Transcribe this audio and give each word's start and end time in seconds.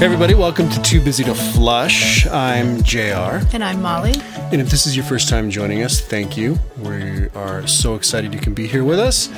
Hey, 0.00 0.06
everybody, 0.06 0.32
welcome 0.32 0.70
to 0.70 0.80
Too 0.80 0.98
Busy 0.98 1.24
to 1.24 1.34
Flush. 1.34 2.26
I'm 2.26 2.82
JR. 2.82 3.44
And 3.52 3.62
I'm 3.62 3.82
Molly. 3.82 4.14
And 4.34 4.58
if 4.58 4.70
this 4.70 4.86
is 4.86 4.96
your 4.96 5.04
first 5.04 5.28
time 5.28 5.50
joining 5.50 5.82
us, 5.82 6.00
thank 6.00 6.38
you. 6.38 6.58
We 6.78 7.28
are 7.34 7.66
so 7.66 7.96
excited 7.96 8.32
you 8.32 8.40
can 8.40 8.54
be 8.54 8.66
here 8.66 8.82
with 8.82 8.98
us. 8.98 9.28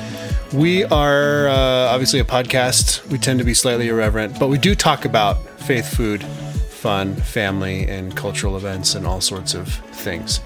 We 0.53 0.85
are 0.85 1.49
uh, 1.49 1.91
obviously 1.91 2.21
a 2.21 2.23
podcast. 2.23 3.05
We 3.09 3.17
tend 3.17 3.39
to 3.39 3.45
be 3.45 3.53
slightly 3.53 3.89
irreverent, 3.89 4.39
but 4.39 4.47
we 4.47 4.57
do 4.57 4.73
talk 4.73 5.03
about 5.03 5.45
faith, 5.59 5.93
food, 5.93 6.23
fun, 6.23 7.13
family, 7.13 7.85
and 7.89 8.15
cultural 8.15 8.55
events 8.55 8.95
and 8.95 9.05
all 9.05 9.19
sorts 9.19 9.53
of 9.55 9.67
things. 9.67 10.39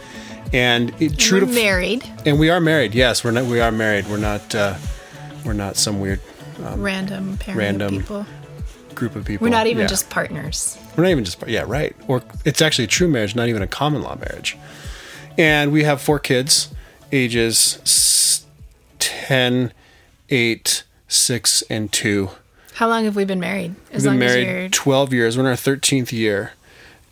And 0.52 0.99
it, 0.99 1.20
true 1.20 1.41
We're 1.41 1.45
to 1.45 1.54
married, 1.54 2.12
and 2.26 2.40
we 2.40 2.49
are 2.49 2.59
married. 2.59 2.95
Yes, 2.95 3.23
we're 3.23 3.29
not. 3.29 3.45
We 3.45 3.59
are 3.59 3.71
married. 3.71 4.07
We're 4.07 4.18
not. 4.18 4.55
Uh, 4.55 4.77
we're 5.45 5.54
not 5.54 5.76
some 5.76 5.99
weird 5.99 6.21
random 6.76 7.38
parent 7.38 7.59
random 7.59 7.98
people. 7.98 8.26
Group 8.97 9.15
of 9.15 9.23
people. 9.25 9.45
We're 9.45 9.51
not 9.51 9.67
even 9.67 9.81
Yeah. 9.83 9.87
just 9.87 10.09
partners. 10.09 10.77
We're 10.95 11.03
not 11.03 11.11
even 11.11 11.23
just 11.23 11.41
yeah, 11.47 11.63
right. 11.65 11.95
Or 12.07 12.21
it's 12.43 12.61
actually 12.61 12.85
a 12.85 12.87
true 12.89 13.07
marriage, 13.07 13.35
not 13.35 13.47
even 13.47 13.61
a 13.61 13.67
common 13.67 14.01
law 14.01 14.15
marriage. 14.15 14.57
And 15.37 15.71
we 15.71 15.83
have 15.83 16.01
four 16.01 16.20
kids, 16.20 16.70
ages 17.11 17.77
s- 17.83 18.41
10, 18.99 19.71
8, 20.29 20.84
6, 21.07 21.63
and 21.70 21.91
2. 21.91 22.31
How 22.73 22.87
long 22.89 23.05
have 23.05 23.15
we 23.15 23.23
been 23.26 23.39
married? 23.39 23.76
As 23.91 24.04
We've 24.04 24.12
been 24.12 24.20
long 24.20 24.23
as 24.29 24.35
married 24.35 24.48
you're 24.62 24.70
12 24.70 25.13
years. 25.13 25.37
We're 25.37 25.43
in 25.43 25.49
our 25.49 25.55
13th 25.55 26.11
year. 26.11 26.51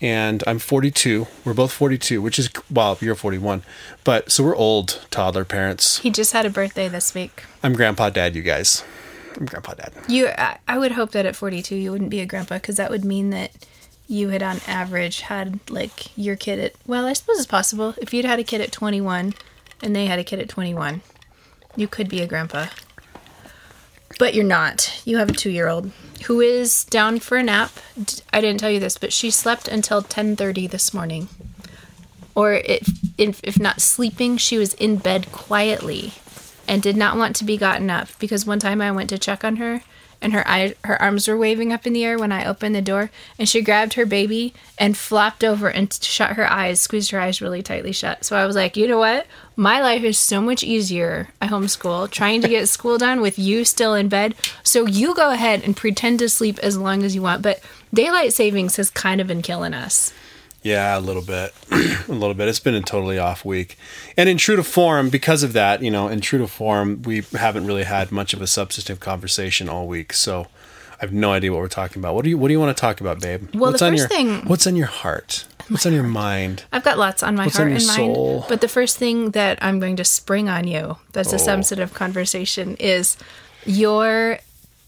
And 0.01 0.43
I'm 0.45 0.59
42. 0.59 1.25
We're 1.45 1.53
both 1.53 1.71
42, 1.71 2.21
which 2.21 2.37
is, 2.37 2.49
well, 2.69 2.97
you're 2.99 3.15
41. 3.15 3.63
But 4.03 4.29
so 4.31 4.43
we're 4.43 4.55
old 4.55 4.99
toddler 5.09 5.45
parents. 5.45 5.99
he 5.99 6.09
just 6.11 6.33
had 6.33 6.45
a 6.45 6.49
birthday 6.49 6.87
this 6.89 7.13
week. 7.15 7.43
I'm 7.63 7.73
grandpa 7.73 8.09
dad, 8.09 8.35
you 8.35 8.41
guys. 8.41 8.83
Grandpa 9.37 9.73
dad. 9.73 9.93
You, 10.07 10.29
I, 10.67 10.77
would 10.77 10.93
hope 10.93 11.11
that 11.11 11.25
at 11.25 11.35
42 11.35 11.75
you 11.75 11.91
wouldn't 11.91 12.09
be 12.09 12.21
a 12.21 12.25
grandpa 12.25 12.55
because 12.55 12.77
that 12.77 12.89
would 12.89 13.03
mean 13.03 13.31
that 13.31 13.51
you 14.07 14.29
had 14.29 14.43
on 14.43 14.59
average 14.67 15.21
had 15.21 15.59
like 15.69 16.17
your 16.17 16.35
kid 16.35 16.59
at 16.59 16.73
well, 16.85 17.05
I 17.05 17.13
suppose 17.13 17.37
it's 17.37 17.47
possible 17.47 17.95
if 17.97 18.13
you'd 18.13 18.25
had 18.25 18.39
a 18.39 18.43
kid 18.43 18.61
at 18.61 18.71
21 18.71 19.33
and 19.81 19.95
they 19.95 20.05
had 20.05 20.19
a 20.19 20.23
kid 20.23 20.39
at 20.39 20.49
21, 20.49 21.01
you 21.75 21.87
could 21.87 22.07
be 22.07 22.21
a 22.21 22.27
grandpa. 22.27 22.67
But 24.17 24.33
you're 24.33 24.45
not. 24.45 25.01
You 25.03 25.17
have 25.17 25.29
a 25.29 25.33
2-year-old 25.33 25.91
who 26.25 26.39
is 26.39 26.85
down 26.85 27.19
for 27.19 27.37
a 27.37 27.43
nap. 27.43 27.71
I 28.31 28.39
didn't 28.39 28.59
tell 28.59 28.71
you 28.71 28.79
this, 28.79 28.97
but 28.97 29.11
she 29.11 29.29
slept 29.29 29.67
until 29.67 30.01
10:30 30.01 30.69
this 30.69 30.93
morning. 30.93 31.27
Or 32.33 32.53
if, 32.53 32.87
if 33.17 33.41
if 33.43 33.59
not 33.59 33.81
sleeping, 33.81 34.37
she 34.37 34.57
was 34.57 34.73
in 34.75 34.97
bed 34.97 35.31
quietly 35.31 36.13
and 36.67 36.81
did 36.81 36.97
not 36.97 37.17
want 37.17 37.35
to 37.37 37.43
be 37.43 37.57
gotten 37.57 37.89
up 37.89 38.09
because 38.19 38.45
one 38.45 38.59
time 38.59 38.81
I 38.81 38.91
went 38.91 39.09
to 39.09 39.17
check 39.17 39.43
on 39.43 39.57
her 39.57 39.81
and 40.21 40.33
her 40.33 40.47
eye, 40.47 40.73
her 40.83 40.99
arms 41.01 41.27
were 41.27 41.37
waving 41.37 41.71
up 41.71 41.85
in 41.85 41.93
the 41.93 42.03
air 42.03 42.17
when 42.17 42.31
I 42.31 42.45
opened 42.45 42.73
the 42.73 42.81
door 42.81 43.11
and 43.37 43.47
she 43.47 43.61
grabbed 43.61 43.93
her 43.93 44.05
baby 44.05 44.53
and 44.77 44.97
flopped 44.97 45.43
over 45.43 45.69
and 45.69 45.93
shut 45.93 46.31
her 46.31 46.49
eyes, 46.49 46.81
squeezed 46.81 47.11
her 47.11 47.19
eyes 47.19 47.41
really 47.41 47.61
tightly 47.61 47.91
shut. 47.91 48.25
So 48.25 48.35
I 48.35 48.45
was 48.45 48.55
like, 48.55 48.75
you 48.75 48.87
know 48.87 48.97
what? 48.97 49.27
My 49.55 49.81
life 49.81 50.03
is 50.03 50.17
so 50.17 50.41
much 50.41 50.63
easier. 50.63 51.29
I 51.41 51.47
homeschool, 51.47 52.09
trying 52.09 52.41
to 52.41 52.47
get 52.47 52.67
school 52.69 52.97
done 52.97 53.21
with 53.21 53.37
you 53.37 53.65
still 53.65 53.93
in 53.93 54.09
bed. 54.09 54.35
So 54.63 54.85
you 54.85 55.13
go 55.13 55.31
ahead 55.31 55.63
and 55.63 55.77
pretend 55.77 56.19
to 56.19 56.29
sleep 56.29 56.59
as 56.59 56.77
long 56.77 57.03
as 57.03 57.13
you 57.13 57.21
want. 57.21 57.41
But 57.41 57.59
daylight 57.93 58.33
savings 58.33 58.77
has 58.77 58.89
kind 58.89 59.21
of 59.21 59.27
been 59.27 59.41
killing 59.41 59.73
us. 59.73 60.13
Yeah, 60.65 60.97
a 60.97 60.99
little 60.99 61.21
bit. 61.21 61.53
a 61.71 62.11
little 62.11 62.33
bit. 62.33 62.47
It's 62.47 62.59
been 62.59 62.73
a 62.73 62.81
totally 62.81 63.19
off 63.19 63.45
week. 63.45 63.77
And 64.17 64.27
in 64.27 64.37
true 64.37 64.55
to 64.55 64.63
form, 64.63 65.09
because 65.09 65.43
of 65.43 65.53
that, 65.53 65.83
you 65.83 65.91
know, 65.91 66.07
in 66.07 66.21
true 66.21 66.39
to 66.39 66.47
form, 66.47 67.03
we 67.03 67.21
haven't 67.37 67.67
really 67.67 67.83
had 67.83 68.11
much 68.11 68.33
of 68.33 68.41
a 68.41 68.47
substantive 68.47 68.99
conversation 68.99 69.69
all 69.69 69.87
week. 69.87 70.11
So 70.11 70.47
I 70.93 70.97
have 71.01 71.13
no 71.13 71.31
idea 71.33 71.51
what 71.51 71.59
we're 71.59 71.67
talking 71.67 71.99
about. 72.01 72.15
What 72.15 72.23
do 72.23 72.31
you 72.31 72.37
what 72.39 72.47
do 72.47 72.53
you 72.53 72.59
want 72.59 72.75
to 72.75 72.81
talk 72.81 72.99
about, 72.99 73.21
babe? 73.21 73.47
Well, 73.53 73.69
what's 73.71 73.79
the 73.81 73.85
on 73.85 73.91
first 73.93 73.99
your 74.01 74.07
thing- 74.09 74.41
what's 74.47 74.65
on 74.65 74.75
your 74.75 74.87
heart? 74.87 75.45
What's 75.67 75.85
on 75.85 75.93
your 75.93 76.03
mind? 76.03 76.63
I've 76.73 76.83
got 76.83 76.97
lots 76.97 77.21
on 77.21 77.35
my 77.35 77.45
What's 77.45 77.57
heart 77.57 77.69
on 77.71 77.77
and 77.77 77.87
mind. 77.87 78.43
But 78.49 78.61
the 78.61 78.67
first 78.67 78.97
thing 78.97 79.31
that 79.31 79.59
I'm 79.61 79.79
going 79.79 79.97
to 79.97 80.03
spring 80.03 80.49
on 80.49 80.65
you, 80.67 80.97
that's 81.11 81.31
Oh. 81.31 81.35
a 81.35 81.39
sensitive 81.39 81.93
conversation, 81.93 82.75
is 82.79 83.17
your 83.67 84.39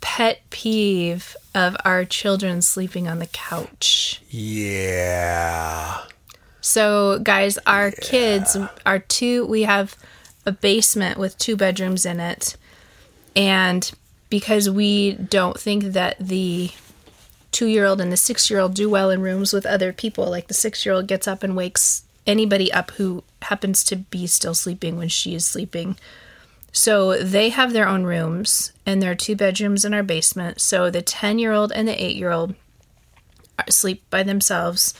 pet 0.02 0.42
peeve 0.50 1.36
of 1.58 1.76
our 1.84 2.06
children 2.06 2.62
sleeping 2.62 3.08
on 3.08 3.18
the 3.18 3.26
couch. 3.26 4.22
Yeah. 4.30 6.04
So, 6.62 7.18
guys, 7.18 7.58
our 7.66 7.90
kids 7.90 8.56
are 8.86 9.00
two, 9.00 9.44
we 9.48 9.64
have 9.64 9.96
a 10.46 10.52
basement 10.52 11.18
with 11.18 11.36
two 11.40 11.58
bedrooms 11.58 12.06
in 12.06 12.20
it. 12.20 12.56
And 13.36 13.92
because 14.30 14.70
we 14.70 15.14
don't 15.14 15.60
think 15.60 15.86
that 15.86 16.18
the 16.20 16.70
two 17.52 17.66
year 17.66 17.86
old 17.86 18.02
and 18.02 18.12
the 18.12 18.18
six 18.18 18.52
year 18.52 18.60
old 18.60 18.76
do 18.76 18.88
well 18.88 19.10
in 19.10 19.22
rooms 19.22 19.52
with 19.52 19.66
other 19.66 19.92
people, 19.92 20.30
like 20.30 20.48
the 20.48 20.54
six 20.54 20.86
year 20.86 20.94
old 20.94 21.08
gets 21.08 21.28
up 21.28 21.42
and 21.42 21.56
wakes 21.56 22.04
anybody 22.28 22.72
up 22.72 22.92
who 22.92 23.24
happens 23.42 23.84
to 23.86 23.96
be 23.96 24.28
still 24.28 24.54
sleeping 24.54 24.96
when 24.96 25.10
she 25.10 25.34
is 25.34 25.46
sleeping. 25.46 25.98
So 26.78 27.18
they 27.18 27.50
have 27.50 27.74
their 27.74 27.88
own 27.88 28.04
rooms, 28.04 28.72
and 28.86 29.02
there 29.02 29.10
are 29.10 29.16
two 29.16 29.36
bedrooms 29.36 29.84
in 29.84 29.96
our 29.96 30.04
basement. 30.04 30.62
So 30.62 30.92
the 30.92 31.02
10 31.02 31.40
year 31.40 31.52
old 31.52 31.72
and 31.72 31.88
the 31.88 32.04
8 32.04 32.16
year 32.16 32.30
old 32.30 32.54
sleep 33.68 34.08
by 34.12 34.22
themselves 34.22 34.94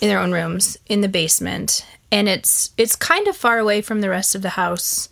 in 0.00 0.08
their 0.08 0.18
own 0.18 0.32
rooms 0.32 0.78
in 0.86 1.02
the 1.02 1.10
basement. 1.10 1.84
And 2.10 2.30
it's 2.30 2.70
it's 2.78 2.96
kind 2.96 3.28
of 3.28 3.36
far 3.36 3.58
away 3.58 3.82
from 3.82 4.00
the 4.00 4.08
rest 4.08 4.34
of 4.34 4.40
the 4.40 4.56
house. 4.56 5.10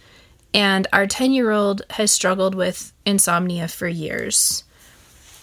And 0.55 0.87
our 0.91 1.06
10 1.06 1.33
year 1.33 1.50
old 1.50 1.83
has 1.91 2.10
struggled 2.10 2.55
with 2.55 2.94
insomnia 3.05 3.69
for 3.69 3.87
years. 3.87 4.65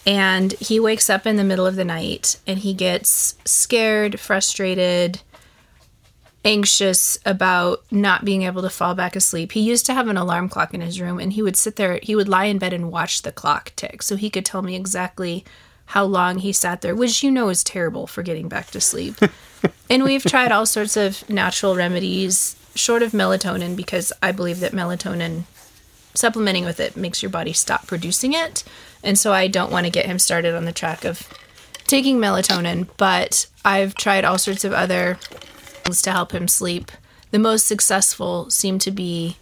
And 0.07 0.53
he 0.53 0.79
wakes 0.79 1.07
up 1.07 1.27
in 1.27 1.35
the 1.35 1.43
middle 1.43 1.67
of 1.67 1.75
the 1.75 1.85
night 1.85 2.39
and 2.47 2.57
he 2.57 2.73
gets 2.73 3.35
scared 3.45 4.19
frustrated 4.19 5.21
anxious 6.47 7.19
about 7.25 7.83
not 7.91 8.23
being 8.23 8.43
able 8.43 8.61
to 8.61 8.69
fall 8.69 8.95
back 8.95 9.15
asleep 9.15 9.51
he 9.51 9.59
used 9.59 9.85
to 9.85 9.93
have 9.93 10.07
an 10.07 10.17
alarm 10.17 10.47
clock 10.47 10.73
in 10.73 10.81
his 10.81 11.01
room 11.01 11.19
and 11.19 11.33
he 11.33 11.41
would 11.41 11.57
sit 11.57 11.75
there 11.75 11.99
he 12.01 12.15
would 12.15 12.29
lie 12.29 12.45
in 12.45 12.57
bed 12.57 12.73
and 12.73 12.91
watch 12.91 13.21
the 13.21 13.31
clock 13.31 13.73
tick 13.75 14.01
so 14.01 14.15
he 14.15 14.29
could 14.29 14.45
tell 14.45 14.61
me 14.61 14.75
exactly 14.75 15.43
how 15.87 16.03
long 16.03 16.39
he 16.39 16.51
sat 16.51 16.81
there, 16.81 16.95
which 16.95 17.23
you 17.23 17.31
know 17.31 17.49
is 17.49 17.63
terrible 17.63 18.07
for 18.07 18.21
getting 18.21 18.49
back 18.49 18.67
to 18.67 18.81
sleep. 18.81 19.15
and 19.89 20.03
we've 20.03 20.23
tried 20.23 20.51
all 20.51 20.65
sorts 20.65 20.97
of 20.97 21.27
natural 21.29 21.75
remedies, 21.75 22.57
short 22.75 23.01
of 23.01 23.13
melatonin, 23.13 23.75
because 23.75 24.11
I 24.21 24.33
believe 24.33 24.59
that 24.59 24.73
melatonin, 24.73 25.43
supplementing 26.13 26.65
with 26.65 26.81
it, 26.81 26.97
makes 26.97 27.23
your 27.23 27.29
body 27.29 27.53
stop 27.53 27.87
producing 27.87 28.33
it. 28.33 28.65
And 29.01 29.17
so 29.17 29.31
I 29.31 29.47
don't 29.47 29.71
want 29.71 29.85
to 29.85 29.91
get 29.91 30.05
him 30.05 30.19
started 30.19 30.55
on 30.55 30.65
the 30.65 30.73
track 30.73 31.05
of 31.05 31.27
taking 31.85 32.17
melatonin, 32.17 32.89
but 32.97 33.47
I've 33.63 33.95
tried 33.95 34.25
all 34.25 34.37
sorts 34.37 34.65
of 34.65 34.73
other 34.73 35.17
things 35.87 36.01
to 36.03 36.11
help 36.11 36.31
him 36.33 36.47
sleep. 36.47 36.91
The 37.31 37.39
most 37.39 37.65
successful 37.65 38.49
seem 38.49 38.79
to 38.79 38.91
be 38.91 39.37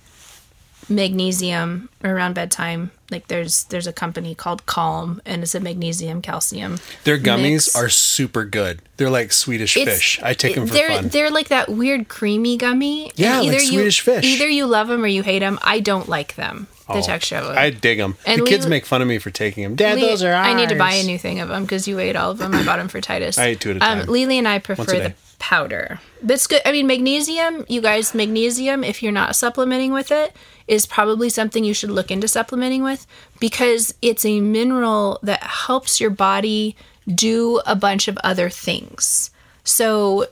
magnesium 0.87 1.89
around 2.03 2.33
bedtime. 2.35 2.91
Like 3.11 3.27
there's 3.27 3.63
there's 3.65 3.87
a 3.87 3.93
company 3.93 4.33
called 4.35 4.65
Calm 4.65 5.21
and 5.25 5.43
it's 5.43 5.55
a 5.55 5.59
magnesium 5.59 6.21
calcium. 6.21 6.77
Their 7.03 7.17
gummies 7.17 7.51
mix. 7.51 7.75
are 7.75 7.89
super 7.89 8.45
good. 8.45 8.81
They're 8.97 9.09
like 9.09 9.31
Swedish 9.31 9.77
It's- 9.77 9.95
fish. 9.97 10.19
I 10.23 10.33
take 10.33 10.55
them 10.55 10.67
for 10.67 10.73
they're, 10.73 10.89
fun. 10.89 11.07
They're 11.09 11.29
like 11.31 11.49
that 11.49 11.69
weird 11.69 12.07
creamy 12.07 12.57
gummy. 12.57 13.11
Yeah, 13.15 13.39
And 13.39 13.47
like 13.47 13.61
you, 13.61 13.67
Swedish 13.67 14.01
fish. 14.01 14.25
Either 14.25 14.47
you 14.47 14.65
love 14.65 14.87
them 14.87 15.03
or 15.03 15.07
you 15.07 15.23
hate 15.23 15.39
them. 15.39 15.59
I 15.63 15.79
don't 15.79 16.07
like 16.09 16.35
them. 16.35 16.67
The 16.87 16.93
Oh, 16.95 17.01
texture 17.01 17.37
of 17.37 17.47
them. 17.47 17.57
I 17.57 17.71
dig 17.71 17.97
them. 17.97 18.15
And 18.27 18.41
the 18.41 18.45
kids 18.45 18.67
make 18.67 18.85
fun 18.85 19.01
of 19.01 19.07
me 19.07 19.17
for 19.17 19.31
taking 19.31 19.63
them. 19.63 19.75
Dad, 19.75 19.95
Lee- 19.95 20.01
those 20.01 20.21
are 20.23 20.31
ours. 20.33 20.47
I 20.47 20.53
need 20.53 20.69
to 20.69 20.75
buy 20.75 20.93
a 20.93 21.03
new 21.03 21.17
thing 21.17 21.39
of 21.39 21.49
them 21.49 21.63
because 21.63 21.87
you 21.87 21.97
ate 21.97 22.15
all 22.15 22.29
of 22.29 22.37
them. 22.37 22.53
I 22.53 22.63
bought 22.63 22.77
them 22.77 22.89
for 22.89 23.01
Titus. 23.01 23.39
I 23.39 23.45
ate 23.47 23.59
two 23.59 23.71
at 23.71 23.77
a 23.77 23.79
time. 23.79 24.01
Um, 24.01 24.05
Lily 24.07 24.37
and 24.37 24.47
I 24.47 24.59
prefer 24.59 24.83
the 24.85 25.13
powder. 25.39 25.99
That's 26.21 26.47
good. 26.47 26.61
I 26.65 26.71
mean, 26.71 26.87
magnesium. 26.87 27.65
You 27.67 27.81
guys, 27.81 28.13
magnesium. 28.13 28.83
If 28.83 29.03
you're 29.03 29.11
not 29.11 29.35
supplementing 29.35 29.91
with 29.91 30.11
it, 30.11 30.35
is 30.67 30.85
probably 30.85 31.29
something 31.29 31.63
you 31.63 31.73
should 31.73 31.91
look 31.91 32.09
into 32.09 32.27
supplementing 32.27 32.83
with 32.83 33.05
because 33.39 33.93
it's 34.01 34.25
a 34.25 34.39
mineral 34.39 35.19
that 35.21 35.43
helps 35.43 36.01
your 36.01 36.09
body 36.09 36.75
do 37.07 37.61
a 37.65 37.75
bunch 37.75 38.07
of 38.07 38.17
other 38.23 38.49
things. 38.49 39.29
So 39.63 40.25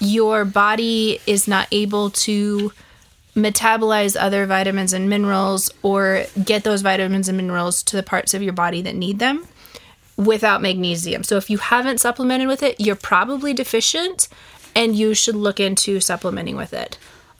your 0.00 0.44
body 0.44 1.20
is 1.26 1.46
not 1.46 1.68
able 1.70 2.10
to 2.10 2.72
metabolize 3.36 4.16
other 4.18 4.46
vitamins 4.46 4.92
and 4.92 5.08
minerals 5.08 5.70
or 5.82 6.24
get 6.44 6.64
those 6.64 6.82
vitamins 6.82 7.28
and 7.28 7.36
minerals 7.36 7.82
to 7.84 7.96
the 7.96 8.02
parts 8.02 8.34
of 8.34 8.42
your 8.42 8.52
body 8.52 8.82
that 8.82 8.96
need 8.96 9.20
them 9.20 9.46
without 10.18 10.60
magnesium. 10.60 11.22
So 11.22 11.36
if 11.36 11.48
you 11.48 11.56
haven't 11.58 11.98
supplemented 11.98 12.48
with 12.48 12.62
it, 12.62 12.78
you're 12.78 12.96
probably 12.96 13.54
deficient 13.54 14.28
and 14.74 14.94
you 14.94 15.14
should 15.14 15.36
look 15.36 15.60
into 15.60 16.00
supplementing 16.00 16.56
with 16.56 16.74
it. 16.74 16.98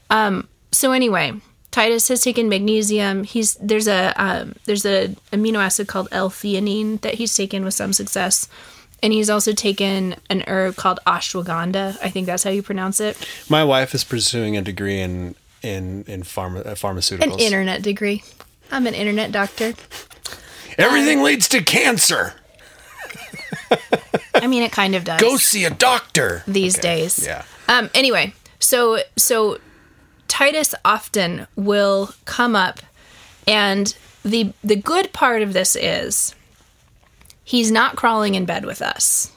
Um, 0.08 0.48
so 0.72 0.92
anyway, 0.92 1.32
Titus 1.70 2.08
has 2.08 2.22
taken 2.22 2.48
magnesium. 2.48 3.24
He's 3.24 3.56
there's 3.56 3.88
a 3.88 4.14
um, 4.16 4.54
there's 4.64 4.86
a 4.86 5.08
amino 5.32 5.58
acid 5.58 5.88
called 5.88 6.08
L-theanine 6.12 7.00
that 7.02 7.14
he's 7.14 7.34
taken 7.34 7.64
with 7.64 7.74
some 7.74 7.92
success. 7.92 8.48
And 9.00 9.12
he's 9.12 9.30
also 9.30 9.52
taken 9.52 10.16
an 10.28 10.42
herb 10.48 10.74
called 10.74 10.98
ashwagandha. 11.06 11.98
I 12.02 12.10
think 12.10 12.26
that's 12.26 12.42
how 12.42 12.50
you 12.50 12.62
pronounce 12.62 12.98
it. 12.98 13.16
My 13.48 13.62
wife 13.62 13.94
is 13.94 14.02
pursuing 14.02 14.56
a 14.56 14.62
degree 14.62 15.00
in 15.00 15.34
in 15.62 16.04
in 16.06 16.22
pharma, 16.22 16.64
uh, 16.64 16.74
pharmaceuticals. 16.74 17.34
An 17.34 17.38
internet 17.38 17.82
degree. 17.82 18.22
I'm 18.70 18.86
an 18.86 18.94
internet 18.94 19.32
doctor. 19.32 19.74
Everything 20.78 21.22
leads 21.22 21.48
to 21.48 21.62
cancer. 21.62 22.34
I 24.34 24.46
mean, 24.46 24.62
it 24.62 24.72
kind 24.72 24.94
of 24.94 25.04
does 25.04 25.20
Go 25.20 25.36
see 25.36 25.64
a 25.64 25.70
doctor 25.70 26.42
these 26.46 26.78
Okay, 26.78 27.00
days. 27.00 27.24
Yeah. 27.24 27.44
Um. 27.68 27.90
Anyway, 27.94 28.34
so 28.58 28.98
so 29.16 29.58
Titus 30.28 30.74
often 30.84 31.46
will 31.56 32.10
come 32.24 32.54
up, 32.54 32.80
and 33.46 33.96
the 34.24 34.52
the 34.62 34.76
good 34.76 35.12
part 35.12 35.42
of 35.42 35.52
this 35.52 35.76
is 35.76 36.34
he's 37.44 37.70
not 37.70 37.96
crawling 37.96 38.34
in 38.34 38.44
bed 38.44 38.64
with 38.64 38.82
us. 38.82 39.32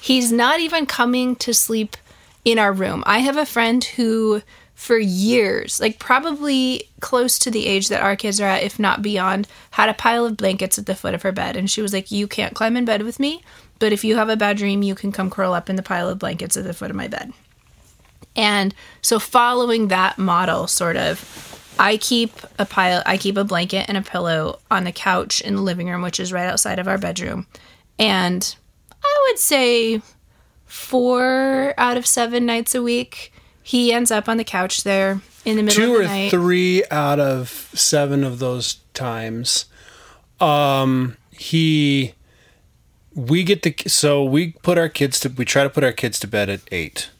He's 0.00 0.32
not 0.32 0.60
even 0.60 0.86
coming 0.86 1.36
to 1.36 1.52
sleep 1.52 1.96
in 2.44 2.58
our 2.58 2.72
room. 2.72 3.02
I 3.06 3.18
have 3.18 3.36
a 3.36 3.44
friend 3.44 3.84
who, 3.84 4.40
for 4.80 4.96
years, 4.96 5.78
like 5.78 5.98
probably 5.98 6.88
close 7.00 7.38
to 7.38 7.50
the 7.50 7.66
age 7.66 7.88
that 7.88 8.00
our 8.00 8.16
kids 8.16 8.40
are 8.40 8.46
at, 8.46 8.62
if 8.62 8.78
not 8.78 9.02
beyond, 9.02 9.46
had 9.72 9.90
a 9.90 9.94
pile 9.94 10.24
of 10.24 10.38
blankets 10.38 10.78
at 10.78 10.86
the 10.86 10.94
foot 10.94 11.12
of 11.12 11.20
her 11.20 11.32
bed. 11.32 11.54
And 11.54 11.70
she 11.70 11.82
was 11.82 11.92
like, 11.92 12.10
You 12.10 12.26
can't 12.26 12.54
climb 12.54 12.78
in 12.78 12.86
bed 12.86 13.02
with 13.02 13.20
me, 13.20 13.42
but 13.78 13.92
if 13.92 14.04
you 14.04 14.16
have 14.16 14.30
a 14.30 14.38
bad 14.38 14.56
dream, 14.56 14.82
you 14.82 14.94
can 14.94 15.12
come 15.12 15.28
curl 15.28 15.52
up 15.52 15.68
in 15.68 15.76
the 15.76 15.82
pile 15.82 16.08
of 16.08 16.18
blankets 16.18 16.56
at 16.56 16.64
the 16.64 16.72
foot 16.72 16.88
of 16.88 16.96
my 16.96 17.08
bed. 17.08 17.34
And 18.34 18.74
so, 19.02 19.18
following 19.18 19.88
that 19.88 20.16
model, 20.16 20.66
sort 20.66 20.96
of, 20.96 21.74
I 21.78 21.98
keep 21.98 22.32
a 22.58 22.64
pile, 22.64 23.02
I 23.04 23.18
keep 23.18 23.36
a 23.36 23.44
blanket 23.44 23.84
and 23.86 23.98
a 23.98 24.02
pillow 24.02 24.60
on 24.70 24.84
the 24.84 24.92
couch 24.92 25.42
in 25.42 25.56
the 25.56 25.62
living 25.62 25.90
room, 25.90 26.00
which 26.00 26.18
is 26.18 26.32
right 26.32 26.46
outside 26.46 26.78
of 26.78 26.88
our 26.88 26.96
bedroom. 26.96 27.46
And 27.98 28.56
I 29.04 29.26
would 29.28 29.38
say 29.38 30.00
four 30.64 31.74
out 31.76 31.98
of 31.98 32.06
seven 32.06 32.46
nights 32.46 32.74
a 32.74 32.82
week, 32.82 33.34
he 33.70 33.92
ends 33.92 34.10
up 34.10 34.28
on 34.28 34.36
the 34.36 34.42
couch 34.42 34.82
there 34.82 35.20
in 35.44 35.54
the 35.54 35.62
middle 35.62 35.76
Two 35.76 35.94
of 35.94 35.98
the 36.00 36.04
night. 36.08 36.30
Two 36.30 36.38
or 36.38 36.40
three 36.40 36.84
out 36.90 37.20
of 37.20 37.48
seven 37.72 38.24
of 38.24 38.40
those 38.40 38.80
times, 38.94 39.66
um, 40.40 41.16
he, 41.30 42.14
we 43.14 43.44
get 43.44 43.62
the 43.62 43.72
so 43.86 44.24
we 44.24 44.54
put 44.62 44.76
our 44.76 44.88
kids 44.88 45.20
to 45.20 45.28
we 45.28 45.44
try 45.44 45.62
to 45.62 45.70
put 45.70 45.84
our 45.84 45.92
kids 45.92 46.18
to 46.18 46.26
bed 46.26 46.48
at 46.48 46.62
eight. 46.72 47.10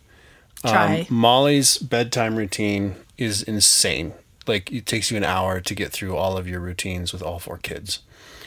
Try. 0.67 1.02
Um, 1.02 1.06
Molly's 1.08 1.79
bedtime 1.79 2.35
routine 2.35 2.97
is 3.17 3.44
insane. 3.44 4.12
Like 4.49 4.73
it 4.73 4.87
takes 4.87 5.12
you 5.12 5.17
an 5.17 5.25
hour 5.25 5.61
to 5.61 5.75
get 5.76 5.93
through 5.93 6.17
all 6.17 6.37
of 6.37 6.49
your 6.49 6.58
routines 6.58 7.12
with 7.12 7.23
all 7.23 7.38
four 7.38 7.58
kids, 7.58 8.00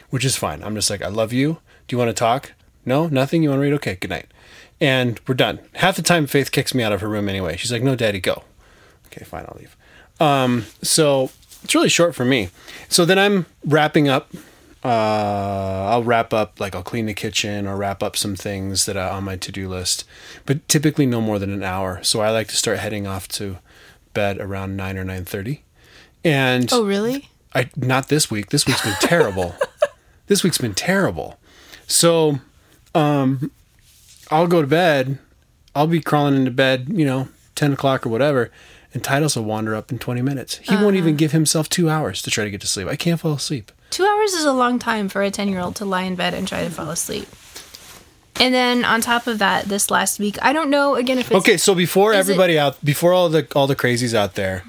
which 0.10 0.26
is 0.26 0.36
fine. 0.36 0.62
I'm 0.62 0.76
just 0.76 0.90
like, 0.90 1.02
I 1.02 1.08
love 1.08 1.32
you. 1.32 1.60
Do 1.88 1.94
you 1.96 1.98
want 1.98 2.10
to 2.10 2.14
talk? 2.14 2.52
No, 2.86 3.08
nothing. 3.08 3.44
You 3.44 3.50
want 3.52 3.60
to 3.60 3.64
read? 3.64 3.74
Okay, 3.76 3.96
good 3.96 4.10
night. 4.10 4.26
And 4.82 5.20
we're 5.28 5.36
done. 5.36 5.60
Half 5.76 5.96
the 5.96 6.02
time, 6.02 6.28
Faith 6.28 6.52
kicks 6.52 6.74
me 6.74 6.84
out 6.84 6.92
of 6.92 7.02
her 7.02 7.08
room 7.08 7.30
anyway. 7.30 7.58
She's 7.58 7.72
like, 7.72 7.84
No, 7.84 7.96
Daddy, 7.96 8.20
go. 8.20 8.44
Okay, 9.08 9.24
fine, 9.24 9.46
I'll 9.48 9.58
leave. 9.60 9.78
Um, 10.20 10.66
so 10.82 11.32
it's 11.64 11.74
really 11.74 11.90
short 11.90 12.16
for 12.16 12.26
me. 12.26 12.50
So 12.90 13.06
then 13.06 13.18
I'm 13.18 13.46
wrapping 13.66 14.08
up. 14.08 14.34
Uh, 14.84 15.88
I'll 15.90 16.04
wrap 16.04 16.34
up, 16.34 16.60
like 16.60 16.76
I'll 16.76 16.84
clean 16.84 17.06
the 17.06 17.14
kitchen 17.14 17.68
or 17.68 17.78
wrap 17.78 18.04
up 18.04 18.18
some 18.18 18.36
things 18.36 18.86
that 18.86 18.98
are 18.98 19.12
on 19.12 19.24
my 19.24 19.38
to 19.38 19.52
do 19.52 19.70
list, 19.70 20.04
but 20.46 20.68
typically 20.68 21.06
no 21.06 21.22
more 21.22 21.40
than 21.40 21.52
an 21.52 21.64
hour. 21.64 22.04
So 22.04 22.20
I 22.20 22.32
like 22.32 22.50
to 22.50 22.58
start 22.58 22.80
heading 22.80 23.08
off 23.08 23.30
to 23.30 23.60
bed 24.14 24.40
around 24.40 24.76
nine 24.76 24.98
or 24.98 25.06
nine 25.06 25.24
thirty. 25.24 25.64
And 26.26 26.72
oh, 26.74 26.86
really? 26.86 27.30
I 27.56 27.70
not 27.78 28.10
this 28.10 28.30
week. 28.30 28.50
This 28.50 28.66
week's 28.66 28.84
been 28.84 28.96
terrible. 29.00 29.56
this 30.28 30.44
week's 30.44 30.58
been 30.58 30.74
terrible. 30.74 31.40
So, 31.88 32.40
um, 32.94 33.52
I'll 34.34 34.48
go 34.48 34.62
to 34.62 34.68
bed. 34.68 35.20
I'll 35.76 35.88
be 35.88 36.02
crawling 36.02 36.36
into 36.36 36.52
bed, 36.52 36.88
you 36.90 37.06
know, 37.06 37.30
ten 37.56 37.74
o'clock 37.74 38.06
or 38.06 38.10
whatever, 38.10 38.52
and 38.94 39.04
Titus 39.04 39.36
will 39.36 39.44
wander 39.44 39.76
up 39.76 39.92
in 39.92 40.00
twenty 40.00 40.22
minutes. 40.22 40.58
He 40.58 40.76
won't 40.76 40.96
even 40.96 41.12
uh-huh. 41.12 41.18
give 41.18 41.32
himself 41.32 41.70
two 41.70 41.90
hours 41.90 42.22
to 42.24 42.30
try 42.30 42.44
to 42.44 42.52
get 42.52 42.62
to 42.62 42.68
sleep. 42.68 42.88
I 42.88 42.96
can't 42.96 43.20
fall 43.20 43.34
asleep. 43.34 43.72
Two 43.90 44.06
hours 44.06 44.34
is 44.34 44.44
a 44.44 44.54
long 44.54 44.80
time 44.80 45.08
for 45.08 45.22
a 45.22 45.30
10 45.30 45.50
year 45.50 45.60
old 45.60 45.76
to 45.76 45.86
lie 45.86 46.02
in 46.02 46.16
bed 46.16 46.34
and 46.34 46.48
try 46.48 46.64
to 46.64 46.72
fall 46.72 46.90
asleep. 46.90 47.28
And 48.40 48.52
then 48.52 48.84
on 48.84 49.02
top 49.02 49.28
of 49.28 49.38
that, 49.38 49.66
this 49.66 49.92
last 49.92 50.18
week, 50.18 50.40
I 50.42 50.52
don't 50.52 50.72
know 50.72 50.96
again 50.96 51.20
if 51.20 51.30
it's. 51.30 51.38
Okay, 51.42 51.58
so 51.58 51.76
before 51.76 52.12
Is 52.12 52.18
it- 52.18 52.32
everybody 52.32 52.58
out, 52.58 52.84
before 52.84 53.14
all 53.14 53.30
the 53.30 53.48
all 53.56 53.68
the 53.68 53.76
crazies 53.76 54.16
out 54.16 54.34
there 54.34 54.64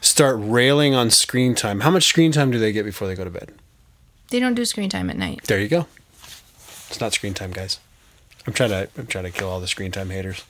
start 0.00 0.36
railing 0.40 0.94
on 0.94 1.10
screen 1.10 1.54
time, 1.54 1.80
how 1.80 1.90
much 1.90 2.04
screen 2.04 2.32
time 2.32 2.50
do 2.50 2.58
they 2.58 2.72
get 2.72 2.86
before 2.86 3.06
they 3.06 3.14
go 3.14 3.24
to 3.24 3.30
bed? 3.30 3.52
They 4.30 4.40
don't 4.40 4.54
do 4.54 4.64
screen 4.64 4.88
time 4.88 5.10
at 5.10 5.18
night. 5.18 5.42
There 5.44 5.60
you 5.60 5.68
go. 5.68 5.86
It's 6.88 7.00
not 7.00 7.12
screen 7.12 7.34
time, 7.34 7.50
guys. 7.52 7.78
I'm 8.46 8.52
trying 8.52 8.70
to 8.70 8.88
I'm 8.96 9.06
trying 9.06 9.24
to 9.24 9.30
kill 9.30 9.48
all 9.48 9.60
the 9.60 9.68
screen 9.68 9.90
time 9.92 10.10
haters. 10.10 10.42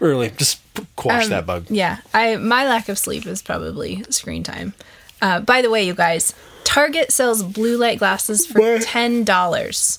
Early, 0.00 0.30
just 0.30 0.60
quash 0.96 1.24
Um, 1.24 1.30
that 1.30 1.46
bug. 1.46 1.66
Yeah, 1.68 1.98
I 2.12 2.36
my 2.36 2.66
lack 2.68 2.88
of 2.88 2.98
sleep 2.98 3.26
is 3.26 3.42
probably 3.42 4.02
screen 4.10 4.42
time. 4.42 4.74
Uh, 5.22 5.40
by 5.40 5.62
the 5.62 5.70
way, 5.70 5.84
you 5.86 5.94
guys, 5.94 6.34
Target 6.64 7.12
sells 7.12 7.42
blue 7.42 7.76
light 7.76 7.98
glasses 7.98 8.46
for 8.46 8.60
What? 8.60 8.82
ten 8.82 9.24
dollars. 9.24 9.98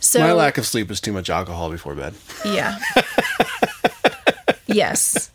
So 0.00 0.20
My 0.20 0.32
lack 0.32 0.58
of 0.58 0.66
sleep 0.66 0.90
is 0.90 1.00
too 1.00 1.12
much 1.12 1.30
alcohol 1.30 1.70
before 1.70 1.94
bed. 1.94 2.14
yeah, 2.44 2.78
yes, 4.66 5.30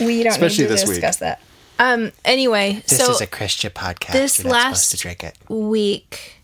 we 0.00 0.22
don't 0.22 0.32
Especially 0.32 0.64
need 0.64 0.68
to 0.68 0.74
this 0.74 0.82
week. 0.86 0.96
discuss 0.96 1.16
that. 1.18 1.40
Um. 1.78 2.12
Anyway, 2.24 2.82
so 2.86 2.96
this 2.96 3.08
is 3.08 3.20
a 3.20 3.26
Christian 3.26 3.70
podcast. 3.70 4.12
this 4.12 4.38
You're 4.42 4.52
not 4.52 4.64
last- 4.70 4.90
to 4.90 4.96
drink 4.98 5.24
it. 5.24 5.36
week, 5.48 6.39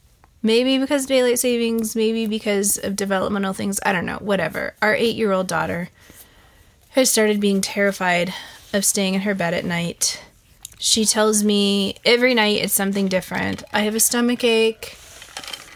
maybe 0.47 0.79
because 0.79 1.05
daylight 1.07 1.39
savings, 1.39 1.95
maybe 1.97 2.27
because 2.27 2.79
of 2.79 2.97
developmental 2.97 3.53
things, 3.53 3.79
I 3.85 3.93
don't 3.93 4.07
know, 4.07 4.19
whatever. 4.19 4.75
Our 4.81 4.95
eight 4.95 5.17
year 5.17 5.33
old 5.33 5.47
daughter 5.49 5.91
has 6.91 7.11
started 7.11 7.41
being 7.41 7.61
terrified 7.61 8.33
of 8.73 8.85
staying 8.85 9.15
in 9.15 9.21
her 9.23 9.35
bed 9.35 9.53
at 9.55 9.65
night. 9.65 10.23
She 10.79 11.05
tells 11.05 11.43
me 11.43 11.97
every 12.05 12.35
night 12.35 12.63
it's 12.63 12.73
something 12.73 13.09
different. 13.09 13.63
I 13.73 13.81
have 13.83 13.95
a 13.95 14.01
stomach 14.01 14.45
ache, 14.45 14.97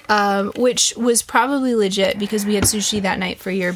um, 0.09 0.53
which 0.57 0.95
was 0.97 1.23
probably 1.23 1.75
legit 1.75 2.19
because 2.19 2.45
we 2.47 2.55
had 2.55 2.65
sushi 2.65 3.01
that 3.03 3.19
night 3.19 3.39
for 3.39 3.51
your 3.51 3.75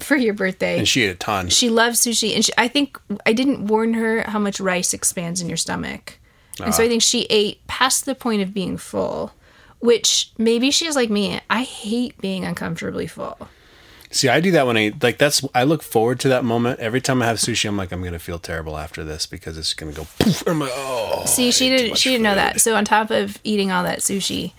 for 0.00 0.16
your 0.16 0.34
birthday. 0.34 0.78
And 0.78 0.88
she 0.88 1.02
ate 1.04 1.10
a 1.10 1.14
ton. 1.14 1.48
She 1.48 1.70
loves 1.70 2.00
sushi, 2.04 2.34
and 2.34 2.44
she, 2.44 2.52
I 2.58 2.66
think 2.68 2.98
I 3.24 3.32
didn't 3.32 3.66
warn 3.66 3.94
her 3.94 4.22
how 4.22 4.38
much 4.40 4.58
rice 4.60 4.92
expands 4.92 5.40
in 5.40 5.48
your 5.48 5.56
stomach, 5.56 6.18
and 6.58 6.68
Ah. 6.68 6.70
so 6.72 6.82
I 6.82 6.88
think 6.88 7.02
she 7.02 7.22
ate 7.30 7.64
past 7.68 8.04
the 8.04 8.14
point 8.14 8.42
of 8.42 8.52
being 8.52 8.76
full. 8.76 9.32
Which 9.84 10.30
maybe 10.38 10.70
she's 10.70 10.96
like 10.96 11.10
me. 11.10 11.40
I 11.50 11.62
hate 11.62 12.16
being 12.18 12.44
uncomfortably 12.44 13.06
full. 13.06 13.36
See, 14.10 14.28
I 14.28 14.40
do 14.40 14.50
that 14.52 14.66
when 14.66 14.76
I 14.78 14.92
like 15.02 15.18
that's 15.18 15.44
I 15.54 15.64
look 15.64 15.82
forward 15.82 16.20
to 16.20 16.28
that 16.28 16.44
moment. 16.44 16.80
Every 16.80 17.00
time 17.00 17.20
I 17.20 17.26
have 17.26 17.36
sushi, 17.36 17.68
I'm 17.68 17.76
like, 17.76 17.92
I'm 17.92 18.02
gonna 18.02 18.18
feel 18.18 18.38
terrible 18.38 18.78
after 18.78 19.04
this 19.04 19.26
because 19.26 19.58
it's 19.58 19.74
gonna 19.74 19.92
go 19.92 20.06
poof. 20.18 20.42
I'm 20.46 20.60
like, 20.60 20.70
oh 20.72 21.24
See, 21.26 21.50
she 21.50 21.68
didn't. 21.68 21.98
She 21.98 22.10
didn't 22.10 22.22
know 22.22 22.34
that. 22.36 22.60
So 22.60 22.76
on 22.76 22.84
top 22.84 23.10
of 23.10 23.38
eating 23.44 23.70
all 23.72 23.82
that 23.84 23.98
sushi, 23.98 24.52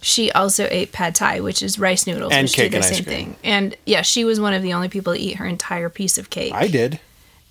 she 0.00 0.30
also 0.30 0.68
ate 0.70 0.92
pad 0.92 1.14
thai, 1.16 1.40
which 1.40 1.60
is 1.62 1.78
rice 1.78 2.06
noodles, 2.06 2.32
And 2.32 2.44
which 2.44 2.52
cake 2.54 2.70
do 2.70 2.78
the 2.78 2.84
and 2.84 2.84
ice 2.84 2.96
same 2.98 3.04
cream. 3.04 3.16
thing. 3.16 3.36
And 3.42 3.76
yeah, 3.86 4.02
she 4.02 4.24
was 4.24 4.38
one 4.38 4.52
of 4.54 4.62
the 4.62 4.74
only 4.74 4.88
people 4.88 5.12
to 5.14 5.18
eat 5.18 5.36
her 5.38 5.46
entire 5.46 5.88
piece 5.88 6.18
of 6.18 6.28
cake. 6.30 6.52
I 6.54 6.68
did. 6.68 7.00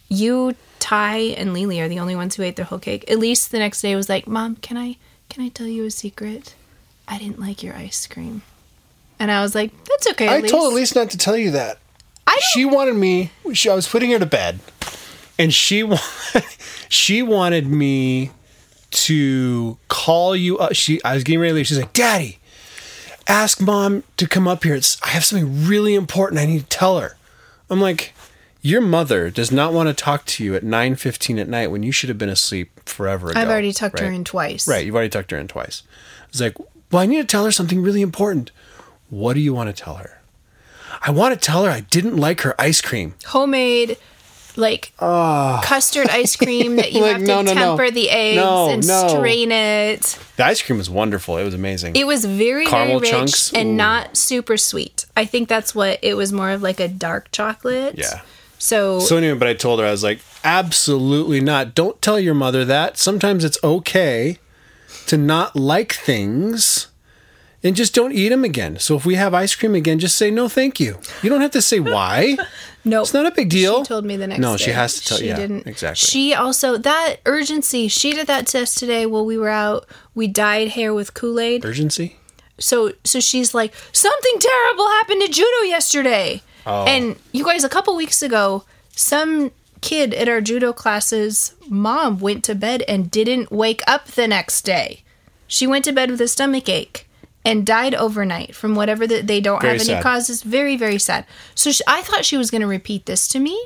you, 0.08 0.56
Ty, 0.80 1.18
and 1.38 1.54
Lily 1.54 1.82
are 1.82 1.90
the 1.90 2.00
only 2.00 2.16
ones 2.16 2.36
who 2.36 2.44
ate 2.44 2.56
their 2.56 2.66
whole 2.66 2.80
cake. 2.80 3.04
At 3.12 3.20
least 3.20 3.52
the 3.52 3.60
next 3.60 3.82
day 3.82 3.96
was 3.96 4.08
like, 4.08 4.28
"Mom, 4.28 4.56
can 4.58 4.78
I 4.78 4.96
can 5.28 5.44
I 5.44 5.50
tell 5.50 5.68
you 5.68 5.84
a 5.86 5.92
secret? 5.92 6.54
I 7.08 7.18
didn't 7.18 7.40
like 7.40 7.64
your 7.64 7.76
ice 7.76 8.08
cream." 8.08 8.42
And 9.20 9.32
I 9.32 9.42
was 9.42 9.56
like, 9.56 9.72
"That's 9.86 10.08
okay." 10.12 10.28
I 10.28 10.38
Elise. 10.38 10.52
told 10.52 10.74
Elise 10.74 10.96
not 10.96 11.10
to 11.12 11.18
tell 11.18 11.38
you 11.38 11.52
that. 11.52 11.80
I 12.26 12.40
She 12.54 12.66
wanted 12.66 12.96
me. 12.96 13.32
She, 13.54 13.70
I 13.70 13.74
was 13.76 13.88
putting 13.88 14.12
her 14.12 14.20
to 14.20 14.26
bed, 14.26 14.60
and 15.40 15.54
she 15.54 15.84
wa- 15.84 15.98
she 16.90 17.22
wanted 17.24 17.68
me 17.68 18.32
to 18.90 19.78
call 19.88 20.36
you 20.36 20.58
up. 20.58 20.74
She 20.76 21.04
I 21.04 21.14
was 21.14 21.24
getting 21.24 21.40
ready 21.40 21.52
to 21.52 21.56
leave. 21.56 21.68
She's 21.68 21.80
like, 21.80 21.94
"Daddy, 21.94 22.40
ask 23.28 23.62
mom 23.62 24.04
to 24.18 24.28
come 24.28 24.48
up 24.48 24.64
here. 24.64 24.76
It's 24.76 25.02
I 25.04 25.10
have 25.10 25.26
something 25.26 25.66
really 25.66 25.96
important. 25.96 26.40
I 26.40 26.46
need 26.46 26.60
to 26.60 26.66
tell 26.66 27.00
her." 27.00 27.18
I'm 27.70 27.82
like, 27.82 28.14
"Your 28.62 28.82
mother 28.82 29.30
does 29.30 29.52
not 29.52 29.74
want 29.74 29.88
to 29.90 29.94
talk 29.94 30.26
to 30.26 30.44
you 30.44 30.56
at 30.56 30.64
9:15 30.64 31.40
at 31.40 31.48
night 31.48 31.72
when 31.72 31.84
you 31.84 31.92
should 31.92 32.10
have 32.10 32.18
been 32.18 32.30
asleep 32.30 32.88
forever 32.88 33.32
ago." 33.32 33.40
I've 33.40 33.50
already 33.50 33.74
tucked 33.74 34.00
her 34.00 34.12
in 34.12 34.24
twice. 34.24 34.68
Right, 34.68 34.86
you've 34.86 34.96
already 34.96 35.10
tucked 35.10 35.32
her 35.32 35.38
in 35.38 35.48
twice. 35.48 35.84
It's 36.30 36.42
like, 36.42 36.58
well, 36.92 37.02
I 37.02 37.06
need 37.06 37.18
to 37.18 37.26
tell 37.26 37.46
her 37.46 37.52
something 37.52 37.82
really 37.82 38.02
important. 38.02 38.52
What 39.10 39.34
do 39.34 39.40
you 39.40 39.54
want 39.54 39.76
to 39.76 39.84
tell 39.84 39.96
her? 39.96 40.22
I 41.02 41.12
want 41.12 41.34
to 41.34 41.40
tell 41.40 41.64
her 41.66 41.72
I 41.72 41.82
didn't 41.82 42.18
like 42.18 42.42
her 42.42 42.60
ice 42.60 42.82
cream. 42.82 43.16
Homemade, 43.26 43.98
like 44.56 44.92
ah. 45.00 45.62
custard 45.64 46.10
ice 46.10 46.36
cream 46.38 46.78
that 46.78 46.92
you. 46.92 47.02
Like, 47.02 47.12
have 47.12 47.22
to 47.22 47.28
no, 47.28 47.42
no, 47.42 47.54
no. 47.54 47.78
temper 47.78 47.92
the 47.92 48.10
eggs 48.10 48.42
and 48.42 48.84
strain 48.84 49.52
it. 49.52 50.02
The 50.36 50.46
ice 50.46 50.62
cream 50.62 50.78
was 50.78 50.90
wonderful. 50.90 51.38
It 51.38 51.44
was 51.44 51.54
amazing. 51.54 51.96
It 51.96 52.08
was 52.08 52.26
very 52.26 52.66
Caramel 52.66 53.00
very 53.00 53.12
rich 53.12 53.12
chunks? 53.12 53.54
and 53.54 53.70
Ooh. 53.70 53.76
not 53.76 54.18
super 54.18 54.58
sweet. 54.58 55.06
I 55.16 55.26
think 55.26 55.48
that's 55.48 55.76
what 55.76 56.00
it 56.02 56.16
was 56.16 56.34
more 56.34 56.52
of 56.52 56.62
like 56.62 56.80
a 56.80 56.88
dark 56.88 57.32
chocolate. 57.32 57.98
yeah. 57.98 58.22
So, 58.60 59.00
So 59.00 59.18
anyway, 59.18 59.38
but 59.38 59.48
I 59.48 59.54
told 59.54 59.80
her 59.80 59.86
I 59.86 59.92
was 59.92 60.04
like, 60.04 60.20
absolutely 60.44 61.40
not. 61.40 61.76
Don't 61.76 62.02
tell 62.02 62.20
your 62.20 62.34
mother 62.34 62.66
that. 62.66 62.98
Sometimes 62.98 63.44
it's 63.44 63.60
okay 63.64 64.40
to 65.08 65.18
not 65.18 65.56
like 65.56 65.94
things. 65.94 66.88
And 67.64 67.76
just 67.76 67.96
don't 67.96 68.14
eat 68.14 68.30
them 68.30 68.44
again. 68.44 68.78
So 68.78 68.96
if 68.96 69.06
we 69.06 69.16
have 69.16 69.34
ice 69.34 69.56
cream 69.56 69.74
again, 69.74 69.98
just 70.00 70.16
say 70.16 70.30
no, 70.30 70.48
thank 70.48 70.80
you. 70.80 71.00
You 71.24 71.30
don't 71.30 71.42
have 71.42 71.52
to 71.52 71.62
say 71.62 71.80
why. 71.80 72.38
no, 72.86 73.02
It's 73.02 73.16
not 73.16 73.26
a 73.26 73.32
big 73.32 73.50
deal. 73.50 73.84
She 73.84 73.88
told 73.88 74.06
me 74.06 74.16
the 74.16 74.28
next 74.28 74.40
No, 74.40 74.56
day. 74.56 74.66
she 74.66 74.72
has 74.72 74.94
to 75.02 75.06
tell- 75.06 75.18
She 75.18 75.28
yeah, 75.28 75.36
didn't. 75.36 75.66
exactly. 75.66 76.06
She 76.06 76.34
also 76.36 76.78
that 76.78 77.16
urgency. 77.26 77.88
She 77.88 78.14
did 78.14 78.28
that 78.28 78.46
to 78.48 78.62
us 78.62 78.76
today 78.76 79.08
while 79.08 79.26
we 79.26 79.38
were 79.40 79.50
out. 79.50 79.88
We 80.14 80.28
dyed 80.28 80.70
hair 80.70 80.94
with 80.94 81.16
Kool 81.16 81.40
Aid. 81.40 81.66
Urgency. 81.66 82.18
So 82.60 82.94
so 83.04 83.20
she's 83.20 83.54
like, 83.56 83.74
something 83.92 84.34
terrible 84.40 84.88
happened 84.90 85.22
to 85.26 85.28
judo 85.28 85.62
yesterday. 85.66 86.44
Oh. 86.68 86.86
And 86.86 87.16
you 87.32 87.44
guys, 87.44 87.64
a 87.64 87.70
couple 87.70 87.96
weeks 87.96 88.22
ago, 88.22 88.64
some 88.96 89.52
kid 89.82 90.14
at 90.14 90.28
our 90.30 90.42
judo 90.42 90.74
classes 90.74 91.54
mom 91.70 92.20
went 92.20 92.44
to 92.46 92.56
bed 92.56 92.84
and 92.88 93.12
didn't 93.12 93.52
wake 93.52 93.82
up 93.88 94.06
the 94.08 94.28
next 94.28 94.64
day. 94.64 95.04
She 95.48 95.66
went 95.68 95.86
to 95.86 95.92
bed 95.92 96.10
with 96.12 96.22
a 96.22 96.28
stomach 96.28 96.68
ache 96.70 97.08
and 97.46 97.66
died 97.66 97.96
overnight 97.96 98.54
from 98.56 98.76
whatever 98.76 99.08
that 99.08 99.28
they 99.28 99.40
don't 99.40 99.62
Very 99.62 99.74
have 99.78 99.82
any 99.88 99.94
sad. 99.96 100.04
causes. 100.04 100.44
Very 100.44 100.76
very 100.76 100.98
sad. 101.00 101.26
So 101.56 101.72
she, 101.72 101.84
I 101.88 102.02
thought 102.02 102.26
she 102.26 102.38
was 102.38 102.52
going 102.52 102.62
to 102.62 102.68
repeat 102.68 103.06
this 103.06 103.28
to 103.30 103.40
me 103.40 103.58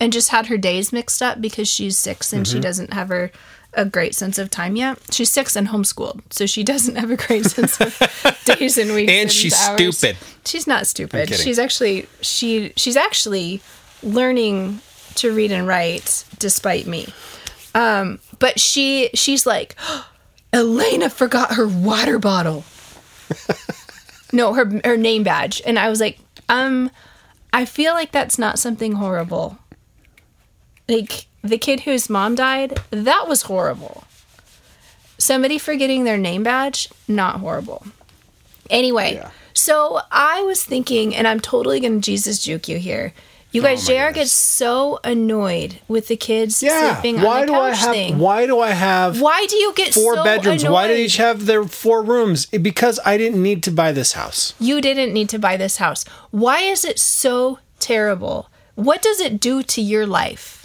and 0.00 0.12
just 0.12 0.30
had 0.30 0.46
her 0.46 0.58
days 0.58 0.92
mixed 0.92 1.22
up 1.22 1.40
because 1.40 1.68
she's 1.68 1.96
six 1.96 2.32
and 2.32 2.44
Mm-hmm. 2.44 2.56
she 2.56 2.60
doesn't 2.60 2.92
have 2.92 3.08
her 3.08 3.30
a 3.74 3.86
great 3.86 4.14
sense 4.14 4.36
of 4.38 4.50
time 4.50 4.76
yet. 4.76 4.98
She's 5.10 5.30
six 5.30 5.56
and 5.56 5.68
homeschooled, 5.68 6.20
so 6.30 6.44
she 6.44 6.62
doesn't 6.62 6.96
have 6.96 7.10
a 7.10 7.16
great 7.16 7.46
sense 7.46 7.80
of 7.80 7.98
days 8.44 8.76
and 8.76 8.92
weeks. 8.92 9.10
And 9.10 9.32
she's 9.32 9.54
hours. 9.58 9.96
stupid. 9.96 10.18
She's 10.44 10.66
not 10.66 10.86
stupid. 10.86 11.34
She's 11.34 11.58
actually 11.58 12.06
she 12.20 12.72
she's 12.76 12.96
actually 12.98 13.62
learning 14.02 14.80
to 15.16 15.32
read 15.34 15.52
and 15.52 15.66
write 15.66 16.24
despite 16.38 16.86
me. 16.86 17.12
Um, 17.74 18.18
but 18.38 18.60
she 18.60 19.10
she's 19.14 19.46
like, 19.46 19.76
Elena 20.52 21.08
forgot 21.10 21.54
her 21.54 21.66
water 21.66 22.18
bottle. 22.18 22.64
no, 24.32 24.52
her 24.54 24.80
her 24.84 24.96
name 24.96 25.22
badge, 25.22 25.62
and 25.64 25.78
I 25.78 25.88
was 25.88 26.00
like, 26.00 26.18
um, 26.48 26.90
I 27.52 27.64
feel 27.64 27.94
like 27.94 28.12
that's 28.12 28.38
not 28.38 28.58
something 28.58 28.92
horrible. 28.92 29.58
Like 30.88 31.26
the 31.42 31.58
kid 31.58 31.80
whose 31.80 32.10
mom 32.10 32.34
died, 32.34 32.80
that 32.90 33.26
was 33.28 33.42
horrible. 33.42 34.04
Somebody 35.18 35.58
forgetting 35.58 36.04
their 36.04 36.18
name 36.18 36.42
badge, 36.42 36.88
not 37.08 37.36
horrible. 37.40 37.86
Anyway, 38.70 39.14
Yeah. 39.14 39.30
so 39.54 40.00
I 40.10 40.42
was 40.42 40.64
thinking, 40.64 41.14
and 41.14 41.28
I'm 41.28 41.40
totally 41.40 41.80
to 41.80 42.00
Jesus 42.00 42.42
juke 42.42 42.68
you 42.68 42.78
here. 42.78 43.12
You 43.52 43.60
guys, 43.62 43.88
Oh 43.88 43.92
JR 44.08 44.12
gets 44.12 44.32
so 44.32 44.98
annoyed 45.04 45.78
with 45.86 46.08
the 46.08 46.16
kids 46.16 46.62
Yeah. 46.62 46.94
sleeping 46.94 47.20
Why 47.20 47.42
on 47.42 47.46
the 47.46 47.52
do 47.52 47.58
I 47.58 47.70
have? 47.74 47.92
thing. 47.94 48.18
Why 48.18 48.46
do 48.46 48.60
I 48.60 48.70
have 48.70 49.20
Why 49.20 49.46
do 49.46 49.56
you 49.56 49.72
get 49.74 49.92
four 49.92 50.14
so 50.16 50.24
bedrooms? 50.24 50.64
Why 50.64 50.86
do 50.86 50.94
annoyed? 50.94 51.04
each 51.04 51.16
have 51.18 51.44
their 51.46 51.64
four 51.64 52.02
rooms? 52.02 52.46
Because 52.46 52.98
I 53.04 53.18
didn't 53.18 53.42
need 53.42 53.62
to 53.64 53.70
buy 53.70 53.92
this 53.92 54.12
house. 54.12 54.54
You 54.58 54.80
didn't 54.80 55.12
need 55.12 55.28
to 55.30 55.38
buy 55.38 55.56
this 55.58 55.76
house. 55.76 56.04
Why 56.30 56.60
is 56.60 56.84
it 56.84 56.98
so 56.98 57.58
terrible? 57.78 58.48
What 58.74 59.02
does 59.02 59.20
it 59.20 59.38
do 59.38 59.62
to 59.62 59.82
your 59.82 60.06
life? 60.06 60.58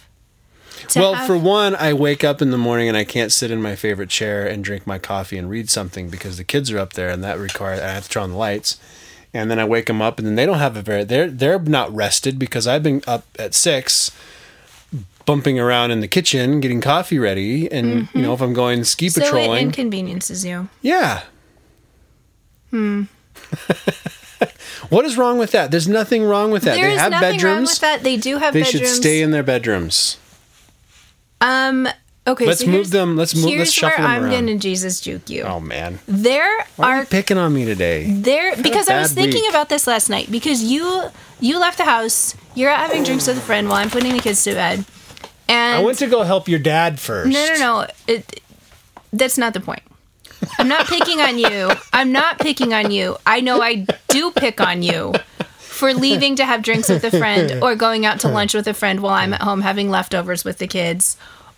To 0.90 1.00
well, 1.00 1.14
have- 1.16 1.28
for 1.28 1.38
one, 1.38 1.76
I 1.76 1.92
wake 1.92 2.24
up 2.24 2.42
in 2.42 2.52
the 2.52 2.58
morning 2.58 2.88
and 2.88 2.96
I 2.96 3.04
can't 3.04 3.34
sit 3.34 3.52
in 3.52 3.62
my 3.62 3.76
favorite 3.76 4.10
chair 4.10 4.48
and 4.48 4.64
drink 4.64 4.88
my 4.88 4.98
coffee 5.00 5.38
and 5.38 5.50
read 5.50 5.70
something 5.70 6.08
because 6.10 6.38
the 6.38 6.46
kids 6.46 6.72
are 6.72 6.78
up 6.80 6.94
there 6.94 7.10
and 7.10 7.22
that 7.24 7.38
requires 7.38 7.82
I 7.82 7.88
have 7.92 8.04
to 8.04 8.10
turn 8.10 8.24
on 8.24 8.32
the 8.32 8.38
lights. 8.38 8.78
And 9.38 9.52
then 9.52 9.60
I 9.60 9.66
wake 9.66 9.86
them 9.86 10.02
up 10.02 10.18
and 10.18 10.28
then 10.28 10.34
they 10.36 10.46
don't 10.48 10.58
have 10.58 10.76
a 10.76 10.82
very 10.82 11.04
they're 11.04 11.30
they're 11.30 11.60
not 11.60 11.94
rested 11.94 12.40
because 12.40 12.66
I've 12.66 12.82
been 12.82 13.04
up 13.06 13.24
at 13.38 13.54
six 13.54 14.10
bumping 15.26 15.60
around 15.60 15.92
in 15.92 16.00
the 16.00 16.08
kitchen 16.08 16.60
getting 16.60 16.82
coffee 16.82 17.20
ready 17.20 17.72
and 17.72 18.08
you 18.16 18.22
know 18.24 18.34
if 18.34 18.42
I'm 18.42 18.54
going 18.54 18.84
ski 18.84 19.10
so 19.10 19.22
it 19.22 19.26
patrolling 19.26 19.68
inconveniences 19.68 20.44
you. 20.46 20.70
yeah 20.82 21.24
hmm 22.72 23.04
what 24.90 25.06
is 25.06 25.18
wrong 25.18 25.38
with 25.38 25.52
that 25.52 25.70
there's 25.70 25.88
nothing 25.88 26.24
wrong 26.24 26.50
with 26.50 26.64
that 26.64 26.76
There 26.76 26.88
they 26.88 26.94
is 26.96 27.00
have 27.02 27.12
nothing 27.12 27.28
wrong 27.30 27.38
bedrooms 27.38 27.70
with 27.72 27.80
that. 27.82 28.04
They 28.04 28.18
do 28.18 28.38
have 28.38 28.54
they 28.54 28.62
bedrooms. 28.64 28.88
should 28.90 28.96
stay 28.96 29.22
in 29.22 29.32
their 29.32 29.44
bedrooms 29.44 30.18
Um. 31.42 31.88
Okay. 32.28 32.46
Let's 32.46 32.60
so 32.62 32.68
move 32.68 32.90
them- 32.92 33.16
let's 33.16 33.34
move- 33.34 33.58
let's 33.58 33.72
shuffle 33.72 33.98
where 34.04 34.08
them 34.08 34.24
I'm 34.24 34.24
around. 34.32 34.48
gonna 34.48 34.58
Jesus 34.58 35.00
juke 35.00 35.30
you. 35.30 35.44
oh 35.44 35.60
man 35.62 36.00
There 36.08 36.66
Why 36.76 36.88
are 36.92 36.96
are 36.96 37.00
you 37.02 37.06
picking 37.06 37.38
on 37.38 37.54
me 37.54 37.64
today? 37.66 38.06
there 38.12 38.56
because 38.58 38.90
I 38.90 39.00
was 39.00 39.14
thinking 39.14 39.42
week. 39.44 39.50
about 39.50 39.70
this 39.70 39.88
last 39.88 40.10
night 40.10 40.30
because 40.30 40.62
you 40.64 41.04
you 41.40 41.58
left 41.60 41.78
the 41.78 41.86
house. 41.86 42.36
You're 42.56 42.72
out 42.72 42.80
having 42.80 43.04
drinks 43.04 43.28
with 43.28 43.38
a 43.38 43.42
friend 43.42 43.70
while 43.70 43.78
I'm 43.78 43.90
putting 43.90 44.12
the 44.14 44.20
kids 44.22 44.44
to 44.46 44.54
bed. 44.54 44.84
And 45.48 45.76
I 45.78 45.84
went 45.84 46.00
to 46.00 46.08
go 46.08 46.24
help 46.24 46.48
your 46.50 46.60
dad 46.60 47.00
first. 47.00 47.32
No, 47.32 47.46
no, 47.54 47.56
no. 47.60 47.88
It, 48.08 48.42
that's 49.14 49.38
not 49.38 49.54
the 49.54 49.60
point. 49.62 49.84
I'm 50.60 50.68
not 50.68 50.88
picking 50.88 51.22
on 51.22 51.38
you. 51.38 51.72
I'm 51.94 52.12
not 52.12 52.40
picking 52.40 52.74
on 52.74 52.92
you. 52.92 53.18
I 53.26 53.40
know 53.42 53.62
I 53.62 53.86
do 54.10 54.32
pick 54.32 54.60
on 54.60 54.82
you 54.84 55.14
for 55.60 55.94
leaving 55.94 56.36
to 56.38 56.46
have 56.46 56.64
drinks 56.64 56.90
with 56.90 57.04
a 57.04 57.12
friend 57.12 57.60
or 57.64 57.76
going 57.76 58.06
out 58.06 58.20
to 58.22 58.28
lunch 58.28 58.54
with 58.54 58.68
a 58.68 58.74
friend 58.74 59.00
while 59.00 59.14
I'm 59.14 59.34
at 59.34 59.42
home 59.42 59.62
having 59.62 59.90
leftovers 59.90 60.44
with 60.44 60.58
the 60.58 60.68
kids. 60.68 61.16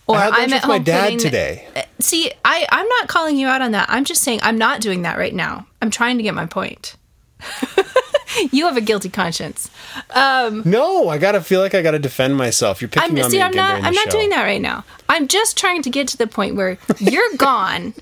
Or 0.09 0.17
I 0.17 0.27
I'm 0.29 0.51
at 0.53 0.61
with 0.63 0.67
my 0.67 0.75
home 0.75 0.83
dad 0.83 1.03
putting 1.03 1.17
today. 1.19 1.67
Uh, 1.75 1.81
see, 1.99 2.31
I, 2.43 2.65
I'm 2.71 2.87
not 2.87 3.07
calling 3.07 3.37
you 3.37 3.47
out 3.47 3.61
on 3.61 3.71
that. 3.73 3.87
I'm 3.89 4.03
just 4.05 4.23
saying 4.23 4.39
I'm 4.43 4.57
not 4.57 4.81
doing 4.81 5.03
that 5.03 5.17
right 5.17 5.33
now. 5.33 5.67
I'm 5.81 5.91
trying 5.91 6.17
to 6.17 6.23
get 6.23 6.33
my 6.33 6.45
point. 6.47 6.95
you 8.51 8.65
have 8.65 8.75
a 8.77 8.81
guilty 8.81 9.09
conscience. 9.09 9.69
Um, 10.11 10.63
no, 10.65 11.09
I 11.09 11.17
gotta 11.17 11.41
feel 11.41 11.61
like 11.61 11.73
I 11.75 11.81
gotta 11.81 11.99
defend 11.99 12.35
myself. 12.37 12.81
You're 12.81 12.89
picking 12.89 13.17
I'm 13.17 13.23
on 13.23 13.31
see. 13.31 13.37
me 13.37 13.43
I'm 13.43 13.51
again 13.51 13.63
not. 13.81 13.83
I'm 13.83 13.93
not 13.93 14.05
show. 14.05 14.11
doing 14.11 14.29
that 14.29 14.43
right 14.43 14.61
now. 14.61 14.83
I'm 15.07 15.27
just 15.27 15.57
trying 15.57 15.81
to 15.83 15.89
get 15.89 16.07
to 16.09 16.17
the 16.17 16.27
point 16.27 16.55
where 16.55 16.77
you're 16.97 17.21
gone, 17.37 17.93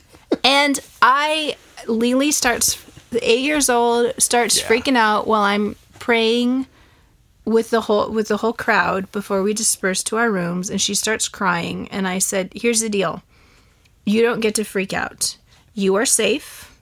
and 0.43 0.79
I 1.01 1.55
Lily 1.87 2.31
starts 2.31 2.83
eight 3.21 3.41
years 3.41 3.69
old 3.69 4.13
starts 4.17 4.59
Yeah. 4.59 4.67
freaking 4.67 4.95
out 4.97 5.27
while 5.27 5.41
I'm 5.41 5.75
praying 5.99 6.67
with 7.47 7.69
the 7.69 7.81
whole 7.81 8.11
with 8.11 8.27
the 8.27 8.37
whole 8.37 8.53
crowd 8.53 9.09
before 9.11 9.41
we 9.41 9.53
disperse 9.53 10.03
to 10.03 10.17
our 10.17 10.29
rooms, 10.29 10.69
and 10.69 10.81
she 10.81 10.93
starts 10.93 11.29
crying. 11.29 11.87
And 11.89 12.07
I 12.07 12.19
said, 12.19 12.51
"Here's 12.53 12.81
the 12.81 12.89
deal: 12.89 13.23
you 14.05 14.21
don't 14.21 14.41
get 14.41 14.55
to 14.55 14.63
freak 14.63 14.93
out. 14.93 15.37
You 15.73 15.95
are 15.95 16.05
safe. 16.05 16.77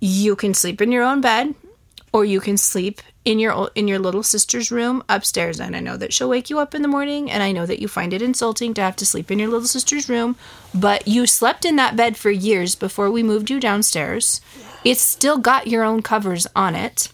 You 0.00 0.36
can 0.36 0.54
sleep 0.54 0.80
in 0.80 0.92
your 0.92 1.02
own 1.02 1.20
bed." 1.20 1.54
or 2.14 2.24
you 2.24 2.38
can 2.38 2.56
sleep 2.56 3.02
in 3.24 3.40
your 3.40 3.70
in 3.74 3.88
your 3.88 3.98
little 3.98 4.22
sister's 4.22 4.70
room 4.70 5.02
upstairs 5.08 5.58
and 5.58 5.74
I 5.74 5.80
know 5.80 5.96
that 5.96 6.12
she'll 6.12 6.28
wake 6.28 6.48
you 6.48 6.60
up 6.60 6.72
in 6.72 6.82
the 6.82 6.94
morning 6.96 7.28
and 7.28 7.42
I 7.42 7.50
know 7.50 7.66
that 7.66 7.80
you 7.80 7.88
find 7.88 8.12
it 8.12 8.22
insulting 8.22 8.72
to 8.74 8.82
have 8.82 8.94
to 8.96 9.06
sleep 9.06 9.32
in 9.32 9.40
your 9.40 9.48
little 9.48 9.66
sister's 9.66 10.08
room 10.08 10.36
but 10.72 11.08
you 11.08 11.26
slept 11.26 11.64
in 11.64 11.74
that 11.76 11.96
bed 11.96 12.16
for 12.16 12.30
years 12.30 12.76
before 12.76 13.10
we 13.10 13.24
moved 13.24 13.50
you 13.50 13.58
downstairs 13.58 14.40
it's 14.84 15.00
still 15.00 15.38
got 15.38 15.66
your 15.66 15.82
own 15.82 16.02
covers 16.02 16.46
on 16.54 16.76
it 16.76 17.10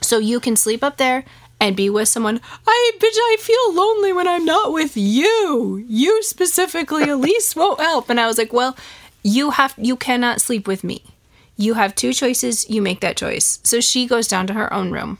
so 0.00 0.18
you 0.18 0.38
can 0.38 0.54
sleep 0.54 0.84
up 0.84 0.96
there 0.96 1.24
and 1.60 1.76
be 1.76 1.90
with 1.90 2.08
someone 2.08 2.40
I 2.66 2.92
bitch 2.98 3.04
I 3.04 3.36
feel 3.38 3.74
lonely 3.74 4.12
when 4.12 4.26
I'm 4.26 4.44
not 4.44 4.72
with 4.72 4.96
you. 4.96 5.84
You 5.86 6.22
specifically 6.22 7.04
Elise 7.04 7.54
won't 7.54 7.80
help. 7.80 8.10
And 8.10 8.18
I 8.18 8.26
was 8.26 8.38
like 8.38 8.52
well 8.52 8.76
you 9.22 9.50
have 9.50 9.74
you 9.76 9.96
cannot 9.96 10.40
sleep 10.40 10.66
with 10.66 10.82
me. 10.82 11.04
You 11.56 11.74
have 11.74 11.94
two 11.94 12.12
choices. 12.12 12.68
You 12.70 12.80
make 12.80 13.00
that 13.00 13.18
choice. 13.18 13.58
So 13.62 13.80
she 13.80 14.06
goes 14.06 14.26
down 14.26 14.46
to 14.46 14.54
her 14.54 14.72
own 14.72 14.90
room. 14.90 15.18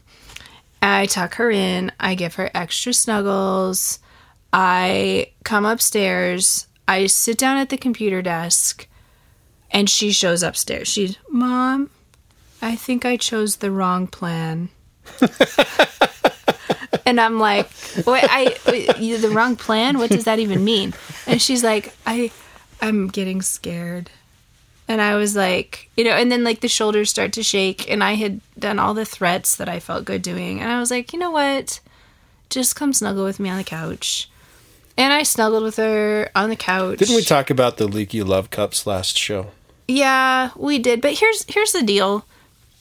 I 0.80 1.04
tuck 1.06 1.34
her 1.34 1.50
in. 1.50 1.92
I 2.00 2.14
give 2.14 2.36
her 2.36 2.50
extra 2.54 2.94
snuggles. 2.94 3.98
I 4.52 5.32
come 5.44 5.66
upstairs. 5.66 6.66
I 6.88 7.06
sit 7.06 7.36
down 7.36 7.58
at 7.58 7.68
the 7.68 7.76
computer 7.76 8.22
desk 8.22 8.88
and 9.70 9.88
she 9.88 10.10
shows 10.10 10.42
upstairs. 10.42 10.88
She's 10.88 11.16
mom 11.28 11.90
i 12.62 12.76
think 12.76 13.04
i 13.04 13.16
chose 13.16 13.56
the 13.56 13.70
wrong 13.70 14.06
plan 14.06 14.68
and 17.06 17.20
i'm 17.20 17.38
like 17.38 17.68
wait 18.06 18.24
i 18.24 18.56
wait, 18.66 19.20
the 19.20 19.30
wrong 19.30 19.56
plan 19.56 19.98
what 19.98 20.10
does 20.10 20.24
that 20.24 20.38
even 20.38 20.64
mean 20.64 20.92
and 21.26 21.40
she's 21.40 21.64
like 21.64 21.94
i 22.06 22.30
i'm 22.80 23.08
getting 23.08 23.42
scared 23.42 24.10
and 24.90 25.00
I 25.00 25.14
was 25.14 25.36
like, 25.36 25.88
you 25.96 26.02
know, 26.02 26.10
and 26.10 26.32
then 26.32 26.42
like 26.42 26.62
the 26.62 26.68
shoulders 26.68 27.10
start 27.10 27.32
to 27.34 27.44
shake, 27.44 27.88
and 27.88 28.02
I 28.02 28.14
had 28.14 28.40
done 28.58 28.80
all 28.80 28.92
the 28.92 29.04
threats 29.04 29.54
that 29.54 29.68
I 29.68 29.78
felt 29.78 30.04
good 30.04 30.20
doing, 30.20 30.60
and 30.60 30.68
I 30.68 30.80
was 30.80 30.90
like, 30.90 31.12
you 31.12 31.18
know 31.20 31.30
what, 31.30 31.78
just 32.48 32.74
come 32.74 32.92
snuggle 32.92 33.24
with 33.24 33.38
me 33.38 33.48
on 33.48 33.56
the 33.56 33.62
couch, 33.62 34.28
and 34.96 35.12
I 35.12 35.22
snuggled 35.22 35.62
with 35.62 35.76
her 35.76 36.28
on 36.34 36.50
the 36.50 36.56
couch. 36.56 36.98
Didn't 36.98 37.14
we 37.14 37.22
talk 37.22 37.50
about 37.50 37.76
the 37.76 37.86
leaky 37.86 38.24
love 38.24 38.50
cups 38.50 38.84
last 38.84 39.16
show? 39.16 39.52
Yeah, 39.86 40.50
we 40.56 40.80
did. 40.80 41.00
But 41.00 41.18
here's 41.20 41.44
here's 41.44 41.70
the 41.70 41.84
deal. 41.84 42.24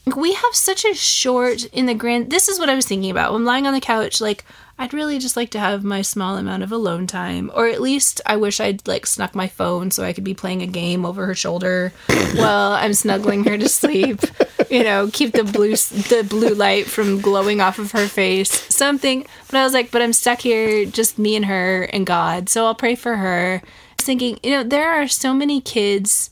We 0.06 0.34
have 0.34 0.56
such 0.56 0.86
a 0.86 0.94
short 0.94 1.66
in 1.66 1.86
the 1.86 1.94
grand 1.94 2.32
this 2.32 2.48
is 2.48 2.60
what 2.60 2.70
I 2.70 2.76
was 2.76 2.86
thinking 2.86 3.12
about. 3.12 3.34
When 3.34 3.46
lying 3.46 3.68
on 3.68 3.74
the 3.74 3.82
couch, 3.82 4.22
like 4.22 4.44
I'd 4.80 4.94
really 4.94 5.20
just 5.20 5.36
like 5.36 5.50
to 5.52 5.60
have 5.60 5.84
my 5.84 6.02
small 6.02 6.38
amount 6.38 6.64
of 6.64 6.72
alone 6.72 7.06
time. 7.06 7.52
Or 7.54 7.68
at 7.68 7.82
least 7.82 8.22
I 8.26 8.38
wish 8.38 8.62
I'd 8.62 8.88
like 8.88 9.06
snuck 9.06 9.36
my 9.36 9.50
phone 9.50 9.92
so 9.92 10.06
I 10.06 10.14
could 10.14 10.24
be 10.24 10.34
playing 10.34 10.62
a 10.62 10.68
game 10.68 11.06
over 11.06 11.26
her 11.26 11.36
shoulder 11.36 11.92
while 12.36 12.72
I'm 12.72 12.94
snuggling 12.94 13.44
her 13.44 13.58
to 13.58 13.68
sleep. 13.68 14.22
You 14.70 14.84
know, 14.84 15.10
keep 15.12 15.34
the 15.34 15.44
blue 15.44 15.76
the 15.76 16.26
blue 16.28 16.56
light 16.56 16.86
from 16.86 17.20
glowing 17.20 17.60
off 17.60 17.78
of 17.78 17.92
her 17.92 18.08
face. 18.08 18.52
Something. 18.74 19.26
But 19.48 19.58
I 19.58 19.64
was 19.66 19.74
like, 19.74 19.92
but 19.92 20.02
I'm 20.02 20.14
stuck 20.14 20.40
here, 20.40 20.86
just 20.86 21.20
me 21.20 21.36
and 21.36 21.46
her 21.46 21.84
and 21.84 22.06
God. 22.06 22.48
So 22.48 22.66
I'll 22.66 22.76
pray 22.76 22.96
for 22.96 23.18
her. 23.18 23.62
I 23.64 23.96
was 23.98 24.06
thinking, 24.06 24.40
you 24.44 24.52
know, 24.52 24.64
there 24.64 24.92
are 24.92 25.10
so 25.10 25.34
many 25.34 25.60
kids 25.60 26.30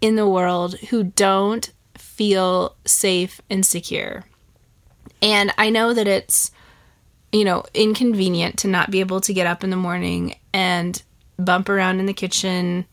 in 0.00 0.16
the 0.16 0.28
world 0.28 0.78
who 0.90 1.04
don't 1.04 1.70
feel 2.16 2.74
safe 2.86 3.40
and 3.50 3.64
secure. 3.64 4.24
And 5.20 5.52
I 5.58 5.70
know 5.70 5.92
that 5.92 6.08
it's, 6.08 6.50
you 7.30 7.44
know, 7.44 7.64
inconvenient 7.74 8.58
to 8.58 8.68
not 8.68 8.90
be 8.90 9.00
able 9.00 9.20
to 9.22 9.34
get 9.34 9.46
up 9.46 9.62
in 9.62 9.70
the 9.70 9.76
morning 9.76 10.36
and 10.52 11.00
bump 11.38 11.68
around 11.68 12.00
in 12.00 12.06
the 12.06 12.14
kitchen 12.14 12.86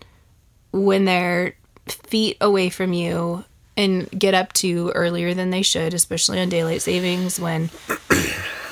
when 0.71 1.05
they're 1.05 1.55
feet 1.87 2.37
away 2.41 2.69
from 2.69 2.91
you 2.91 3.45
and 3.77 4.09
get 4.11 4.33
up 4.33 4.51
to 4.53 4.91
earlier 4.91 5.33
than 5.33 5.49
they 5.49 5.61
should, 5.61 5.93
especially 5.93 6.39
on 6.39 6.49
daylight 6.49 6.81
savings 6.81 7.39
when 7.39 7.69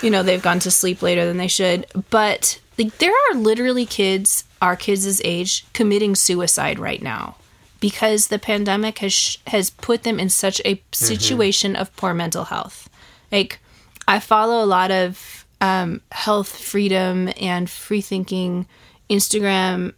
you 0.02 0.10
know 0.10 0.22
they've 0.22 0.42
gone 0.42 0.60
to 0.60 0.72
sleep 0.72 1.02
later 1.02 1.26
than 1.26 1.38
they 1.38 1.48
should. 1.48 1.86
But 2.10 2.60
like 2.78 2.98
there 2.98 3.14
are 3.14 3.36
literally 3.36 3.86
kids 3.86 4.44
our 4.62 4.76
kids' 4.76 5.22
age 5.24 5.66
committing 5.74 6.16
suicide 6.16 6.78
right 6.78 7.02
now 7.02 7.36
because 7.82 8.28
the 8.28 8.40
pandemic 8.40 9.00
has 9.00 9.12
sh- 9.12 9.38
has 9.48 9.70
put 9.70 10.04
them 10.04 10.18
in 10.18 10.30
such 10.30 10.62
a 10.64 10.82
situation 10.94 11.76
of 11.76 11.94
poor 11.98 12.14
mental 12.14 12.46
health. 12.46 12.90
Like 13.30 13.60
I 14.08 14.20
follow 14.20 14.64
a 14.64 14.66
lot 14.66 14.92
of 14.92 15.46
um, 15.60 16.02
health 16.12 16.58
freedom 16.58 17.30
and 17.40 17.70
free 17.70 18.02
thinking 18.02 18.66
Instagram 19.10 19.94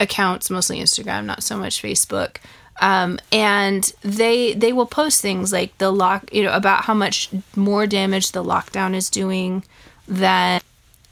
accounts, 0.00 0.50
mostly 0.50 0.80
Instagram, 0.80 1.26
not 1.26 1.44
so 1.44 1.56
much 1.56 1.80
Facebook. 1.80 2.38
Um, 2.80 3.18
and 3.30 3.92
they 4.00 4.54
they 4.54 4.72
will 4.72 4.86
post 4.86 5.20
things 5.20 5.52
like 5.52 5.76
the 5.78 5.92
lock, 5.92 6.32
you 6.32 6.42
know, 6.42 6.52
about 6.52 6.84
how 6.84 6.94
much 6.94 7.28
more 7.54 7.86
damage 7.86 8.32
the 8.32 8.42
lockdown 8.42 8.94
is 8.94 9.10
doing 9.10 9.64
than 10.08 10.60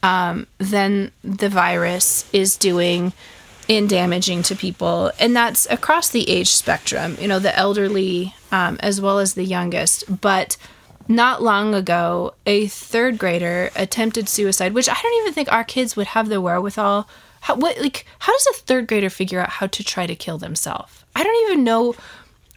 um, 0.02 0.46
than 0.58 1.12
the 1.22 1.50
virus 1.50 2.28
is 2.32 2.56
doing 2.56 3.12
in 3.70 3.86
damaging 3.86 4.42
to 4.42 4.56
people, 4.56 5.12
and 5.20 5.34
that's 5.34 5.70
across 5.70 6.08
the 6.08 6.28
age 6.28 6.50
spectrum. 6.50 7.16
You 7.20 7.28
know, 7.28 7.38
the 7.38 7.56
elderly 7.56 8.34
um, 8.50 8.78
as 8.80 9.00
well 9.00 9.18
as 9.18 9.34
the 9.34 9.44
youngest, 9.44 10.20
but. 10.20 10.56
Not 11.08 11.42
long 11.42 11.74
ago, 11.74 12.34
a 12.46 12.68
third 12.68 13.18
grader 13.18 13.70
attempted 13.74 14.28
suicide, 14.28 14.74
which 14.74 14.88
I 14.88 14.94
don't 14.94 15.22
even 15.22 15.32
think 15.32 15.50
our 15.50 15.64
kids 15.64 15.96
would 15.96 16.06
have 16.06 16.28
the 16.28 16.40
wherewithal 16.40 17.08
how, 17.40 17.56
what 17.56 17.78
like 17.80 18.06
how 18.18 18.32
does 18.32 18.46
a 18.48 18.58
third 18.60 18.86
grader 18.86 19.10
figure 19.10 19.40
out 19.40 19.48
how 19.48 19.66
to 19.66 19.82
try 19.82 20.06
to 20.06 20.14
kill 20.14 20.38
themselves? 20.38 21.04
I 21.16 21.24
don't 21.24 21.50
even 21.50 21.64
know 21.64 21.94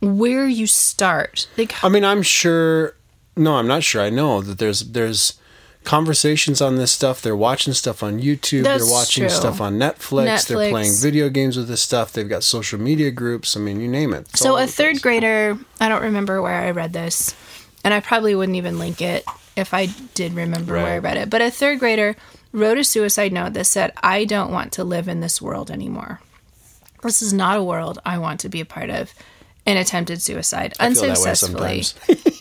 where 0.01 0.47
you 0.47 0.67
start. 0.67 1.47
Like 1.57 1.83
I 1.83 1.89
mean, 1.89 2.05
I'm 2.05 2.21
sure. 2.21 2.95
No, 3.35 3.55
I'm 3.55 3.67
not 3.67 3.83
sure. 3.83 4.01
I 4.01 4.09
know 4.09 4.41
that 4.41 4.59
there's 4.59 4.81
there's 4.81 5.39
conversations 5.83 6.61
on 6.61 6.75
this 6.77 6.91
stuff. 6.91 7.21
They're 7.21 7.35
watching 7.35 7.73
stuff 7.73 8.03
on 8.03 8.19
YouTube. 8.19 8.63
That's 8.63 8.83
they're 8.83 8.91
watching 8.91 9.23
true. 9.23 9.29
stuff 9.29 9.61
on 9.61 9.77
Netflix. 9.77 10.47
They're 10.47 10.69
playing 10.69 10.93
video 10.93 11.29
games 11.29 11.57
with 11.57 11.67
this 11.67 11.81
stuff. 11.81 12.13
They've 12.13 12.27
got 12.27 12.43
social 12.43 12.79
media 12.79 13.11
groups. 13.11 13.55
I 13.55 13.59
mean, 13.59 13.79
you 13.79 13.87
name 13.87 14.13
it. 14.13 14.27
It's 14.29 14.39
so 14.39 14.57
a 14.57 14.67
third 14.67 14.93
place. 14.93 15.01
grader, 15.01 15.57
I 15.79 15.89
don't 15.89 16.01
remember 16.01 16.41
where 16.41 16.61
I 16.61 16.71
read 16.71 16.93
this, 16.93 17.35
and 17.83 17.93
I 17.93 17.99
probably 17.99 18.35
wouldn't 18.35 18.55
even 18.55 18.79
link 18.79 19.01
it 19.01 19.25
if 19.55 19.73
I 19.73 19.87
did 20.13 20.33
remember 20.33 20.73
where 20.73 20.93
I 20.93 20.97
read 20.97 21.17
it. 21.17 21.29
But 21.29 21.41
a 21.41 21.51
third 21.51 21.79
grader 21.79 22.15
wrote 22.51 22.77
a 22.77 22.83
suicide 22.83 23.33
note 23.33 23.53
that 23.53 23.65
said, 23.65 23.91
"I 24.01 24.25
don't 24.25 24.51
want 24.51 24.71
to 24.73 24.83
live 24.83 25.07
in 25.07 25.19
this 25.19 25.41
world 25.41 25.69
anymore. 25.69 26.21
This 27.01 27.21
is 27.21 27.33
not 27.33 27.57
a 27.57 27.63
world 27.63 27.99
I 28.05 28.17
want 28.17 28.39
to 28.41 28.49
be 28.49 28.61
a 28.61 28.65
part 28.65 28.89
of." 28.89 29.13
And 29.65 29.79
attempted 29.79 30.21
suicide 30.21 30.73
I 30.77 30.93
feel 30.93 31.03
that 31.03 31.19
way 31.19 31.29
unsuccessfully. 31.29 31.83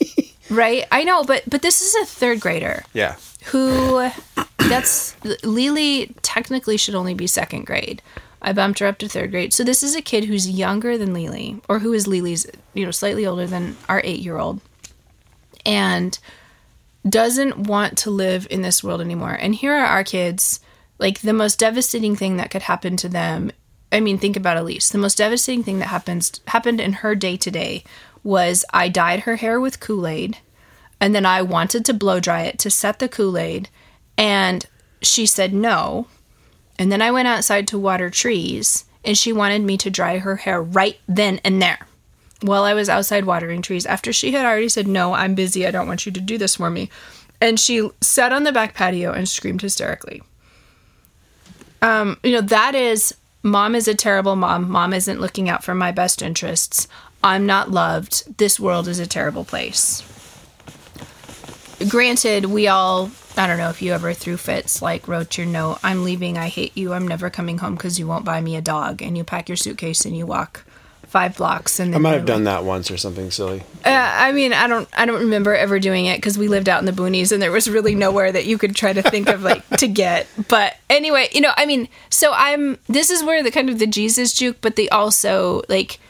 Right? 0.52 0.84
I 0.92 1.04
know, 1.04 1.24
but 1.24 1.44
but 1.48 1.62
this 1.62 1.80
is 1.82 1.94
a 1.96 2.06
third 2.06 2.40
grader. 2.40 2.84
yeah. 2.92 3.16
who 3.46 4.08
that's 4.58 5.16
Lily 5.44 6.14
technically 6.22 6.76
should 6.76 6.94
only 6.94 7.14
be 7.14 7.26
second 7.26 7.66
grade. 7.66 8.02
I 8.40 8.52
bumped 8.52 8.80
her 8.80 8.86
up 8.86 8.98
to 8.98 9.08
third 9.08 9.30
grade. 9.30 9.52
So 9.52 9.62
this 9.62 9.82
is 9.82 9.94
a 9.94 10.02
kid 10.02 10.24
who's 10.24 10.50
younger 10.50 10.98
than 10.98 11.14
Lily, 11.14 11.60
or 11.68 11.78
who 11.78 11.92
is 11.92 12.06
Lily's, 12.08 12.46
you 12.74 12.84
know, 12.84 12.90
slightly 12.90 13.24
older 13.24 13.46
than 13.46 13.76
our 13.88 14.00
eight 14.04 14.20
year 14.20 14.38
old, 14.38 14.60
and 15.64 16.18
doesn't 17.08 17.56
want 17.56 17.98
to 17.98 18.10
live 18.10 18.46
in 18.50 18.62
this 18.62 18.82
world 18.82 19.00
anymore. 19.00 19.36
And 19.40 19.54
here 19.54 19.74
are 19.74 19.86
our 19.86 20.04
kids, 20.04 20.60
like 20.98 21.20
the 21.20 21.32
most 21.32 21.58
devastating 21.58 22.16
thing 22.16 22.36
that 22.36 22.50
could 22.50 22.62
happen 22.62 22.96
to 22.98 23.08
them. 23.08 23.52
I 23.90 24.00
mean, 24.00 24.18
think 24.18 24.36
about 24.36 24.56
Elise. 24.56 24.88
The 24.88 24.98
most 24.98 25.18
devastating 25.18 25.64
thing 25.64 25.78
that 25.80 25.88
happens 25.88 26.40
happened 26.48 26.80
in 26.80 26.94
her 26.94 27.14
day 27.14 27.36
to 27.36 27.50
day 27.50 27.84
was 28.24 28.64
I 28.72 28.88
dyed 28.88 29.20
her 29.20 29.36
hair 29.36 29.60
with 29.60 29.80
Kool 29.80 30.06
Aid 30.06 30.38
and 31.02 31.16
then 31.16 31.26
I 31.26 31.42
wanted 31.42 31.84
to 31.86 31.94
blow 31.94 32.20
dry 32.20 32.42
it 32.42 32.60
to 32.60 32.70
set 32.70 33.00
the 33.00 33.08
Kool 33.08 33.36
Aid, 33.36 33.68
and 34.16 34.64
she 35.00 35.26
said 35.26 35.52
no. 35.52 36.06
And 36.78 36.92
then 36.92 37.02
I 37.02 37.10
went 37.10 37.26
outside 37.26 37.66
to 37.68 37.78
water 37.78 38.08
trees, 38.08 38.84
and 39.04 39.18
she 39.18 39.32
wanted 39.32 39.62
me 39.62 39.76
to 39.78 39.90
dry 39.90 40.18
her 40.18 40.36
hair 40.36 40.62
right 40.62 41.00
then 41.08 41.40
and 41.42 41.60
there 41.60 41.88
while 42.40 42.62
I 42.62 42.74
was 42.74 42.88
outside 42.88 43.24
watering 43.24 43.62
trees 43.62 43.84
after 43.84 44.12
she 44.12 44.30
had 44.30 44.46
already 44.46 44.68
said, 44.68 44.86
No, 44.86 45.12
I'm 45.12 45.34
busy. 45.34 45.66
I 45.66 45.72
don't 45.72 45.88
want 45.88 46.06
you 46.06 46.12
to 46.12 46.20
do 46.20 46.38
this 46.38 46.56
for 46.56 46.70
me. 46.70 46.88
And 47.40 47.58
she 47.58 47.90
sat 48.00 48.32
on 48.32 48.44
the 48.44 48.52
back 48.52 48.74
patio 48.74 49.12
and 49.12 49.28
screamed 49.28 49.62
hysterically. 49.62 50.22
Um, 51.82 52.16
you 52.22 52.32
know, 52.32 52.40
that 52.42 52.76
is 52.76 53.14
mom 53.42 53.74
is 53.74 53.88
a 53.88 53.94
terrible 53.94 54.36
mom. 54.36 54.70
Mom 54.70 54.92
isn't 54.92 55.20
looking 55.20 55.48
out 55.48 55.64
for 55.64 55.74
my 55.74 55.90
best 55.90 56.22
interests. 56.22 56.86
I'm 57.24 57.44
not 57.44 57.70
loved. 57.70 58.38
This 58.38 58.60
world 58.60 58.86
is 58.86 59.00
a 59.00 59.06
terrible 59.06 59.44
place 59.44 60.02
granted, 61.88 62.46
we 62.46 62.68
all, 62.68 63.10
I 63.36 63.46
don't 63.46 63.58
know 63.58 63.70
if 63.70 63.82
you 63.82 63.92
ever 63.92 64.12
threw 64.12 64.36
fits, 64.36 64.82
like 64.82 65.08
wrote 65.08 65.36
your 65.38 65.46
note, 65.46 65.78
I'm 65.82 66.04
leaving, 66.04 66.38
I 66.38 66.48
hate 66.48 66.76
you, 66.76 66.92
I'm 66.92 67.06
never 67.06 67.30
coming 67.30 67.58
home 67.58 67.74
because 67.74 67.98
you 67.98 68.06
won't 68.06 68.24
buy 68.24 68.40
me 68.40 68.56
a 68.56 68.60
dog. 68.60 69.02
And 69.02 69.16
you 69.16 69.24
pack 69.24 69.48
your 69.48 69.56
suitcase 69.56 70.04
and 70.04 70.16
you 70.16 70.26
walk 70.26 70.64
five 71.06 71.36
blocks. 71.36 71.78
And 71.78 71.94
I 71.94 71.98
might 71.98 72.14
have 72.14 72.24
done 72.24 72.44
that 72.44 72.64
once 72.64 72.90
or 72.90 72.96
something 72.96 73.30
silly. 73.30 73.62
uh, 73.84 73.90
I 73.90 74.32
mean, 74.32 74.54
I 74.54 74.66
don't, 74.66 74.88
I 74.96 75.04
don't 75.04 75.20
remember 75.20 75.54
ever 75.54 75.78
doing 75.78 76.06
it 76.06 76.16
because 76.16 76.38
we 76.38 76.48
lived 76.48 76.70
out 76.70 76.80
in 76.80 76.86
the 76.86 76.92
boonies 76.92 77.32
and 77.32 77.42
there 77.42 77.52
was 77.52 77.68
really 77.68 77.94
nowhere 77.94 78.32
that 78.32 78.46
you 78.46 78.56
could 78.56 78.74
try 78.74 78.94
to 78.94 79.02
think 79.02 79.28
of 79.28 79.42
like 79.42 79.66
to 79.78 79.88
get. 80.02 80.26
But 80.48 80.74
anyway, 80.88 81.28
you 81.32 81.42
know, 81.42 81.52
I 81.56 81.66
mean, 81.66 81.88
so 82.08 82.32
I'm. 82.34 82.78
This 82.86 83.10
is 83.10 83.22
where 83.22 83.42
the 83.42 83.50
kind 83.50 83.68
of 83.68 83.78
the 83.78 83.86
Jesus 83.86 84.32
juke, 84.32 84.58
but 84.62 84.76
they 84.76 84.88
also 84.88 85.62
like, 85.68 86.00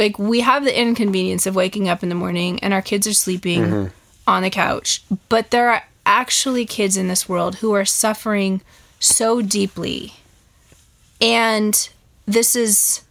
like 0.00 0.18
we 0.18 0.40
have 0.40 0.64
the 0.64 0.76
inconvenience 0.78 1.46
of 1.46 1.54
waking 1.54 1.88
up 1.88 2.02
in 2.02 2.08
the 2.08 2.14
morning 2.16 2.58
and 2.60 2.74
our 2.74 2.82
kids 2.82 3.06
are 3.06 3.14
sleeping 3.14 3.92
on 4.30 4.42
the 4.42 4.50
couch, 4.50 5.02
but 5.28 5.50
there 5.50 5.70
are 5.70 5.84
actually 6.06 6.64
kids 6.64 6.96
in 6.96 7.08
this 7.08 7.28
world 7.28 7.56
who 7.56 7.72
are 7.72 7.84
suffering 7.84 8.62
so 8.98 9.42
deeply, 9.42 10.14
and 11.20 11.90
this 12.26 12.56
is 12.56 13.02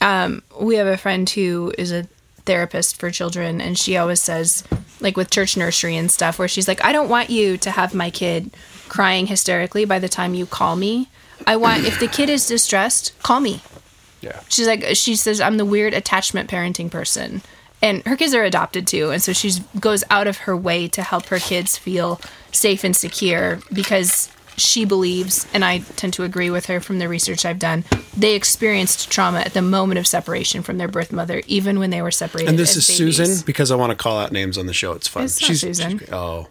um, 0.00 0.42
we 0.58 0.76
have 0.76 0.86
a 0.86 0.96
friend 0.96 1.28
who 1.28 1.72
is 1.76 1.92
a 1.92 2.06
therapist 2.46 2.98
for 2.98 3.10
children 3.10 3.60
and 3.60 3.78
she 3.78 3.96
always 3.98 4.20
says 4.20 4.64
like 4.98 5.16
with 5.16 5.30
church 5.30 5.58
nursery 5.58 5.94
and 5.94 6.10
stuff 6.10 6.38
where 6.38 6.48
she's 6.48 6.66
like 6.66 6.82
i 6.82 6.90
don't 6.90 7.10
want 7.10 7.28
you 7.28 7.56
to 7.58 7.70
have 7.70 7.94
my 7.94 8.10
kid 8.10 8.50
crying 8.88 9.26
hysterically 9.26 9.84
by 9.84 9.98
the 9.98 10.08
time 10.08 10.34
you 10.34 10.44
call 10.44 10.74
me. 10.76 11.08
I 11.46 11.56
want 11.56 11.86
if 11.86 11.98
the 12.00 12.08
kid 12.08 12.28
is 12.28 12.46
distressed 12.46 13.18
call 13.22 13.40
me. 13.40 13.62
Yeah. 14.20 14.40
she's 14.48 14.66
like 14.66 14.84
she 14.94 15.16
says 15.16 15.40
i'm 15.40 15.56
the 15.56 15.64
weird 15.64 15.94
attachment 15.94 16.50
parenting 16.50 16.90
person 16.90 17.40
and 17.82 18.04
her 18.06 18.16
kids 18.16 18.34
are 18.34 18.42
adopted 18.44 18.86
too 18.86 19.10
and 19.10 19.22
so 19.22 19.32
she 19.32 19.50
goes 19.78 20.04
out 20.10 20.26
of 20.26 20.38
her 20.38 20.56
way 20.56 20.86
to 20.88 21.02
help 21.02 21.26
her 21.26 21.38
kids 21.38 21.76
feel 21.78 22.20
safe 22.52 22.84
and 22.84 22.94
secure 22.96 23.58
because 23.72 24.30
she 24.56 24.84
believes 24.84 25.46
and 25.54 25.64
i 25.64 25.78
tend 25.96 26.12
to 26.12 26.22
agree 26.24 26.50
with 26.50 26.66
her 26.66 26.80
from 26.80 26.98
the 26.98 27.08
research 27.08 27.46
i've 27.46 27.58
done 27.58 27.82
they 28.16 28.34
experienced 28.34 29.10
trauma 29.10 29.38
at 29.40 29.54
the 29.54 29.62
moment 29.62 29.98
of 29.98 30.06
separation 30.06 30.60
from 30.62 30.76
their 30.78 30.88
birth 30.88 31.12
mother 31.12 31.40
even 31.46 31.78
when 31.78 31.90
they 31.90 32.02
were 32.02 32.10
separated 32.10 32.48
And 32.50 32.58
this 32.58 32.76
is 32.76 32.86
babies. 32.86 33.16
Susan 33.16 33.42
because 33.46 33.70
I 33.70 33.76
want 33.76 33.90
to 33.90 33.96
call 33.96 34.18
out 34.18 34.32
names 34.32 34.58
on 34.58 34.66
the 34.66 34.74
show. 34.74 34.92
It's 34.92 35.08
fun. 35.08 35.24
It's 35.24 35.40
not 35.40 35.56
Susan. 35.56 35.96
great. 35.96 36.12
oh, 36.12 36.48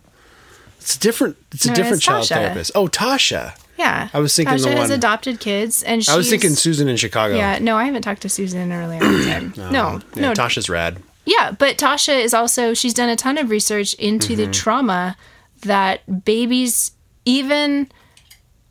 it's 0.79 0.95
a 0.95 0.99
different. 0.99 1.35
It's 1.51 1.65
a 1.65 1.69
No, 1.69 1.75
different 1.75 1.97
it's 1.97 2.05
child 2.05 2.23
Tasha. 2.25 2.29
therapist. 2.29 2.71
Oh, 2.73 2.87
Tasha. 2.87 3.55
yeah 3.77 4.07
I 4.13 4.19
was 4.19 4.33
thinking 4.35 4.55
Tasha 4.55 4.63
the 4.63 4.75
has 4.77 4.89
adopted 4.89 5.39
kids 5.41 5.83
and 5.83 6.01
she's, 6.03 6.09
I 6.11 6.17
was 6.17 6.29
thinking 6.29 6.51
Susan 6.55 6.87
in 6.87 6.95
Chicago. 6.97 7.35
yeah 7.35 7.59
no 7.59 7.75
i 7.75 7.83
haven't 7.85 8.01
talked 8.01 8.21
to 8.23 8.29
susan 8.29 8.59
in 8.61 8.71
a 8.71 8.79
really 8.79 8.99
long 8.99 9.23
time 9.23 9.53
oh, 9.59 9.69
no 9.69 10.01
Yeah, 10.15 10.21
no 10.21 10.33
Tasha's 10.33 10.69
rad. 10.69 10.97
Yeah, 11.29 11.51
but 11.51 11.77
Tasha 11.77 12.19
is 12.19 12.33
also 12.33 12.73
she's 12.73 12.95
done 12.95 13.07
a 13.07 13.15
ton 13.15 13.37
of 13.37 13.51
research 13.51 13.93
into 13.93 14.35
the 14.35 14.43
mm-hmm. 14.43 14.51
trauma 14.51 15.17
that 15.61 16.25
babies 16.25 16.93
even 17.23 17.87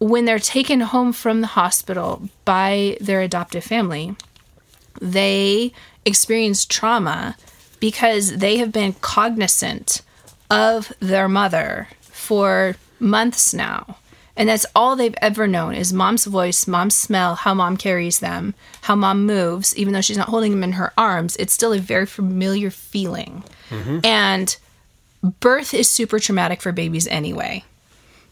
when 0.00 0.24
they're 0.24 0.40
taken 0.40 0.80
home 0.80 1.12
from 1.12 1.40
the 1.40 1.46
hospital 1.46 2.28
by 2.44 2.96
their 3.00 3.20
adoptive 3.20 3.62
family, 3.62 4.16
they 5.00 5.72
experience 6.04 6.66
trauma 6.66 7.36
because 7.78 8.38
they 8.38 8.56
have 8.56 8.72
been 8.72 8.92
cognizant 8.94 10.02
of 10.50 10.92
their 10.98 11.28
mother 11.28 11.86
for 12.00 12.74
months 12.98 13.54
now. 13.54 13.98
And 14.38 14.48
that's 14.48 14.64
all 14.76 14.94
they've 14.94 15.16
ever 15.20 15.48
known 15.48 15.74
is 15.74 15.92
mom's 15.92 16.24
voice, 16.24 16.68
mom's 16.68 16.94
smell, 16.94 17.34
how 17.34 17.54
mom 17.54 17.76
carries 17.76 18.20
them, 18.20 18.54
how 18.82 18.94
mom 18.94 19.26
moves, 19.26 19.76
even 19.76 19.92
though 19.92 20.00
she's 20.00 20.16
not 20.16 20.28
holding 20.28 20.52
them 20.52 20.62
in 20.62 20.72
her 20.72 20.92
arms. 20.96 21.34
It's 21.36 21.52
still 21.52 21.72
a 21.72 21.80
very 21.80 22.06
familiar 22.06 22.70
feeling. 22.70 23.42
Mm-hmm. 23.68 23.98
And 24.04 24.56
birth 25.40 25.74
is 25.74 25.88
super 25.90 26.20
traumatic 26.20 26.62
for 26.62 26.70
babies 26.70 27.08
anyway. 27.08 27.64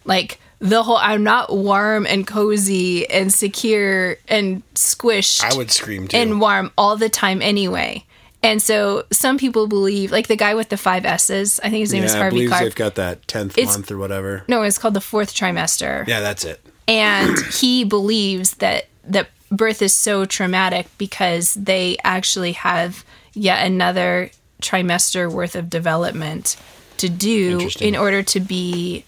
Like 0.05 0.39
the 0.61 0.85
whole 0.85 0.97
I'm 0.97 1.25
not 1.25 1.55
warm 1.55 2.07
and 2.07 2.25
cozy 2.25 3.11
and 3.11 3.33
secure 3.33 4.17
and 4.29 4.63
squished 4.75 5.43
I 5.43 5.57
would 5.57 5.73
scream 5.73 6.07
too. 6.07 6.17
and 6.17 6.41
warm 6.41 6.71
all 6.79 6.97
the 6.97 7.09
time 7.09 7.43
anyway. 7.43 8.05
And 8.47 8.63
so 8.63 9.05
some 9.11 9.39
people 9.39 9.67
believe, 9.67 10.13
like 10.13 10.27
the 10.29 10.37
guy 10.37 10.55
with 10.55 10.69
the 10.69 10.77
five 10.77 11.05
S's, 11.05 11.59
I 11.61 11.69
think 11.71 11.81
his 11.81 11.93
name 11.93 12.05
is 12.05 12.13
yeah, 12.13 12.19
I 12.19 12.21
Harvey 12.23 12.37
believe 12.37 12.49
Clark. 12.51 12.63
they've 12.63 12.75
got 12.75 12.95
that 12.97 13.27
tenth 13.29 13.59
It's- 13.59 13.75
month 13.77 13.91
or 13.91 13.99
whatever. 13.99 14.45
no, 14.49 14.63
it's 14.63 14.79
called 14.79 14.95
the 14.95 15.01
fourth 15.01 15.35
trimester. 15.35 16.07
Yeah, 16.07 16.21
that's 16.21 16.45
it. 16.45 16.61
And 16.89 17.37
he 17.61 17.85
believes 17.85 18.55
that 18.55 18.87
that 19.05 19.29
birth 19.51 19.83
is 19.83 19.95
so 19.95 20.25
traumatic 20.25 20.87
because 20.99 21.55
they 21.55 21.97
actually 22.05 22.53
have 22.53 23.05
yet 23.35 23.67
another 23.67 24.31
trimester 24.63 25.31
worth 25.31 25.55
of 25.57 25.69
development 25.71 26.57
to 26.99 27.09
do 27.09 27.69
in 27.81 27.95
order 27.95 28.23
to 28.23 28.41
be 28.41 29.05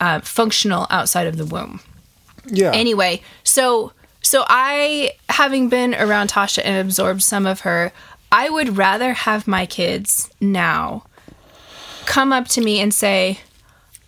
uh, 0.00 0.20
functional 0.20 0.86
outside 0.90 1.26
of 1.26 1.36
the 1.36 1.44
womb. 1.46 1.80
Yeah. 2.46 2.72
Anyway, 2.72 3.22
so 3.44 3.92
so 4.22 4.44
I 4.48 5.12
having 5.28 5.68
been 5.68 5.94
around 5.94 6.30
Tasha 6.30 6.60
and 6.64 6.76
absorbed 6.76 7.22
some 7.22 7.46
of 7.46 7.60
her, 7.60 7.92
I 8.32 8.48
would 8.48 8.76
rather 8.76 9.12
have 9.12 9.48
my 9.48 9.66
kids 9.66 10.30
now 10.40 11.04
come 12.06 12.32
up 12.32 12.48
to 12.48 12.60
me 12.60 12.80
and 12.80 12.92
say, 12.94 13.40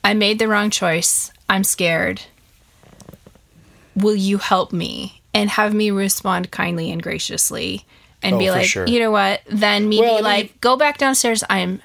"I 0.05 0.15
made 0.15 0.39
the 0.39 0.49
wrong 0.49 0.71
choice. 0.71 1.33
I'm 1.49 1.65
scared. 1.65 2.23
Will 3.95 4.17
you 4.17 4.39
help 4.39 4.73
me?" 4.73 5.19
and 5.35 5.49
have 5.49 5.73
me 5.73 5.91
respond 5.91 6.51
kindly 6.51 6.91
and 6.91 7.03
graciously 7.03 7.87
and 8.23 8.35
Oh, 8.35 8.39
be 8.39 8.51
like, 8.51 8.67
sure. 8.67 8.87
"You 8.87 9.01
know 9.01 9.11
what?" 9.11 9.41
Then 9.49 9.89
me 9.89 9.99
Well, 10.01 10.19
be 10.19 10.23
I 10.23 10.29
like, 10.31 10.61
"Go 10.61 10.77
back 10.77 10.99
downstairs. 10.99 11.43
I'm 11.49 11.81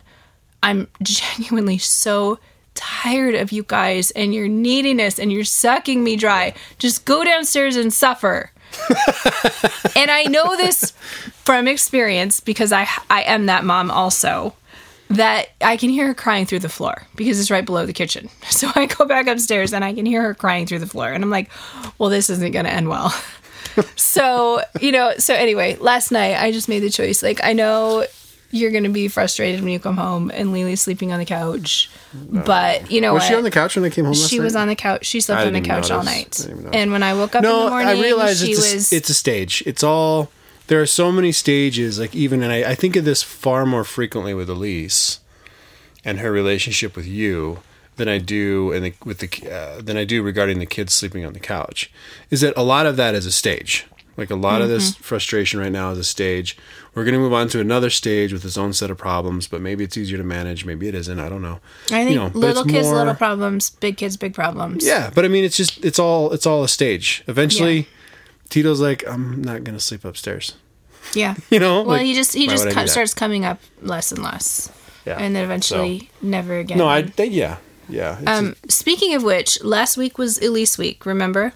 I'm 0.62 0.88
genuinely 1.02 1.78
so 1.78 2.40
tired 2.76 3.36
of 3.36 3.52
you 3.54 3.64
guys 3.64 4.12
and 4.12 4.34
your 4.36 4.48
neediness 4.50 5.18
and 5.18 5.32
you're 5.32 5.44
sucking 5.46 6.04
me 6.04 6.16
dry. 6.18 6.54
Just 6.78 7.06
go 7.06 7.24
downstairs 7.24 7.76
and 7.76 7.92
suffer. 7.94 8.52
and 9.96 10.12
I 10.12 10.24
know 10.30 10.56
this 10.56 10.92
from 11.44 11.68
experience 11.68 12.40
because 12.40 12.72
I 12.72 12.88
I 13.10 13.24
am 13.24 13.48
that 13.48 13.64
mom 13.64 13.92
also 13.92 14.56
that 15.10 15.50
I 15.62 15.78
can 15.78 15.90
hear 15.90 16.08
her 16.08 16.14
crying 16.14 16.46
through 16.46 16.60
the 16.60 16.70
floor 16.70 17.08
because 17.16 17.40
it's 17.40 17.50
right 17.50 17.66
below 17.66 17.86
the 17.86 17.94
kitchen. 17.94 18.30
So 18.50 18.72
I 18.74 18.88
go 18.88 19.06
back 19.06 19.28
upstairs 19.28 19.72
and 19.72 19.86
I 19.86 19.94
can 19.94 20.06
hear 20.06 20.22
her 20.24 20.34
crying 20.34 20.66
through 20.66 20.80
the 20.80 20.88
floor 20.88 21.12
and 21.12 21.24
I'm 21.24 21.30
like, 21.30 21.52
well 21.98 22.10
this 22.10 22.30
isn't 22.30 22.52
going 22.52 22.66
to 22.66 22.74
end 22.74 22.90
well. 22.90 23.14
so, 23.96 24.62
you 24.82 24.92
know, 24.92 25.14
so 25.18 25.36
anyway, 25.36 25.76
last 25.76 26.12
night 26.12 26.42
I 26.42 26.52
just 26.52 26.68
made 26.68 26.80
the 26.80 26.90
choice 26.90 27.22
like 27.22 27.40
I 27.44 27.54
know 27.54 28.06
you're 28.52 28.72
going 28.72 28.84
to 28.84 28.90
be 28.90 29.08
frustrated 29.08 29.62
when 29.62 29.72
you 29.72 29.80
come 29.80 29.98
home 29.98 30.32
and 30.34 30.52
Lily's 30.52 30.82
sleeping 30.82 31.12
on 31.12 31.20
the 31.20 31.26
couch. 31.26 31.90
But, 32.14 32.90
you 32.92 33.02
know 33.02 33.14
was 33.14 33.24
what? 33.24 33.28
she 33.30 33.36
on 33.36 33.44
the 33.44 33.52
couch 33.52 33.76
when 33.76 33.84
they 33.84 33.90
came 33.90 34.06
home 34.06 34.14
last 34.14 34.30
She 34.30 34.40
was 34.40 34.54
night? 34.54 34.62
on 34.62 34.68
the 34.70 34.76
couch. 34.76 35.06
She 35.06 35.20
slept 35.20 35.46
on 35.46 35.54
the 35.54 35.62
couch 35.62 35.92
all 35.92 36.04
notice. 36.04 36.14
I 36.14 36.16
night. 36.18 36.32
didn't 36.32 36.52
even 36.52 36.64
notice. 36.66 36.80
And 36.82 36.92
when 36.92 37.04
I 37.04 37.14
woke 37.14 37.36
up 37.36 37.44
in 37.44 37.50
the 37.50 37.56
No, 37.56 37.70
morning, 37.70 37.88
I 37.88 38.02
realize 38.02 38.40
she 38.42 38.52
it's 38.52 38.72
a, 38.72 38.76
was 38.76 38.94
it's 38.94 39.10
a 39.10 39.14
stage. 39.14 39.64
It's 39.66 39.84
all 39.84 40.30
there 40.68 40.82
are 40.82 40.86
so 40.86 41.12
many 41.12 41.32
stages. 41.32 42.00
Like 42.00 42.16
even, 42.16 42.42
and 42.44 42.52
I, 42.52 42.72
I 42.72 42.76
think 42.76 42.96
of 42.96 43.06
this 43.06 43.24
far 43.24 43.66
more 43.66 43.84
frequently 43.84 44.34
with 44.34 44.50
Elise 44.50 45.20
and 46.06 46.20
her 46.20 46.32
relationship 46.32 46.96
with 46.96 47.06
you 47.06 47.60
than 47.98 48.08
I 48.08 48.18
do 48.20 48.72
and 48.72 48.86
the, 48.86 48.94
with 49.04 49.20
the 49.20 49.52
uh, 49.52 49.82
than 49.82 49.98
I 49.98 50.04
do 50.06 50.22
regarding 50.24 50.60
the 50.60 50.66
kids 50.66 50.94
sleeping 50.94 51.26
on 51.26 51.34
the 51.34 51.40
couch. 51.40 51.92
Is 52.30 52.42
that 52.42 52.54
a 52.56 52.64
lot 52.64 52.86
of 52.86 52.96
that 52.98 53.14
is 53.16 53.26
a 53.26 53.32
stage. 53.32 53.86
Like 54.18 54.32
a 54.32 54.36
lot 54.36 54.62
of 54.64 54.68
this 54.70 54.92
Mm-hmm. 54.92 55.04
frustration 55.04 55.60
right 55.60 55.72
now 55.72 55.92
is 55.92 56.00
a 56.00 56.04
stage. 56.04 56.58
We're 56.96 57.04
going 57.04 57.14
to 57.14 57.20
move 57.20 57.34
on 57.34 57.48
to 57.50 57.60
another 57.60 57.92
stage 57.92 58.34
with 58.34 58.44
its 58.44 58.58
own 58.58 58.74
set 58.74 58.90
of 58.90 58.98
problems, 58.98 59.48
but 59.48 59.62
maybe 59.62 59.84
it's 59.84 59.96
easier 59.96 60.18
to 60.18 60.24
manage. 60.24 60.66
Maybe 60.66 60.88
it 60.88 60.96
isn't. 60.96 61.20
I 61.20 61.30
don't 61.30 61.44
know. 61.44 61.60
I 61.92 62.04
think 62.04 62.10
You 62.10 62.16
know, 62.16 62.32
little 62.34 62.64
kids, 62.66 62.88
more- 62.88 62.98
little 62.98 63.14
problems, 63.14 63.70
big 63.70 63.96
kids, 63.98 64.18
big 64.18 64.34
problems. 64.34 64.84
yeah, 64.84 65.12
but 65.14 65.24
I 65.24 65.28
mean, 65.28 65.44
it's 65.46 65.56
just 65.56 65.86
it's 65.86 66.00
all 66.00 66.32
it's 66.34 66.48
all 66.48 66.64
a 66.64 66.68
stage. 66.68 67.24
Eventually, 67.28 67.88
Titus's 68.50 68.82
like, 68.82 69.04
I'm 69.08 69.42
not 69.44 69.64
gonna 69.64 69.80
sleep 69.80 70.04
upstairs. 70.04 70.56
Yeah. 71.14 71.36
You 71.52 71.60
know, 71.60 71.76
Well, 71.84 71.98
Like, 71.98 72.06
he 72.06 72.14
just 72.16 72.34
he 72.34 72.48
just 72.48 72.68
co- 72.72 72.86
starts 72.88 73.14
coming 73.14 73.46
up 73.46 73.60
less 73.82 74.12
and 74.12 74.24
less, 74.24 74.72
Yeah. 75.06 75.18
and 75.20 75.36
then 75.36 75.44
eventually 75.46 76.10
never 76.22 76.58
again. 76.58 76.78
No, 76.80 76.88
I 76.88 77.12
yeah 77.18 77.58
yeah. 77.90 78.18
Um, 78.28 78.56
speaking 78.68 79.14
of 79.16 79.24
which, 79.24 79.64
last 79.64 79.96
week 79.96 80.18
was 80.18 80.38
Elise 80.42 80.78
week. 80.78 81.06
Remember? 81.06 81.54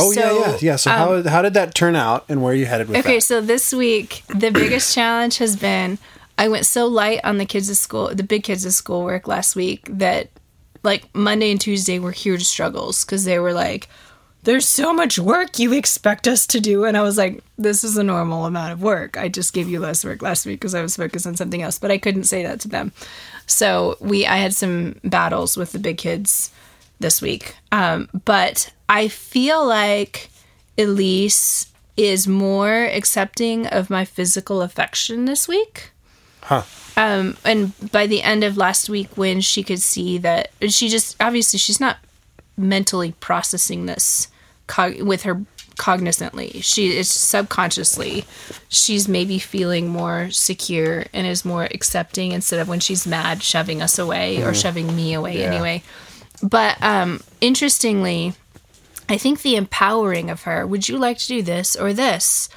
Oh 0.00 0.12
yeah 0.12 0.20
so, 0.20 0.40
yeah 0.40 0.58
yeah. 0.60 0.76
So 0.76 0.90
how 0.90 1.14
um, 1.14 1.24
how 1.24 1.42
did 1.42 1.54
that 1.54 1.74
turn 1.74 1.96
out, 1.96 2.24
and 2.28 2.42
where 2.42 2.52
are 2.52 2.56
you 2.56 2.66
headed 2.66 2.88
with 2.88 2.96
it? 2.96 3.00
Okay, 3.00 3.16
that? 3.16 3.22
so 3.22 3.40
this 3.40 3.72
week 3.72 4.22
the 4.28 4.50
biggest 4.50 4.94
challenge 4.94 5.38
has 5.38 5.56
been 5.56 5.98
I 6.38 6.48
went 6.48 6.66
so 6.66 6.86
light 6.86 7.20
on 7.24 7.38
the 7.38 7.44
kids' 7.44 7.76
school, 7.78 8.14
the 8.14 8.22
big 8.22 8.44
kids' 8.44 8.64
of 8.64 8.72
schoolwork 8.72 9.26
last 9.26 9.56
week 9.56 9.86
that 9.90 10.30
like 10.84 11.12
Monday 11.12 11.50
and 11.50 11.60
Tuesday 11.60 11.98
were 11.98 12.12
huge 12.12 12.44
struggles 12.44 13.04
because 13.04 13.24
they 13.24 13.40
were 13.40 13.52
like, 13.52 13.88
"There's 14.44 14.66
so 14.66 14.92
much 14.92 15.18
work 15.18 15.58
you 15.58 15.72
expect 15.72 16.28
us 16.28 16.46
to 16.46 16.60
do," 16.60 16.84
and 16.84 16.96
I 16.96 17.02
was 17.02 17.18
like, 17.18 17.42
"This 17.58 17.82
is 17.82 17.96
a 17.96 18.04
normal 18.04 18.46
amount 18.46 18.72
of 18.72 18.80
work. 18.80 19.16
I 19.16 19.28
just 19.28 19.52
gave 19.52 19.68
you 19.68 19.80
less 19.80 20.04
work 20.04 20.22
last 20.22 20.46
week 20.46 20.60
because 20.60 20.76
I 20.76 20.82
was 20.82 20.96
focused 20.96 21.26
on 21.26 21.36
something 21.36 21.60
else." 21.60 21.80
But 21.80 21.90
I 21.90 21.98
couldn't 21.98 22.24
say 22.24 22.44
that 22.44 22.60
to 22.60 22.68
them, 22.68 22.92
so 23.46 23.96
we 24.00 24.24
I 24.24 24.36
had 24.36 24.54
some 24.54 25.00
battles 25.02 25.56
with 25.56 25.72
the 25.72 25.80
big 25.80 25.98
kids 25.98 26.52
this 27.00 27.20
week. 27.22 27.56
Um, 27.72 28.08
but 28.24 28.72
I 28.88 29.08
feel 29.08 29.66
like 29.66 30.30
Elise 30.76 31.66
is 31.96 32.28
more 32.28 32.84
accepting 32.84 33.66
of 33.66 33.90
my 33.90 34.04
physical 34.04 34.62
affection 34.62 35.24
this 35.24 35.48
week. 35.48 35.90
Huh. 36.42 36.62
Um, 36.96 37.36
and 37.44 37.72
by 37.92 38.06
the 38.06 38.22
end 38.22 38.42
of 38.44 38.56
last 38.56 38.88
week, 38.88 39.08
when 39.16 39.40
she 39.40 39.62
could 39.62 39.80
see 39.80 40.18
that 40.18 40.50
she 40.68 40.88
just 40.88 41.16
obviously 41.20 41.58
she's 41.58 41.80
not 41.80 41.98
mentally 42.56 43.12
processing 43.20 43.86
this 43.86 44.28
cog- 44.66 45.02
with 45.02 45.22
her 45.22 45.42
cognizantly. 45.76 46.60
She 46.64 46.96
is 46.96 47.08
subconsciously. 47.08 48.24
She's 48.68 49.06
maybe 49.08 49.38
feeling 49.38 49.88
more 49.88 50.28
secure 50.30 51.04
and 51.12 51.24
is 51.26 51.44
more 51.44 51.64
accepting 51.64 52.32
instead 52.32 52.58
of 52.58 52.68
when 52.68 52.80
she's 52.80 53.06
mad, 53.06 53.42
shoving 53.44 53.80
us 53.80 53.96
away 53.98 54.42
or 54.42 54.54
shoving 54.54 54.94
me 54.96 55.14
away 55.14 55.38
Yeah. 55.40 55.52
anyway. 55.52 55.82
But 56.42 56.80
um, 56.82 57.22
interestingly, 57.40 58.34
I 59.08 59.18
think 59.18 59.42
the 59.42 59.56
empowering 59.56 60.30
of 60.30 60.42
her, 60.42 60.66
would 60.66 60.88
you 60.88 60.98
like 60.98 61.18
to 61.18 61.28
do 61.28 61.42
this 61.42 61.76
or 61.76 61.92
this? 61.92 62.48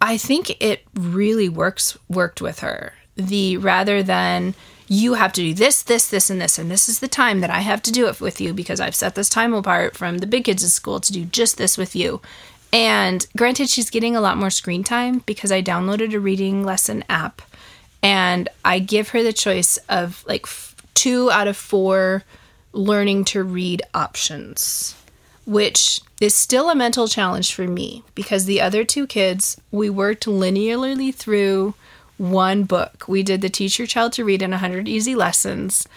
I 0.00 0.16
think 0.16 0.62
it 0.62 0.84
really 0.94 1.48
works 1.48 1.96
worked 2.08 2.40
with 2.40 2.60
her. 2.60 2.94
The 3.16 3.56
rather 3.56 4.02
than 4.02 4.54
you 4.88 5.14
have 5.14 5.32
to 5.34 5.42
do 5.42 5.54
this, 5.54 5.82
this, 5.82 6.08
this, 6.08 6.30
and 6.30 6.40
this, 6.40 6.58
and 6.58 6.70
this 6.70 6.88
is 6.88 6.98
the 6.98 7.08
time 7.08 7.40
that 7.40 7.50
I 7.50 7.60
have 7.60 7.80
to 7.82 7.92
do 7.92 8.08
it 8.08 8.20
with 8.20 8.40
you 8.40 8.52
because 8.52 8.80
I've 8.80 8.94
set 8.94 9.14
this 9.14 9.28
time 9.28 9.54
apart 9.54 9.96
from 9.96 10.18
the 10.18 10.26
big 10.26 10.44
kids 10.44 10.64
in 10.64 10.68
school 10.68 11.00
to 11.00 11.12
do 11.12 11.24
just 11.24 11.58
this 11.58 11.78
with 11.78 11.94
you. 11.94 12.20
And 12.72 13.26
granted, 13.36 13.68
she's 13.68 13.90
getting 13.90 14.16
a 14.16 14.20
lot 14.20 14.36
more 14.36 14.50
screen 14.50 14.82
time 14.82 15.22
because 15.26 15.52
I 15.52 15.62
downloaded 15.62 16.12
a 16.12 16.20
reading 16.20 16.64
lesson 16.64 17.04
app 17.08 17.42
and 18.02 18.48
I 18.64 18.78
give 18.78 19.10
her 19.10 19.22
the 19.22 19.32
choice 19.32 19.76
of 19.88 20.24
like 20.26 20.42
f- 20.44 20.74
two 20.94 21.30
out 21.30 21.46
of 21.46 21.56
four 21.56 22.24
learning 22.72 23.24
to 23.24 23.42
read 23.42 23.82
options 23.94 24.94
which 25.50 26.00
is 26.20 26.34
still 26.34 26.70
a 26.70 26.76
mental 26.76 27.08
challenge 27.08 27.52
for 27.52 27.66
me 27.66 28.04
because 28.14 28.44
the 28.44 28.60
other 28.60 28.84
two 28.84 29.04
kids, 29.04 29.60
we 29.72 29.90
worked 29.90 30.26
linearly 30.26 31.12
through 31.12 31.74
one 32.18 32.62
book. 32.62 33.08
We 33.08 33.24
did 33.24 33.40
the 33.40 33.48
Teach 33.48 33.78
Your 33.78 33.86
Child 33.86 34.12
to 34.14 34.24
Read 34.24 34.42
in 34.42 34.52
100 34.52 34.86
Easy 34.86 35.16
Lessons, 35.16 35.88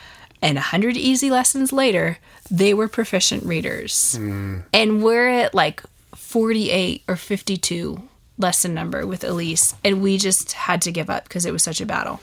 and 0.42 0.56
100 0.56 0.98
Easy 0.98 1.30
Lessons 1.30 1.72
later, 1.72 2.18
they 2.50 2.74
were 2.74 2.88
proficient 2.88 3.44
readers. 3.44 4.18
Mm. 4.20 4.64
And 4.74 5.04
we're 5.04 5.28
at 5.28 5.54
like 5.54 5.84
48 6.16 7.04
or 7.08 7.16
52 7.16 8.02
lesson 8.40 8.74
number 8.74 9.06
with 9.06 9.24
Elise, 9.24 9.76
and 9.84 10.02
we 10.02 10.18
just 10.18 10.54
had 10.54 10.82
to 10.82 10.92
give 10.92 11.12
up 11.12 11.26
because 11.26 11.46
it 11.46 11.52
was 11.52 11.62
such 11.62 11.80
a 11.80 11.86
battle 11.86 12.22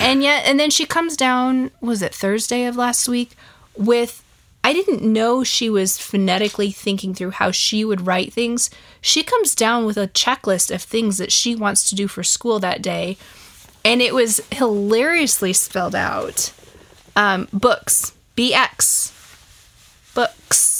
and 0.00 0.22
yet 0.22 0.44
and 0.46 0.58
then 0.58 0.70
she 0.70 0.86
comes 0.86 1.16
down 1.16 1.70
was 1.80 2.02
it 2.02 2.14
thursday 2.14 2.64
of 2.64 2.76
last 2.76 3.08
week 3.08 3.32
with 3.76 4.24
i 4.64 4.72
didn't 4.72 5.02
know 5.02 5.44
she 5.44 5.70
was 5.70 5.98
phonetically 5.98 6.70
thinking 6.70 7.14
through 7.14 7.30
how 7.30 7.50
she 7.50 7.84
would 7.84 8.06
write 8.06 8.32
things. 8.32 8.70
She 9.00 9.22
comes 9.22 9.54
down 9.54 9.86
with 9.86 9.96
a 9.96 10.08
checklist 10.08 10.74
of 10.74 10.82
things 10.82 11.16
that 11.16 11.32
she 11.32 11.56
wants 11.56 11.88
to 11.88 11.94
do 11.94 12.06
for 12.06 12.22
school 12.22 12.58
that 12.60 12.82
day 12.82 13.16
and 13.84 14.02
it 14.02 14.14
was 14.14 14.42
hilariously 14.52 15.54
spelled 15.54 15.94
out. 15.94 16.52
Um, 17.16 17.48
books. 17.52 18.12
Bx 18.36 19.12
books 20.14 20.79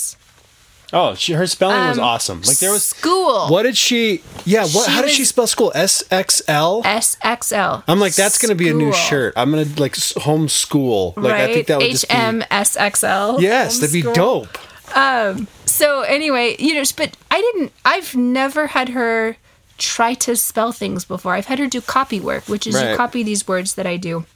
Oh, 0.93 1.15
she, 1.15 1.35
her 1.35 1.47
spelling 1.47 1.89
was 1.89 1.99
Um, 1.99 2.05
awesome. 2.05 2.43
Like 2.43 2.59
there 2.59 2.73
was. 2.73 2.85
school 2.85 3.49
What 3.49 3.63
did 3.63 3.77
she? 3.77 4.23
Yeah. 4.45 4.63
What? 4.63 4.87
She 4.87 4.91
how 4.93 5.03
did 5.03 5.11
she 5.13 5.25
spell 5.25 5.47
school? 5.47 5.71
S 5.75 6.03
X 6.11 6.43
L. 6.49 6.83
sxl 6.83 7.83
I'm 7.87 8.01
like, 8.01 8.15
that's 8.15 8.39
gonna 8.39 8.55
be 8.57 8.69
a 8.69 8.75
new 8.75 8.93
School. 8.93 9.03
shirt. 9.05 9.35
I'm 9.37 9.51
gonna 9.51 9.67
like 9.79 9.97
s- 9.97 10.15
homeschool. 10.15 11.17
Like 11.17 11.33
right 11.33 11.51
I 11.51 11.53
think 11.55 11.67
that 11.69 11.79
would 11.79 11.91
just 11.91 12.09
be. 12.09 12.15
hmsxl 12.15 13.41
Yes, 13.41 13.79
that'd 13.79 13.93
be 13.93 14.03
Homeschool. 14.03 14.15
dope. 14.15 15.49
so 15.67 16.01
anyway, 16.03 16.57
you 16.59 16.75
know, 16.75 16.83
but 16.97 17.17
I 17.31 17.41
didn't. 17.41 17.73
I've 17.85 18.17
never 18.17 18.67
had 18.69 18.89
her 18.91 19.37
try 19.79 20.15
to 20.15 20.37
spell 20.37 20.73
things 20.73 21.05
before. 21.05 21.35
I've 21.35 21.47
had 21.47 21.59
her 21.59 21.67
do 21.67 21.81
copy 21.81 22.21
work, 22.21 22.49
which 22.49 22.67
is 22.67 22.75
Right. 22.75 22.91
you 22.91 22.97
copy 22.97 23.23
these 23.23 23.47
words 23.49 23.75
that 23.75 23.87
I 23.87 23.97
do. 23.97 24.27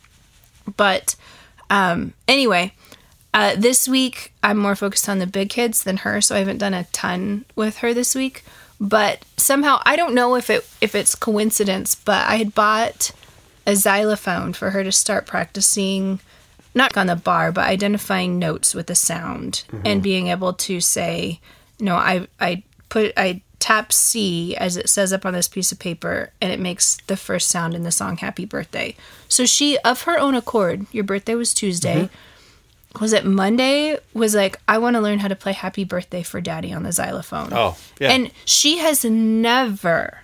But 0.76 1.16
um, 1.70 2.14
anyway, 2.28 2.72
uh, 3.34 3.56
this 3.56 3.88
week 3.88 4.32
I'm 4.42 4.56
more 4.56 4.76
focused 4.76 5.08
on 5.08 5.18
the 5.18 5.26
big 5.26 5.50
kids 5.50 5.82
than 5.82 5.98
her, 5.98 6.20
so 6.20 6.36
I 6.36 6.38
haven't 6.38 6.58
done 6.58 6.72
a 6.72 6.84
ton 6.92 7.44
with 7.56 7.78
her 7.78 7.92
this 7.92 8.14
week. 8.14 8.44
But 8.80 9.24
somehow 9.36 9.82
I 9.84 9.96
don't 9.96 10.14
know 10.14 10.36
if 10.36 10.48
it 10.48 10.66
if 10.80 10.94
it's 10.94 11.14
coincidence, 11.14 11.94
but 11.94 12.26
I 12.26 12.36
had 12.36 12.54
bought 12.54 13.10
a 13.66 13.74
xylophone 13.74 14.52
for 14.52 14.70
her 14.70 14.84
to 14.84 14.92
start 14.92 15.26
practicing 15.26 16.20
not 16.74 16.96
on 16.96 17.06
the 17.08 17.16
bar, 17.16 17.52
but 17.52 17.66
identifying 17.66 18.38
notes 18.38 18.74
with 18.74 18.86
the 18.86 18.94
sound 18.94 19.64
and 19.84 20.02
being 20.02 20.28
able 20.28 20.52
to 20.52 20.80
say, 20.80 21.40
"No, 21.80 21.96
I 21.96 22.28
I 22.40 22.62
put 22.88 23.12
I 23.16 23.42
tap 23.58 23.92
C 23.92 24.54
as 24.56 24.76
it 24.76 24.88
says 24.90 25.12
up 25.12 25.24
on 25.24 25.32
this 25.32 25.48
piece 25.48 25.72
of 25.72 25.78
paper, 25.78 26.30
and 26.40 26.52
it 26.52 26.60
makes 26.60 26.98
the 27.06 27.16
first 27.16 27.48
sound 27.48 27.74
in 27.74 27.82
the 27.82 27.90
song 27.90 28.18
Happy 28.18 28.44
Birthday. 28.44 28.94
So 29.28 29.46
she, 29.46 29.78
of 29.78 30.02
her 30.02 30.18
own 30.18 30.34
accord, 30.34 30.86
your 30.92 31.04
birthday 31.04 31.34
was 31.34 31.54
Tuesday. 31.54 32.10
Was 33.00 33.12
it 33.12 33.24
Monday? 33.24 33.98
Was 34.12 34.34
like, 34.34 34.58
I 34.68 34.78
want 34.78 34.94
to 34.96 35.00
learn 35.00 35.18
how 35.18 35.28
to 35.28 35.36
play 35.36 35.52
Happy 35.52 35.84
Birthday 35.84 36.22
for 36.22 36.40
Daddy 36.40 36.72
on 36.72 36.82
the 36.84 36.92
xylophone. 36.92 37.48
Oh, 37.52 37.76
yeah. 37.98 38.10
And 38.10 38.30
she 38.44 38.78
has 38.78 39.04
never, 39.04 40.20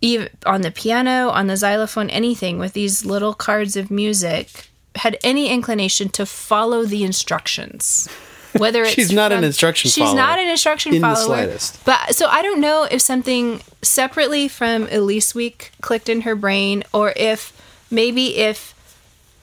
even 0.00 0.28
on 0.44 0.62
the 0.62 0.70
piano, 0.70 1.28
on 1.30 1.46
the 1.46 1.56
xylophone, 1.56 2.10
anything 2.10 2.58
with 2.58 2.72
these 2.72 3.04
little 3.04 3.32
cards 3.34 3.76
of 3.76 3.90
music, 3.90 4.68
had 4.96 5.18
any 5.22 5.48
inclination 5.48 6.08
to 6.10 6.26
follow 6.26 6.84
the 6.84 7.04
instructions. 7.04 8.08
Whether 8.52 8.82
it's 8.84 8.92
She's 8.94 9.12
not 9.12 9.32
an 9.32 9.42
instruction 9.44 9.90
she's 9.90 10.02
follower 10.04 10.16
not 10.16 10.38
an 10.38 10.48
instruction 10.48 10.94
in 10.94 11.00
the 11.02 11.08
follower. 11.08 11.26
slightest. 11.26 11.84
But 11.84 12.14
so 12.14 12.26
I 12.26 12.42
don't 12.42 12.60
know 12.60 12.86
if 12.90 13.00
something 13.02 13.60
separately 13.82 14.46
from 14.48 14.88
Elise 14.90 15.34
Week 15.34 15.72
clicked 15.80 16.08
in 16.08 16.22
her 16.22 16.34
brain, 16.34 16.84
or 16.92 17.12
if 17.16 17.52
maybe 17.90 18.36
if 18.36 18.73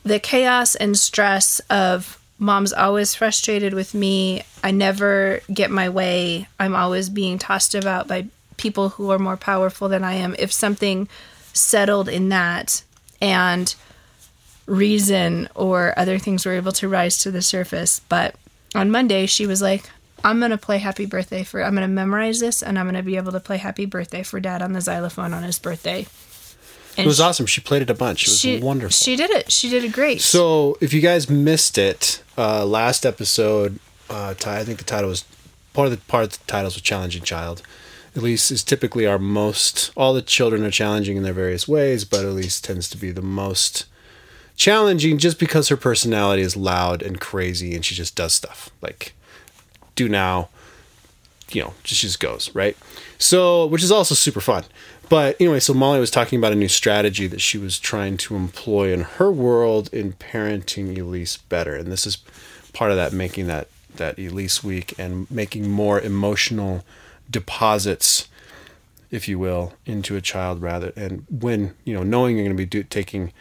the 0.03 0.19
chaos 0.19 0.75
and 0.75 0.97
stress 0.97 1.59
of 1.69 2.21
mom's 2.39 2.73
always 2.73 3.13
frustrated 3.13 3.73
with 3.73 3.93
me, 3.93 4.43
I 4.63 4.71
never 4.71 5.41
get 5.53 5.69
my 5.69 5.89
way, 5.89 6.47
I'm 6.59 6.75
always 6.75 7.09
being 7.09 7.37
tossed 7.37 7.75
about 7.75 8.07
by 8.07 8.27
people 8.57 8.89
who 8.89 9.11
are 9.11 9.19
more 9.19 9.37
powerful 9.37 9.89
than 9.89 10.03
I 10.03 10.13
am. 10.13 10.35
If 10.39 10.51
something 10.51 11.07
settled 11.53 12.09
in 12.09 12.29
that 12.29 12.83
and 13.21 13.73
reason 14.65 15.49
or 15.55 15.93
other 15.97 16.17
things 16.17 16.45
were 16.45 16.53
able 16.53 16.71
to 16.71 16.87
rise 16.87 17.17
to 17.19 17.31
the 17.31 17.41
surface. 17.41 17.99
But 18.07 18.35
on 18.73 18.91
Monday, 18.91 19.25
she 19.25 19.45
was 19.45 19.61
like, 19.61 19.89
I'm 20.23 20.39
going 20.39 20.51
to 20.51 20.57
play 20.57 20.77
happy 20.77 21.05
birthday 21.05 21.43
for, 21.43 21.63
I'm 21.63 21.75
going 21.75 21.87
to 21.87 21.93
memorize 21.93 22.39
this 22.39 22.61
and 22.61 22.77
I'm 22.77 22.85
going 22.85 22.95
to 22.95 23.03
be 23.03 23.17
able 23.17 23.31
to 23.31 23.39
play 23.39 23.57
happy 23.57 23.85
birthday 23.85 24.23
for 24.23 24.39
dad 24.39 24.61
on 24.61 24.73
the 24.73 24.81
xylophone 24.81 25.33
on 25.33 25.43
his 25.43 25.59
birthday. 25.59 26.07
And 26.97 27.05
It 27.05 27.07
was 27.07 27.17
she- 27.17 27.23
awesome. 27.23 27.45
She 27.45 27.61
played 27.61 27.81
it 27.81 27.89
a 27.89 27.93
bunch. 27.93 28.23
It 28.23 28.29
was 28.29 28.39
she, 28.39 28.59
wonderful. 28.59 28.91
She 28.91 29.15
did 29.15 29.29
it. 29.31 29.51
She 29.51 29.69
did 29.69 29.83
it 29.83 29.93
great. 29.93 30.21
So, 30.21 30.77
if 30.81 30.93
you 30.93 31.01
guys 31.01 31.29
missed 31.29 31.77
it, 31.77 32.21
uh, 32.37 32.65
last 32.65 33.05
episode, 33.05 33.79
uh, 34.09 34.35
I 34.45 34.63
think 34.63 34.77
the 34.77 34.83
title 34.83 35.09
was 35.09 35.23
part 35.73 35.87
of 35.87 35.91
the 35.91 35.97
part 36.05 36.23
of 36.25 36.31
the 36.31 36.39
titles 36.47 36.75
was 36.75 36.81
challenging 36.81 37.23
child. 37.23 37.61
Elise 38.15 38.51
is 38.51 38.63
typically 38.63 39.07
our 39.07 39.17
most. 39.19 39.91
All 39.95 40.13
the 40.13 40.21
children 40.21 40.65
are 40.65 40.71
challenging 40.71 41.15
in 41.15 41.23
their 41.23 41.31
various 41.33 41.67
ways, 41.67 42.03
but 42.03 42.25
Elise 42.25 42.59
tends 42.59 42.89
to 42.89 42.97
be 42.97 43.11
the 43.11 43.21
most 43.21 43.85
challenging 44.57 45.17
just 45.17 45.39
because 45.39 45.69
her 45.69 45.77
personality 45.77 46.41
is 46.41 46.57
loud 46.57 47.01
and 47.01 47.21
crazy, 47.21 47.73
and 47.73 47.85
she 47.85 47.95
just 47.95 48.15
does 48.15 48.33
stuff 48.33 48.69
like 48.81 49.13
do 49.95 50.09
now, 50.09 50.49
you 51.51 51.61
know, 51.61 51.73
just 51.83 52.01
she 52.01 52.07
just 52.07 52.19
goes 52.19 52.53
right. 52.53 52.75
So, 53.17 53.65
which 53.67 53.83
is 53.83 53.91
also 53.91 54.13
super 54.15 54.41
fun. 54.41 54.65
But 55.11 55.35
anyway, 55.41 55.59
so 55.59 55.73
Molly 55.73 55.99
was 55.99 56.09
talking 56.09 56.39
about 56.39 56.53
a 56.53 56.55
new 56.55 56.69
strategy 56.69 57.27
that 57.27 57.41
she 57.41 57.57
was 57.57 57.77
trying 57.77 58.15
to 58.15 58.37
employ 58.37 58.93
in 58.93 59.01
her 59.01 59.29
world 59.29 59.89
in 59.91 60.13
parenting 60.13 60.97
Elise 60.97 61.35
better, 61.35 61.75
and 61.75 61.91
this 61.91 62.07
is 62.07 62.19
part 62.71 62.91
of 62.91 62.97
that 62.97 63.11
making 63.11 63.47
that 63.47 63.67
that 63.97 64.17
Elise 64.17 64.63
week 64.63 64.93
and 64.97 65.29
making 65.29 65.69
more 65.69 65.99
emotional 65.99 66.85
deposits, 67.29 68.29
if 69.11 69.27
you 69.27 69.37
will, 69.37 69.73
into 69.85 70.15
a 70.15 70.21
child 70.21 70.61
rather. 70.61 70.93
And 70.95 71.25
when 71.29 71.73
you 71.83 71.93
know, 71.93 72.03
knowing 72.03 72.37
you're 72.37 72.45
going 72.45 72.55
to 72.55 72.63
be 72.63 72.65
do, 72.65 72.83
taking 72.83 73.33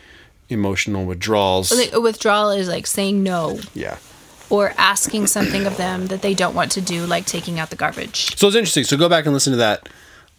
emotional 0.49 1.05
withdrawals, 1.05 1.71
Like, 1.71 1.93
a 1.93 2.01
withdrawal 2.01 2.51
is 2.51 2.69
like 2.69 2.89
saying 2.89 3.23
no 3.23 3.61
yeah. 3.75 3.99
or 4.49 4.75
asking 4.77 5.29
something 5.29 5.67
of 5.67 5.77
them 5.77 6.09
that 6.09 6.21
they 6.21 6.35
don't 6.35 6.57
want 6.57 6.73
to 6.73 6.81
do, 6.81 7.07
like 7.07 7.27
taking 7.27 7.61
out 7.61 7.71
the 7.71 7.77
garbage. 7.77 8.37
So 8.37 8.49
it's 8.49 8.57
interesting. 8.57 8.83
So 8.83 8.97
go 8.97 9.09
back 9.09 9.25
and 9.25 9.33
listen 9.33 9.53
to 9.53 9.59
that 9.59 9.89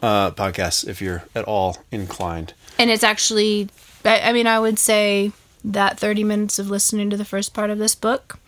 uh, 0.02 0.32
podcast 0.32 0.88
if 0.88 1.02
you're 1.02 1.24
at 1.36 1.46
all 1.46 1.78
inclined. 1.92 2.54
And 2.80 2.90
it's 2.90 3.04
actually, 3.04 3.70
I, 4.06 4.22
I 4.30 4.34
mean, 4.34 4.48
I 4.48 4.60
would 4.60 4.80
say 4.80 5.32
that 5.64 6.00
30 6.00 6.24
minutes 6.24 6.58
of 6.60 6.70
listening 6.70 7.10
to 7.12 7.18
the 7.18 7.26
first 7.26 7.54
part 7.54 7.70
of 7.70 7.78
this 7.78 7.94
book, 7.96 8.40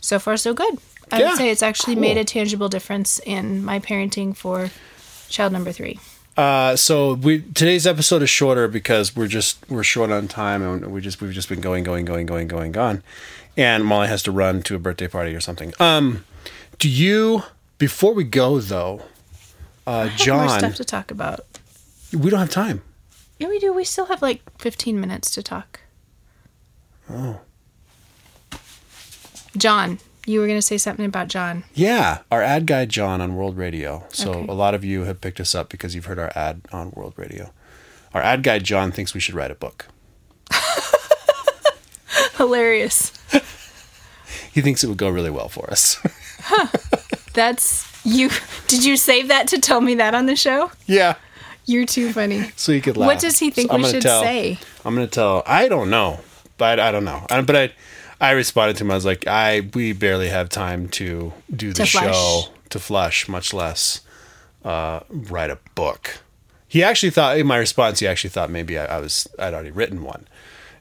so 0.00 0.18
far, 0.18 0.36
so 0.36 0.54
good. 0.54 0.78
I 1.10 1.20
Yeah, 1.20 1.28
would 1.30 1.36
say 1.38 1.50
it's 1.50 1.62
actually 1.62 1.94
cool. 1.94 2.00
made 2.02 2.16
a 2.16 2.24
tangible 2.24 2.68
difference 2.68 3.18
in 3.20 3.62
my 3.64 3.78
parenting 3.78 4.34
for 4.34 4.70
child 5.28 5.52
number 5.52 5.70
three. 5.72 5.98
Uh, 6.34 6.74
so 6.76 7.12
we 7.12 7.42
today's 7.42 7.86
episode 7.86 8.22
is 8.22 8.30
shorter 8.30 8.66
because 8.66 9.14
we're 9.14 9.26
just 9.26 9.58
we're 9.68 9.82
short 9.82 10.10
on 10.10 10.26
time 10.28 10.62
and 10.62 10.90
we 10.90 11.02
just 11.02 11.20
we've 11.20 11.32
just 11.34 11.50
been 11.50 11.60
going 11.60 11.84
going 11.84 12.06
going 12.06 12.24
going 12.24 12.48
going 12.48 12.72
gone, 12.72 13.02
and 13.54 13.84
Molly 13.84 14.08
has 14.08 14.22
to 14.22 14.32
run 14.32 14.62
to 14.62 14.74
a 14.74 14.78
birthday 14.78 15.08
party 15.08 15.34
or 15.34 15.40
something. 15.40 15.74
Um, 15.78 16.24
do 16.78 16.88
you 16.88 17.42
before 17.76 18.14
we 18.14 18.24
go 18.24 18.60
though, 18.60 19.02
uh, 19.86 20.08
have 20.08 20.08
more 20.10 20.16
John? 20.46 20.58
stuff 20.58 20.74
to 20.76 20.84
talk 20.84 21.10
about. 21.10 21.40
we 22.12 22.30
don't 22.30 22.40
have 22.40 22.50
time. 22.50 22.82
Yeah, 23.38 23.48
we 23.48 23.58
do. 23.58 23.72
We 23.72 23.84
still 23.84 24.06
have 24.06 24.22
like 24.22 24.40
15 24.58 25.00
minutes 25.00 25.30
to 25.32 25.42
talk. 25.42 25.80
Oh. 27.10 27.40
John, 29.56 29.98
you 30.26 30.40
were 30.40 30.46
going 30.46 30.58
to 30.58 30.62
say 30.66 30.78
something 30.78 31.04
about 31.04 31.28
John. 31.28 31.64
Yeah, 31.74 32.18
our 32.30 32.40
ad 32.42 32.66
guy 32.66 32.84
John 32.86 33.20
on 33.20 33.34
World 33.36 33.56
Radio. 33.56 34.04
So 34.10 34.30
Okay. 34.32 34.46
a 34.48 34.52
lot 34.54 34.74
of 34.74 34.84
you 34.84 35.02
have 35.04 35.20
picked 35.20 35.40
us 35.40 35.54
up 35.54 35.68
because 35.68 35.94
you've 35.94 36.06
heard 36.06 36.18
our 36.18 36.32
ad 36.34 36.62
on 36.72 36.90
World 36.92 37.14
Radio. 37.16 37.52
Our 38.14 38.22
ad 38.22 38.42
guy 38.42 38.58
John 38.60 38.92
thinks 38.92 39.12
we 39.14 39.20
should 39.20 39.34
write 39.34 39.50
a 39.50 39.54
book. 39.54 39.86
Hilarious. 42.36 43.12
He 44.54 44.60
thinks 44.60 44.84
it 44.84 44.88
would 44.88 44.98
go 44.98 45.08
really 45.08 45.30
well 45.30 45.48
for 45.48 45.70
us. 45.70 45.98
huh. 46.42 46.66
That's 47.32 47.86
you. 48.04 48.30
Did 48.68 48.84
you 48.84 48.96
save 48.96 49.28
that 49.28 49.48
to 49.48 49.58
tell 49.58 49.80
me 49.80 49.94
that 49.96 50.14
on 50.14 50.26
the 50.26 50.36
show? 50.36 50.70
yeah. 50.86 51.14
You're 51.64 51.86
too 51.86 52.12
funny. 52.12 52.50
So 52.56 52.72
you 52.72 52.80
could 52.80 52.96
laugh. 52.96 53.06
What 53.06 53.20
does 53.20 53.38
he 53.38 53.50
think 53.52 53.70
So 53.70 53.76
we 53.76 53.84
should 53.84 54.02
tell- 54.02 54.20
say? 54.22 54.58
I'm 54.84 54.94
gonna 54.96 55.06
tell. 55.06 55.44
I 55.46 55.68
don't 55.68 55.90
know, 55.90 56.18
but 56.58 56.80
I 56.80 56.90
don't 56.90 57.04
know. 57.04 57.24
I, 57.30 57.40
but 57.42 57.54
I, 57.54 57.72
I 58.20 58.32
responded 58.32 58.76
to 58.78 58.84
him. 58.84 58.90
I 58.90 58.94
was 58.96 59.04
like, 59.06 59.28
I 59.28 59.68
we 59.72 59.92
barely 59.92 60.28
have 60.28 60.48
time 60.48 60.88
to 60.88 61.32
do 61.54 61.68
the 61.68 61.74
To 61.74 61.86
show 61.86 62.42
to 62.70 62.78
flush, 62.80 63.28
much 63.28 63.54
less 63.54 64.00
uh, 64.64 65.00
write 65.08 65.50
a 65.50 65.58
book. 65.76 66.18
He 66.66 66.82
actually 66.82 67.10
thought 67.10 67.38
in 67.38 67.46
my 67.46 67.58
response. 67.58 68.00
He 68.00 68.08
actually 68.08 68.30
thought 68.30 68.50
maybe 68.50 68.76
I, 68.76 68.96
I 68.96 68.98
was 68.98 69.28
I'd 69.38 69.54
already 69.54 69.70
written 69.70 70.02
one, 70.02 70.26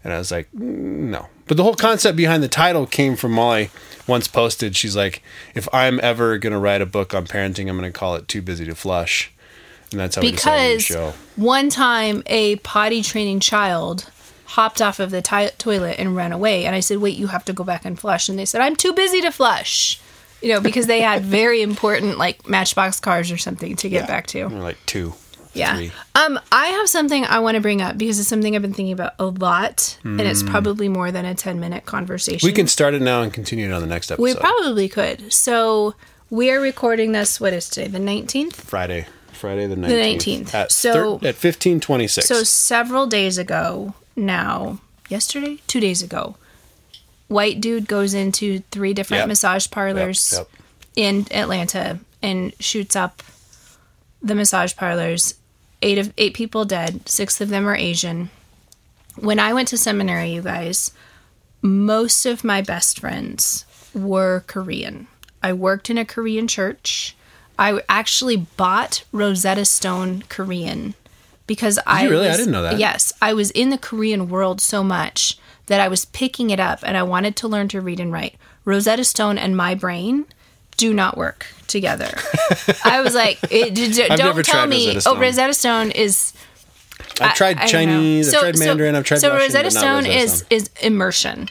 and 0.03 0.13
I 0.13 0.17
was 0.17 0.31
like, 0.31 0.47
"Mm, 0.53 1.09
no. 1.09 1.27
But 1.47 1.57
the 1.57 1.63
whole 1.63 1.75
concept 1.75 2.15
behind 2.17 2.41
the 2.43 2.47
title 2.47 2.85
came 2.85 3.15
from 3.15 3.31
Molly. 3.33 3.69
Once 4.07 4.27
posted, 4.27 4.75
she's 4.75 4.95
like, 4.95 5.21
if 5.55 5.67
I'm 5.73 5.99
ever 6.01 6.37
gonna 6.37 6.59
write 6.59 6.81
a 6.81 6.85
book 6.85 7.13
on 7.13 7.27
parenting, 7.27 7.69
I'm 7.69 7.75
gonna 7.75 7.91
call 7.91 8.15
it 8.15 8.27
"Too 8.27 8.41
Busy 8.41 8.65
to 8.65 8.75
Flush," 8.75 9.31
and 9.91 9.99
that's 9.99 10.15
how 10.15 10.21
to 10.21 10.31
Because 10.31 10.81
show. 10.83 11.13
one 11.35 11.69
time 11.69 12.23
a 12.25 12.55
potty 12.57 13.01
training 13.03 13.39
child 13.41 14.09
hopped 14.45 14.81
off 14.81 14.99
of 14.99 15.11
the 15.11 15.21
ti- 15.21 15.49
toilet 15.57 15.95
and 15.97 16.15
ran 16.15 16.31
away, 16.31 16.65
and 16.65 16.75
I 16.75 16.79
said, 16.81 16.97
"Wait, 16.97 17.15
you 17.17 17.27
have 17.27 17.45
to 17.45 17.53
go 17.53 17.63
back 17.63 17.85
and 17.85 17.97
flush." 17.99 18.27
And 18.27 18.37
they 18.39 18.45
said, 18.45 18.59
"I'm 18.61 18.75
too 18.75 18.91
busy 18.93 19.21
to 19.21 19.31
flush." 19.31 19.99
You 20.41 20.49
know, 20.49 20.59
because 20.59 20.87
they 20.87 21.01
had 21.01 21.21
very 21.23 21.61
important 21.61 22.17
like 22.17 22.47
Matchbox 22.49 22.99
cars 22.99 23.31
or 23.31 23.37
something 23.37 23.75
to 23.75 23.87
get 23.89 24.01
Yeah. 24.01 24.07
back 24.07 24.25
to. 24.27 24.41
Or 24.45 24.49
like 24.49 24.77
two, 24.87 25.13
Yeah. 25.53 25.75
three. 25.75 25.91
Um, 26.15 26.39
I 26.51 26.67
have 26.67 26.87
something 26.87 27.25
I 27.25 27.39
want 27.39 27.55
to 27.55 27.61
bring 27.61 27.81
up 27.81 27.97
because 27.97 28.19
it's 28.19 28.29
something 28.29 28.55
I've 28.55 28.61
been 28.61 28.73
thinking 28.73 28.93
about 28.93 29.13
a 29.19 29.25
lot, 29.25 29.97
and 30.03 30.21
it's 30.21 30.43
probably 30.43 30.87
more 30.87 31.11
than 31.11 31.25
a 31.25 31.35
ten 31.35 31.59
minute 31.59 31.85
conversation. 31.85 32.39
Hmm. 32.39 32.45
We 32.47 32.53
can 32.53 32.67
start 32.67 32.93
it 32.93 33.01
now 33.01 33.21
and 33.21 33.33
continue 33.33 33.67
it 33.67 33.73
on 33.73 33.81
the 33.81 33.87
next 33.87 34.11
episode. 34.11 34.23
We 34.23 34.33
probably 34.35 34.87
could. 34.87 35.33
So 35.33 35.95
we 36.29 36.51
are 36.51 36.59
recording 36.61 37.11
this. 37.11 37.39
What 37.41 37.51
is 37.53 37.67
today? 37.69 37.87
The 37.89 37.99
nineteenth. 37.99 38.61
Friday, 38.61 39.07
Friday 39.33 39.67
the 39.67 39.75
nineteenth, 39.75 40.51
19th. 40.51 40.53
at 40.53 40.71
So- 40.71 41.17
thir- 41.19 41.27
at 41.29 41.35
fifteen 41.35 41.79
twenty 41.81 42.07
six. 42.07 42.27
So 42.27 42.43
several 42.43 43.07
days 43.07 43.37
ago 43.37 43.93
now, 44.15 44.79
yesterday, 45.09 45.57
two 45.67 45.79
days 45.81 46.01
ago, 46.01 46.37
white 47.27 47.59
dude 47.59 47.87
goes 47.87 48.13
into 48.13 48.63
three 48.71 48.93
different 48.93 49.21
Yep. 49.21 49.27
massage 49.27 49.69
parlors 49.69 50.33
Yep, 50.37 50.49
in 50.95 51.27
Atlanta 51.31 51.99
and 52.21 52.53
shoots 52.59 52.95
up 52.95 53.21
the 54.21 54.35
massage 54.35 54.75
parlors. 54.75 55.33
Eight 55.81 55.97
of 55.97 56.13
eight 56.17 56.33
people 56.33 56.65
dead. 56.65 57.07
Six 57.07 57.41
of 57.41 57.49
them 57.49 57.67
are 57.67 57.75
Asian. 57.75 58.29
When 59.19 59.39
I 59.39 59.53
went 59.53 59.67
to 59.69 59.77
seminary, 59.77 60.31
you 60.31 60.41
guys, 60.41 60.91
most 61.61 62.25
of 62.25 62.43
my 62.43 62.61
best 62.61 62.99
friends 62.99 63.65
were 63.93 64.43
Korean. 64.47 65.07
I 65.43 65.53
worked 65.53 65.89
in 65.89 65.97
a 65.97 66.05
Korean 66.05 66.47
church. 66.47 67.15
I 67.57 67.81
actually 67.89 68.37
bought 68.37 69.03
Rosetta 69.11 69.65
Stone 69.65 70.23
Korean 70.29 70.95
because 71.47 71.79
I 71.85 72.03
you 72.03 72.09
really? 72.09 72.29
I 72.29 72.37
didn't 72.37 72.51
know 72.51 72.63
that. 72.63 72.79
Yes, 72.79 73.11
I 73.21 73.33
was 73.33 73.51
in 73.51 73.69
the 73.69 73.77
Korean 73.77 74.29
world 74.29 74.61
so 74.61 74.83
much 74.83 75.37
that 75.65 75.81
I 75.81 75.87
was 75.87 76.05
picking 76.05 76.49
it 76.49 76.59
up 76.59 76.79
and 76.83 76.97
I 76.97 77.03
wanted 77.03 77.35
to 77.37 77.47
learn 77.47 77.67
to 77.69 77.81
read 77.81 77.99
and 77.99 78.11
write. 78.11 78.35
Rosetta 78.65 79.03
Stone 79.03 79.37
and 79.37 79.57
my 79.57 79.75
brain 79.75 80.25
do 80.77 80.93
not 80.93 81.17
work 81.17 81.47
together. 81.67 82.11
I 82.83 83.01
was 83.01 83.13
like, 83.15 83.39
it, 83.49 83.73
d- 83.75 83.91
d- 83.91 84.03
I've 84.09 84.17
don't 84.19 84.43
tell 84.45 84.67
me. 84.67 84.99
Oh, 85.05 85.17
Rosetta 85.17 85.53
Stone 85.53 85.91
is 85.91 86.33
I've 87.19 87.35
tried 87.35 87.57
I. 87.59 87.67
Chinese, 87.67 88.27
I've 88.29 88.33
So- 88.33 88.39
tried 88.41 88.57
so- 88.57 88.65
Mandarin, 88.65 88.95
I've 88.95 89.05
tried 89.05 89.19
so 89.19 89.29
Russian, 89.29 89.41
Rosetta 89.43 89.71
Stone 89.71 89.95
Rosetta 90.05 90.17
is 90.17 90.33
Stone. 90.39 90.47
is 90.51 90.69
immersion. 90.81 91.49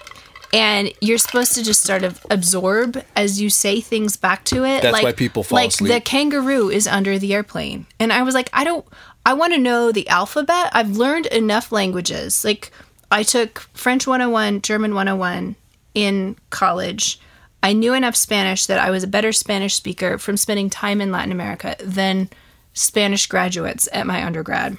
and 0.53 0.93
you're 1.01 1.19
supposed 1.19 1.55
to 1.55 1.63
just 1.63 1.83
sort 1.85 2.03
of 2.03 2.25
absorb 2.31 3.01
as 3.15 3.41
you 3.41 3.49
say 3.51 3.81
things 3.81 4.17
back 4.17 4.45
to 4.47 4.65
it. 4.65 4.83
That's 4.83 4.93
like, 4.93 5.05
why 5.05 5.13
people 5.13 5.43
fall 5.45 5.57
like 5.57 5.69
asleep. 5.71 5.93
the 5.93 6.01
kangaroo 6.01 6.69
is 6.71 6.87
under 6.89 7.19
the 7.19 7.33
airplane, 7.35 7.87
and 8.01 8.13
I 8.13 8.23
was 8.23 8.35
like, 8.35 8.51
I 8.53 8.65
don't. 8.65 8.85
I 9.25 9.35
want 9.35 9.53
to 9.53 9.59
know 9.61 9.93
the 9.93 10.09
alphabet. 10.09 10.71
I've 10.73 10.97
learned 10.97 11.27
enough 11.27 11.71
languages. 11.71 12.43
Like 12.45 12.73
I 13.13 13.23
took 13.23 13.61
French 13.75 14.07
101, 14.07 14.63
German 14.63 14.95
101 14.95 15.57
in 15.95 16.37
college. 16.51 17.21
I 17.63 17.73
knew 17.73 17.95
enough 17.95 18.17
Spanish 18.17 18.67
that 18.67 18.79
I 18.79 18.91
was 18.91 19.05
a 19.05 19.09
better 19.09 19.33
Spanish 19.33 19.75
speaker 19.75 20.19
from 20.19 20.37
spending 20.37 20.71
time 20.71 21.01
in 21.01 21.13
Latin 21.13 21.33
America 21.33 21.77
than 21.81 22.31
Spanish 22.73 23.27
graduates 23.27 23.89
at 23.93 24.07
my 24.07 24.25
undergrad. 24.25 24.79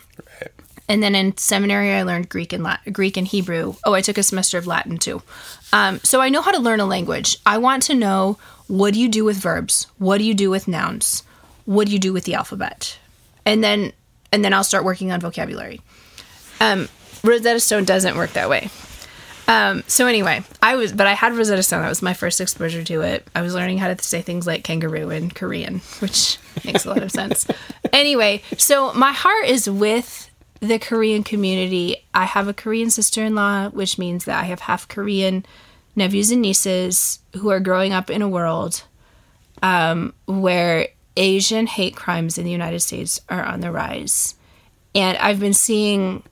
And 0.88 1.02
then 1.02 1.16
in 1.16 1.38
seminary, 1.38 1.94
I 1.94 2.04
learned 2.04 2.28
Greek 2.28 2.52
and 2.52 2.64
Latin, 2.64 2.92
Greek 2.92 3.16
and 3.16 3.28
Hebrew. 3.28 3.76
Oh, 3.86 3.94
I 3.94 4.02
took 4.02 4.18
a 4.18 4.24
semester 4.24 4.58
of 4.58 4.68
Latin 4.68 4.98
too. 4.98 5.22
Um, 5.72 6.00
so 6.04 6.20
I 6.20 6.30
know 6.30 6.42
how 6.42 6.52
to 6.52 6.60
learn 6.60 6.80
a 6.80 6.86
language. 6.86 7.38
I 7.46 7.60
want 7.60 7.84
to 7.84 7.94
know 7.94 8.38
what 8.68 8.94
do 8.94 9.00
you 9.00 9.08
do 9.08 9.24
with 9.24 9.38
verbs? 9.38 9.88
What 10.00 10.18
do 10.18 10.24
you 10.24 10.34
do 10.34 10.50
with 10.50 10.68
nouns? 10.68 11.24
What 11.66 11.88
do 11.88 11.94
you 11.94 12.00
do 12.00 12.12
with 12.12 12.26
the 12.26 12.34
alphabet? 12.34 12.98
And 13.46 13.64
then 13.64 13.94
and 14.32 14.44
then 14.44 14.54
I'll 14.54 14.64
start 14.64 14.84
working 14.84 15.12
on 15.12 15.20
vocabulary. 15.20 15.82
Um, 16.60 16.90
Rosetta 17.24 17.60
Stone 17.60 17.86
doesn't 17.86 18.16
work 18.16 18.34
that 18.34 18.50
way. 18.50 18.70
Um, 19.48 19.84
so 19.88 20.08
anyway, 20.08 20.44
I 20.62 20.76
was, 20.76 20.94
but 20.94 21.08
I 21.08 21.14
had 21.14 21.34
Rosetta 21.34 21.64
Stone. 21.64 21.82
That 21.82 21.90
was 21.90 22.02
my 22.02 22.14
first 22.14 22.40
exposure 22.40 22.84
to 22.84 23.02
it. 23.02 23.28
I 23.36 23.42
was 23.42 23.54
learning 23.54 23.80
how 23.80 23.94
to 23.94 24.04
say 24.04 24.22
things 24.22 24.48
like 24.48 24.64
kangaroo 24.64 25.10
in 25.10 25.30
Korean, 25.30 25.80
which 26.00 26.38
makes 26.66 26.86
a 26.86 26.90
lot 26.90 27.04
of 27.04 27.12
sense. 27.12 27.48
Anyway, 27.92 28.44
so 28.58 28.94
my 28.94 29.12
heart 29.12 29.46
is 29.46 29.70
with 29.70 30.30
the 30.62 30.80
Korean 30.80 31.24
community. 31.24 32.06
I 32.14 32.26
have 32.26 32.48
a 32.48 32.54
Korean 32.54 32.90
sister-in-law, 32.90 33.70
which 33.70 33.98
means 33.98 34.26
that 34.26 34.40
I 34.40 34.46
have 34.46 34.62
half 34.62 34.88
Korean 34.88 35.46
nephews 35.96 36.32
and 36.32 36.42
nieces 36.42 37.20
who 37.36 37.50
are 37.50 37.60
growing 37.60 37.94
up 37.94 38.10
in 38.10 38.22
a 38.22 38.30
world 38.30 38.84
um, 39.62 40.14
where 40.26 40.88
Asian 41.18 41.68
hate 41.68 41.96
crimes 41.96 42.38
in 42.38 42.46
the 42.46 42.52
United 42.52 42.80
States 42.80 43.20
are 43.30 43.44
on 43.44 43.60
the 43.60 43.72
rise. 43.72 44.36
And 44.96 45.18
I've 45.18 45.40
been 45.40 45.54
seeing, 45.54 46.24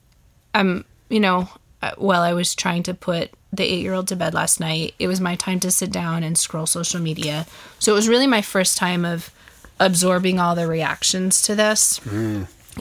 um, 0.54 0.86
you 1.10 1.20
know, 1.20 1.50
while 1.98 2.22
I 2.22 2.34
was 2.34 2.56
trying 2.56 2.84
to 2.84 2.94
put 2.94 3.32
the 3.52 3.64
eight 3.64 3.82
year 3.82 3.94
old 3.94 4.08
to 4.10 4.16
bed 4.16 4.34
last 4.34 4.60
night, 4.60 4.94
it 5.00 5.08
was 5.08 5.22
my 5.22 5.36
time 5.36 5.60
to 5.62 5.72
sit 5.72 5.92
down 5.92 6.24
and 6.24 6.38
scroll 6.38 6.66
social 6.66 7.00
media. 7.00 7.46
So 7.80 7.92
it 7.92 7.96
was 7.96 8.08
really 8.10 8.28
my 8.28 8.42
first 8.42 8.78
time 8.78 9.06
of 9.06 9.32
absorbing 9.80 10.40
all 10.40 10.56
the 10.56 10.68
reactions 10.68 11.42
to 11.44 11.56
this. 11.56 12.00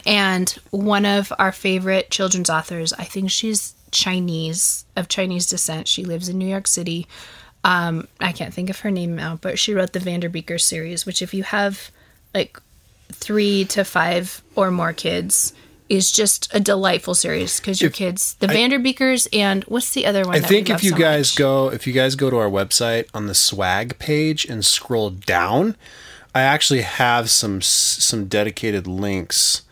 And 0.06 0.50
one 0.70 1.06
of 1.06 1.32
our 1.38 1.52
favorite 1.52 2.11
children's 2.11 2.50
authors, 2.50 2.92
I 2.92 3.04
think 3.04 3.30
she's 3.30 3.74
Chinese, 3.90 4.84
of 4.96 5.08
Chinese 5.08 5.46
descent. 5.48 5.88
She 5.88 6.04
lives 6.04 6.28
in 6.28 6.38
New 6.38 6.46
York 6.46 6.66
City. 6.66 7.06
Um, 7.64 8.06
I 8.20 8.32
can't 8.32 8.54
think 8.54 8.70
of 8.70 8.80
her 8.80 8.90
name 8.90 9.16
now, 9.16 9.38
but 9.40 9.58
she 9.58 9.74
wrote 9.74 9.92
the 9.92 9.98
Vanderbeekers 10.00 10.61
series, 10.61 11.06
which 11.06 11.22
if 11.22 11.32
you 11.32 11.42
have 11.44 11.90
like 12.34 12.61
three 13.11 13.64
to 13.66 13.84
five 13.84 14.42
or 14.54 14.70
more 14.70 14.92
kids, 14.92 15.54
is 15.88 16.12
just 16.12 16.48
a 16.55 16.61
delightful 16.61 17.14
series 17.14 17.59
because 17.61 17.81
your 17.81 17.90
kids, 17.90 18.35
the 18.40 18.46
Vanderbeekers, 18.46 19.27
and 19.33 19.64
what's 19.64 19.90
the 19.92 20.05
other 20.07 20.24
one? 20.24 20.37
I 20.37 20.38
that 20.40 20.48
think 20.48 20.68
if 20.70 20.83
you 20.85 20.90
so 20.90 20.96
guys 20.96 21.33
much? 21.33 21.37
go 21.38 21.68
if 21.72 21.87
you 21.87 21.92
guys 21.92 22.14
go 22.14 22.31
to 22.31 22.37
our 22.37 22.51
website 22.51 23.07
on 23.14 23.27
the 23.27 23.35
swag 23.35 23.98
page 23.98 24.44
and 24.44 24.64
scroll 24.64 25.11
down, 25.11 25.77
I 26.35 26.42
actually 26.42 26.83
have 26.83 27.31
some 27.31 27.62
some 27.62 28.27
dedicated 28.27 28.87
links 28.87 29.62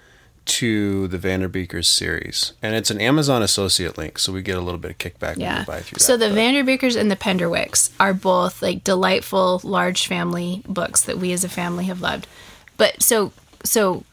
to 0.47 1.09
the 1.09 1.19
Vanderbeekers 1.19 1.87
series, 1.87 2.53
and 2.63 2.77
it's 2.77 2.91
an 2.91 3.01
Amazon 3.01 3.43
associate 3.43 3.99
link, 3.99 4.17
so 4.19 4.33
we 4.33 4.43
get 4.43 4.57
a 4.57 4.61
little 4.61 4.79
bit 4.79 4.93
of 4.93 4.99
kickback 4.99 5.33
when 5.37 5.41
Yeah. 5.41 5.59
we 5.61 5.65
buy 5.65 5.81
through 5.81 5.97
that. 5.99 6.05
So 6.05 6.17
the 6.17 6.29
but- 6.29 6.37
Vanderbeekers 6.39 6.95
and 6.97 7.11
the 7.11 7.17
Penderwicks 7.17 7.91
are 7.99 8.15
both 8.15 8.63
like 8.63 8.85
delightful 8.85 9.61
large 9.65 10.07
family 10.07 10.63
books 10.69 11.01
that 11.03 11.19
we 11.19 11.33
as 11.33 11.43
a 11.43 11.49
family 11.49 11.87
have 11.87 12.01
loved. 12.01 12.27
But 12.77 13.03
so 13.03 13.33
so 13.65 14.05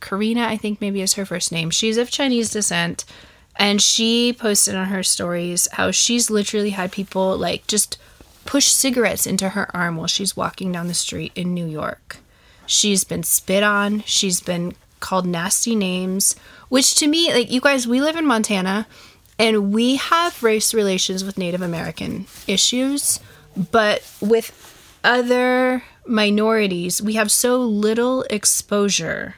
Karina, 0.00 0.42
I 0.42 0.56
think 0.56 0.80
maybe 0.80 1.02
is 1.02 1.14
her 1.14 1.24
first 1.24 1.52
name. 1.52 1.70
She's 1.70 1.96
of 1.96 2.10
Chinese 2.10 2.50
descent 2.50 3.04
and 3.56 3.82
she 3.82 4.32
posted 4.32 4.74
on 4.74 4.86
her 4.86 5.02
stories 5.02 5.68
how 5.72 5.90
she's 5.90 6.30
literally 6.30 6.70
had 6.70 6.92
people 6.92 7.36
like 7.36 7.66
just 7.66 7.98
push 8.44 8.68
cigarettes 8.68 9.26
into 9.26 9.50
her 9.50 9.74
arm 9.76 9.96
while 9.96 10.06
she's 10.06 10.36
walking 10.36 10.72
down 10.72 10.86
the 10.88 10.94
street 10.94 11.32
in 11.34 11.52
New 11.52 11.66
York. 11.66 12.18
She's 12.66 13.04
been 13.04 13.22
spit 13.22 13.62
on, 13.62 14.02
she's 14.02 14.40
been 14.40 14.74
called 15.00 15.26
nasty 15.26 15.74
names, 15.74 16.36
which 16.68 16.94
to 16.96 17.06
me, 17.06 17.32
like 17.32 17.50
you 17.50 17.60
guys, 17.60 17.86
we 17.86 18.00
live 18.00 18.16
in 18.16 18.26
Montana 18.26 18.86
and 19.38 19.72
we 19.72 19.96
have 19.96 20.42
race 20.42 20.72
relations 20.74 21.24
with 21.24 21.38
Native 21.38 21.62
American 21.62 22.26
issues, 22.46 23.20
but 23.70 24.02
with 24.20 24.52
other 25.04 25.82
minorities, 26.06 27.00
we 27.02 27.14
have 27.14 27.30
so 27.30 27.58
little 27.60 28.22
exposure, 28.24 29.36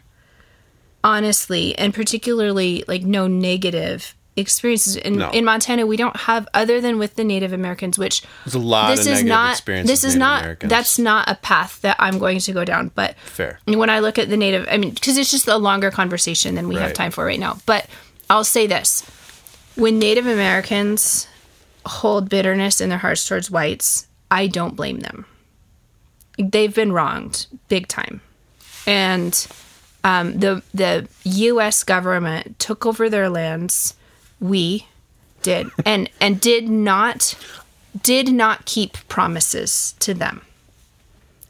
honestly, 1.04 1.76
and 1.78 1.92
particularly 1.94 2.84
like 2.88 3.02
no 3.02 3.26
negative 3.26 4.14
experiences. 4.36 4.96
In, 4.96 5.16
No. 5.16 5.30
in 5.30 5.44
Montana, 5.44 5.86
we 5.86 5.96
don't 5.96 6.16
have, 6.16 6.46
other 6.54 6.80
than 6.80 6.98
with 6.98 7.16
the 7.16 7.24
Native 7.24 7.52
Americans, 7.52 7.98
which 7.98 8.22
There's 8.44 8.54
a 8.54 8.58
lot 8.60 8.90
this 8.90 9.00
of 9.00 9.06
is 9.06 9.08
negative 9.18 9.28
not 9.28 9.50
experiences 9.52 9.90
this 9.90 10.04
is 10.04 10.14
Native 10.14 10.18
not 10.20 10.40
Americans. 10.40 10.70
that's 10.70 10.98
not 10.98 11.28
a 11.28 11.34
path 11.36 11.80
that 11.82 11.96
i'm 11.98 12.18
going 12.18 12.38
to 12.38 12.52
go 12.52 12.64
down 12.64 12.90
but 12.94 13.18
Fair. 13.18 13.58
when 13.66 13.90
i 13.90 13.98
look 13.98 14.18
at 14.18 14.28
the 14.30 14.36
native 14.36 14.66
i 14.70 14.76
mean 14.76 14.94
because 14.94 15.18
it's 15.18 15.30
just 15.30 15.48
a 15.48 15.56
longer 15.56 15.90
conversation 15.90 16.54
than 16.54 16.68
we 16.68 16.76
have 16.76 16.92
time 16.94 17.10
for 17.10 17.24
right 17.24 17.40
now 17.40 17.58
but 17.66 17.86
i'll 18.30 18.44
say 18.44 18.66
this 18.66 19.02
when 19.74 19.98
native 19.98 20.26
americans 20.26 21.26
hold 21.86 22.28
bitterness 22.28 22.80
in 22.80 22.88
their 22.88 22.98
hearts 22.98 23.26
towards 23.26 23.50
whites 23.50 24.06
i 24.30 24.46
don't 24.46 24.76
blame 24.76 25.00
them 25.00 25.26
they've 26.38 26.74
been 26.74 26.92
wronged 26.92 27.46
big 27.68 27.88
time 27.88 28.20
and 28.86 29.46
um, 30.04 30.38
the 30.38 30.62
the 30.72 31.08
U.S. 31.24 31.84
government 31.84 32.58
took 32.58 32.86
over 32.86 33.08
their 33.10 33.28
lands. 33.28 33.94
We 34.40 34.86
did, 35.42 35.68
and 35.84 36.08
and 36.20 36.40
did 36.40 36.68
not 36.68 37.34
did 38.02 38.32
not 38.32 38.64
keep 38.66 38.96
promises 39.08 39.94
to 40.00 40.14
them 40.14 40.42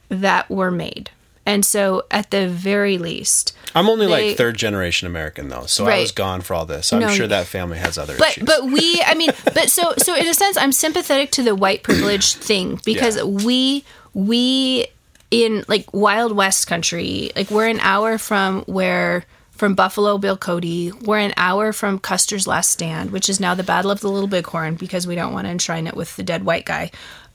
that 0.09 0.51
were 0.51 0.71
made. 0.71 1.11
And 1.47 1.65
so, 1.65 2.05
at 2.11 2.31
the 2.31 2.49
very 2.49 2.99
least, 2.99 3.57
I'm 3.75 3.89
only 3.89 4.07
they- 4.07 4.29
like 4.29 4.37
third 4.37 4.57
generation 4.57 5.07
American 5.07 5.49
though, 5.49 5.65
so 5.67 5.87
I 5.87 6.01
was 6.01 6.13
gone 6.13 6.43
for 6.43 6.55
all 6.55 6.67
this. 6.67 6.93
I'm 6.93 7.01
No, 7.01 7.09
sure 7.09 7.27
that 7.27 7.47
family 7.47 7.79
has 7.79 7.97
other 7.99 8.15
but 8.19 8.31
issues. 8.31 8.45
but 8.45 8.65
we 8.65 9.03
i 9.07 9.15
mean 9.15 9.31
but 9.45 9.71
so 9.71 9.95
so 9.99 10.15
in 10.15 10.27
a 10.27 10.35
sense 10.35 10.57
i'm 10.59 10.71
sympathetic 10.73 11.31
to 11.33 11.43
the 11.43 11.55
white 11.55 11.83
privilege 11.83 12.35
thing 12.35 12.79
because 12.85 13.17
Yeah. 13.17 13.25
we 13.25 13.85
we 14.13 14.87
in 15.31 15.65
like 15.69 15.93
wild 15.93 16.33
west 16.33 16.67
country 16.67 17.31
like 17.37 17.51
we're 17.51 17.69
an 17.69 17.81
hour 17.81 18.19
from 18.19 18.63
where 18.63 19.25
from 19.51 19.75
buffalo 19.75 20.19
bill 20.19 20.37
cody 20.37 20.91
we're 21.03 21.19
an 21.19 21.35
hour 21.37 21.73
from 21.73 21.99
custer's 21.99 22.47
last 22.47 22.71
stand 22.71 23.11
which 23.11 23.29
is 23.29 23.39
now 23.39 23.55
the 23.55 23.63
battle 23.63 23.91
of 23.91 24.01
the 24.01 24.11
little 24.11 24.29
bighorn 24.29 24.75
because 24.75 25.07
we 25.07 25.15
don't 25.15 25.33
want 25.33 25.47
to 25.47 25.51
enshrine 25.51 25.87
it 25.87 25.95
with 25.95 26.17
the 26.17 26.23
dead 26.23 26.45
white 26.45 26.65
guy. 26.65 26.91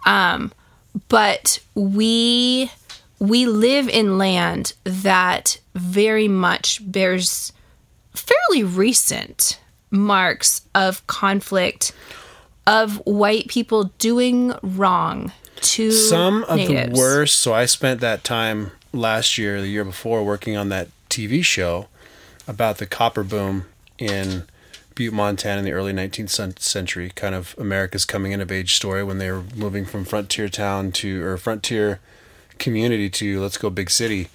Um 0.06 0.52
but 1.10 1.60
we 1.74 2.72
we 3.20 3.46
live 3.46 3.88
in 3.88 4.18
land 4.18 4.74
that 4.84 5.60
very 5.74 6.28
much 6.28 6.80
bears 6.92 7.54
fairly 8.14 8.64
recent 8.64 9.60
marks 9.92 10.62
of 10.74 11.06
conflict 11.08 11.92
of 12.68 12.98
white 13.06 13.48
people 13.48 13.86
doing 14.00 14.54
wrong 14.62 15.32
to 15.62 15.92
some 15.92 16.44
of 16.46 16.58
natives. 16.58 16.94
the 16.94 17.00
worst. 17.00 17.40
So 17.40 17.54
I 17.54 17.66
spent 17.66 18.02
that 18.02 18.24
time 18.24 18.72
last 18.94 19.38
year, 19.38 19.62
the 19.62 19.68
year 19.68 19.84
before, 19.84 20.24
working 20.24 20.56
on 20.56 20.70
that 20.70 20.90
TV 21.10 21.44
show 21.44 21.88
about 22.48 22.78
the 22.78 22.86
copper 22.86 23.24
boom 23.24 23.66
in 23.98 24.44
Butte, 24.94 25.14
Montana, 25.14 25.60
in 25.60 25.66
the 25.66 25.72
early 25.72 25.94
19th 25.94 26.60
century. 26.60 27.12
Kind 27.16 27.36
of 27.36 27.56
America's 27.58 28.06
coming 28.06 28.32
in 28.32 28.42
of 28.42 28.52
age 28.52 28.76
story 28.76 29.04
when 29.04 29.18
they 29.18 29.32
were 29.32 29.44
moving 29.56 29.86
from 29.86 30.06
frontier 30.06 30.50
town 30.50 30.92
to 30.94 31.24
or 31.24 31.38
frontier 31.38 32.00
community 32.58 33.10
to 33.10 33.42
let's 33.42 33.58
go 33.58 33.70
big 33.70 33.90
city. 33.90 34.30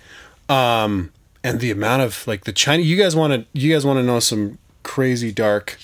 Um, 0.48 1.12
and 1.42 1.60
the 1.60 1.70
amount 1.70 2.02
of 2.02 2.26
like 2.26 2.44
the 2.44 2.52
China. 2.52 2.82
You 2.82 2.96
guys 2.96 3.16
want 3.16 3.32
to 3.32 3.46
you 3.58 3.72
guys 3.72 3.86
want 3.86 3.98
to 3.98 4.02
know 4.02 4.20
some 4.20 4.58
crazy 4.82 5.32
dark 5.32 5.78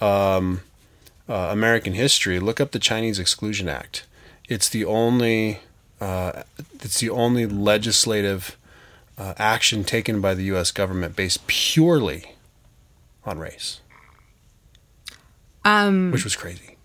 um, 0.00 0.60
uh, 1.28 1.48
American 1.50 1.94
history, 1.94 2.38
look 2.38 2.60
up 2.60 2.72
the 2.72 2.78
Chinese 2.78 3.18
Exclusion 3.18 3.68
Act. 3.68 4.06
It's 4.48 4.68
the 4.68 4.84
only 4.84 5.60
uh, 6.00 6.42
it's 6.80 7.00
the 7.00 7.10
only 7.10 7.46
legislative 7.46 8.56
uh, 9.18 9.34
action 9.38 9.82
taken 9.84 10.20
by 10.20 10.34
the 10.34 10.44
U.S. 10.44 10.70
government 10.70 11.16
based 11.16 11.46
purely 11.46 12.34
on 13.24 13.38
race, 13.38 13.80
um 15.64 16.10
which 16.12 16.24
was 16.24 16.36
crazy. 16.36 16.76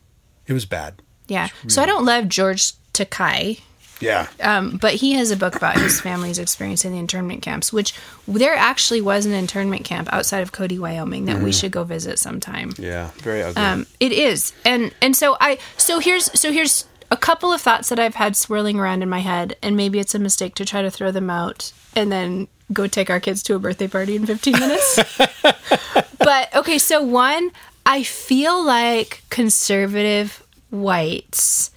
It 0.48 0.54
was 0.54 0.66
bad. 0.66 0.96
yeah 1.28 1.48
so 1.68 1.82
i 1.82 1.86
don't 1.86 2.04
love 2.04 2.28
george 2.28 2.74
takei 2.94 3.60
Yeah. 4.02 4.28
Um, 4.42 4.78
but 4.78 4.96
he 4.96 5.14
has 5.14 5.30
a 5.30 5.38
book 5.38 5.56
about 5.56 5.78
his 5.78 6.02
family's 6.02 6.40
experience 6.40 6.84
in 6.86 6.92
the 6.92 6.98
internment 6.98 7.44
camps, 7.44 7.72
which 7.72 7.94
there 8.28 8.56
actually 8.56 9.00
was 9.00 9.28
an 9.28 9.32
internment 9.34 9.86
camp 9.86 10.10
outside 10.12 10.42
of 10.42 10.52
Cody, 10.52 10.80
Wyoming, 10.80 11.26
that 11.26 11.40
we 11.44 11.52
should 11.52 11.72
go 11.72 11.84
visit 11.84 12.18
sometime. 12.18 12.74
yeah. 12.80 13.12
Very 13.22 13.44
ugly. 13.44 13.62
Um, 13.62 13.86
it 14.00 14.12
is, 14.12 14.54
and 14.66 14.92
and 15.04 15.16
so 15.16 15.38
I 15.40 15.60
so 15.78 16.00
here's 16.00 16.26
so 16.40 16.52
here's 16.52 16.86
a 17.12 17.18
couple 17.18 17.52
of 17.52 17.62
thoughts 17.62 17.90
that 17.90 18.00
I've 18.00 18.16
had 18.16 18.36
swirling 18.36 18.80
around 18.80 19.04
in 19.04 19.10
my 19.10 19.20
head, 19.20 19.58
and 19.62 19.76
maybe 19.76 20.00
it's 20.00 20.16
a 20.16 20.20
mistake 20.20 20.56
to 20.56 20.66
try 20.66 20.82
to 20.82 20.90
throw 20.90 21.12
them 21.12 21.30
out 21.30 21.74
and 21.96 22.12
then 22.12 22.48
go 22.72 22.88
take 22.88 23.10
our 23.10 23.20
kids 23.20 23.44
to 23.44 23.56
a 23.56 23.60
birthday 23.60 23.88
party 23.88 24.16
in 24.16 24.26
15 24.26 24.54
minutes. 24.54 25.00
but 26.20 26.56
okay, 26.56 26.78
so 26.78 27.02
one, 27.04 27.52
I 27.86 28.04
feel 28.04 28.64
like 28.64 29.24
conservative 29.30 30.42
whites 30.70 31.72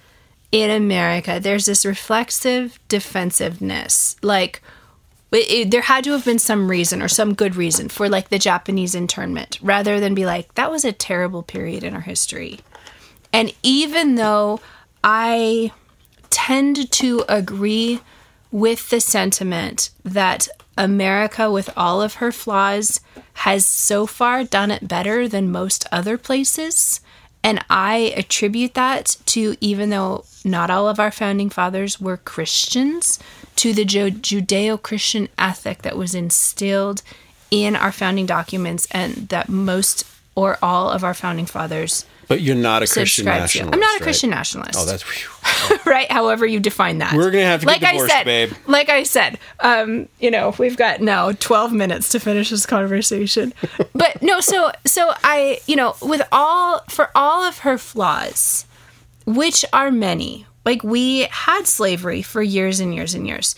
in 0.53 0.71
America, 0.71 1.37
there's 1.41 1.65
this 1.65 1.85
reflexive 1.85 2.79
defensiveness, 2.87 4.15
like. 4.21 4.61
It, 5.31 5.51
it- 5.51 5.71
there 5.71 5.81
had 5.81 6.05
to 6.05 6.11
have 6.11 6.23
been 6.23 6.39
some 6.39 6.69
reason 6.69 7.01
or 7.01 7.09
some 7.09 7.33
good 7.33 7.57
reason 7.57 7.89
for 7.89 8.07
like 8.07 8.29
the 8.29 8.39
Japanese 8.39 8.95
internment 8.95 9.59
rather 9.61 9.99
than 9.99 10.15
be 10.15 10.25
like, 10.25 10.53
that 10.53 10.71
was 10.71 10.85
a 10.85 10.93
terrible 10.93 11.43
period 11.43 11.83
in 11.83 11.93
our 11.93 11.99
history. 12.01 12.59
And 13.33 13.53
even 13.61 14.15
though 14.15 14.61
I 15.07 15.71
tend 16.31 16.91
to 16.93 17.23
agree 17.29 18.01
with 18.51 18.89
the 18.89 18.99
sentiment 18.99 19.91
that 20.03 20.47
America, 20.77 21.51
with 21.51 21.69
all 21.77 22.01
of 22.01 22.15
her 22.15 22.31
flaws, 22.31 22.99
has 23.33 23.67
so 23.67 24.07
far 24.07 24.43
done 24.43 24.71
it 24.71 24.87
better 24.87 25.27
than 25.27 25.51
most 25.51 25.85
other 25.91 26.17
places. 26.17 27.01
And 27.43 27.63
I 27.69 28.13
attribute 28.17 28.73
that 28.73 29.17
to, 29.27 29.55
even 29.61 29.91
though 29.91 30.25
not 30.43 30.71
all 30.71 30.89
of 30.89 30.99
our 30.99 31.11
founding 31.11 31.51
fathers 31.51 32.01
were 32.01 32.17
Christians, 32.17 33.19
to 33.57 33.73
the 33.73 33.85
Judeo 33.85 34.81
Christian 34.81 35.29
ethic 35.37 35.83
that 35.83 35.95
was 35.95 36.15
instilled 36.15 37.03
in 37.51 37.75
our 37.75 37.91
founding 37.91 38.25
documents 38.25 38.87
and 38.89 39.29
that 39.29 39.49
most 39.49 40.03
or 40.33 40.57
all 40.63 40.89
of 40.89 41.03
our 41.03 41.13
founding 41.13 41.45
fathers 41.45 42.05
but 42.27 42.41
you're 42.41 42.55
not 42.55 42.83
a 42.83 42.87
Christian 42.87 43.25
nationalist. 43.25 43.73
I'm 43.73 43.79
not 43.79 43.89
a 43.89 43.93
right? 43.93 44.01
Christian 44.01 44.29
nationalist 44.29 44.77
Oh, 44.77 44.85
that's. 44.85 45.03
whew. 45.03 45.77
right? 45.85 46.11
However 46.11 46.45
you 46.45 46.59
define 46.59 46.99
that. 46.99 47.13
We're 47.13 47.31
gonna 47.31 47.45
have 47.45 47.61
to 47.61 47.65
get 47.65 47.81
like 47.81 47.83
I 47.83 48.07
said, 48.07 48.23
babe. 48.23 48.51
Like 48.67 48.89
I 48.89 49.03
said, 49.03 49.39
um, 49.59 50.09
you 50.19 50.31
know, 50.31 50.53
we've 50.57 50.77
got 50.77 51.01
now 51.01 51.31
12 51.31 51.73
minutes 51.73 52.09
to 52.09 52.19
finish 52.19 52.49
this 52.49 52.65
conversation. 52.65 53.53
but 53.93 54.21
no, 54.21 54.39
so 54.39 54.71
so 54.85 55.13
I, 55.23 55.59
you 55.67 55.75
know, 55.75 55.95
with 56.01 56.21
all 56.31 56.79
for 56.89 57.09
all 57.15 57.43
of 57.43 57.59
her 57.59 57.77
flaws, 57.77 58.65
which 59.25 59.65
are 59.73 59.91
many. 59.91 60.45
Like 60.65 60.83
we 60.83 61.27
had 61.29 61.67
slavery 61.67 62.21
for 62.23 62.41
years 62.41 62.79
and 62.79 62.93
years 62.93 63.13
and 63.13 63.27
years. 63.27 63.55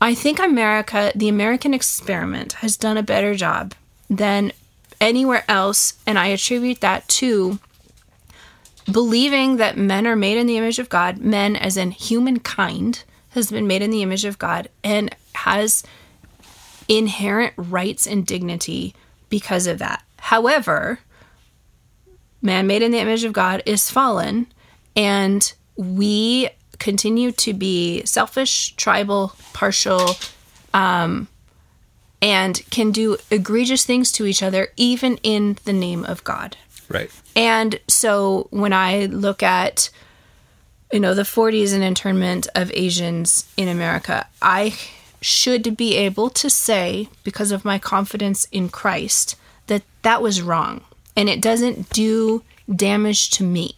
I 0.00 0.14
think 0.14 0.38
America, 0.38 1.12
the 1.14 1.28
American 1.28 1.74
experiment 1.74 2.54
has 2.54 2.76
done 2.76 2.96
a 2.96 3.02
better 3.02 3.34
job 3.34 3.74
than 4.08 4.52
anywhere 5.00 5.44
else 5.48 5.94
and 6.06 6.18
I 6.18 6.26
attribute 6.28 6.80
that 6.80 7.06
to 7.08 7.58
believing 8.90 9.56
that 9.56 9.76
men 9.76 10.06
are 10.06 10.16
made 10.16 10.38
in 10.38 10.46
the 10.46 10.56
image 10.56 10.78
of 10.78 10.88
God, 10.88 11.18
men 11.18 11.56
as 11.56 11.76
in 11.76 11.90
humankind 11.90 13.04
has 13.30 13.50
been 13.50 13.66
made 13.66 13.82
in 13.82 13.90
the 13.90 14.02
image 14.02 14.24
of 14.24 14.38
God 14.38 14.68
and 14.82 15.14
has 15.34 15.82
inherent 16.88 17.52
rights 17.56 18.06
and 18.06 18.26
dignity 18.26 18.94
because 19.28 19.66
of 19.66 19.78
that. 19.78 20.02
However, 20.18 21.00
man 22.40 22.66
made 22.66 22.82
in 22.82 22.92
the 22.92 22.98
image 22.98 23.24
of 23.24 23.32
God 23.32 23.62
is 23.66 23.90
fallen 23.90 24.46
and 24.96 25.52
we 25.76 26.48
continue 26.78 27.32
to 27.32 27.52
be 27.52 28.04
selfish, 28.04 28.74
tribal, 28.76 29.34
partial, 29.52 30.16
um, 30.72 31.28
and 32.20 32.62
can 32.70 32.90
do 32.90 33.16
egregious 33.30 33.84
things 33.84 34.10
to 34.12 34.26
each 34.26 34.42
other, 34.42 34.68
even 34.76 35.18
in 35.22 35.58
the 35.64 35.72
name 35.72 36.04
of 36.04 36.24
God. 36.24 36.56
Right. 36.88 37.10
And 37.36 37.78
so 37.88 38.48
when 38.50 38.72
I 38.72 39.06
look 39.06 39.42
at, 39.42 39.90
you 40.92 41.00
know, 41.00 41.14
the 41.14 41.22
40s 41.22 41.74
and 41.74 41.84
internment 41.84 42.46
of 42.54 42.72
Asians 42.72 43.48
in 43.56 43.68
America, 43.68 44.26
I 44.40 44.74
should 45.20 45.76
be 45.76 45.96
able 45.96 46.30
to 46.30 46.48
say, 46.48 47.08
because 47.24 47.52
of 47.52 47.64
my 47.64 47.78
confidence 47.78 48.46
in 48.52 48.68
Christ, 48.68 49.36
that 49.66 49.82
that 50.02 50.22
was 50.22 50.40
wrong. 50.42 50.82
And 51.16 51.28
it 51.28 51.40
doesn't 51.40 51.90
do 51.90 52.42
damage 52.74 53.30
to 53.30 53.42
me 53.42 53.74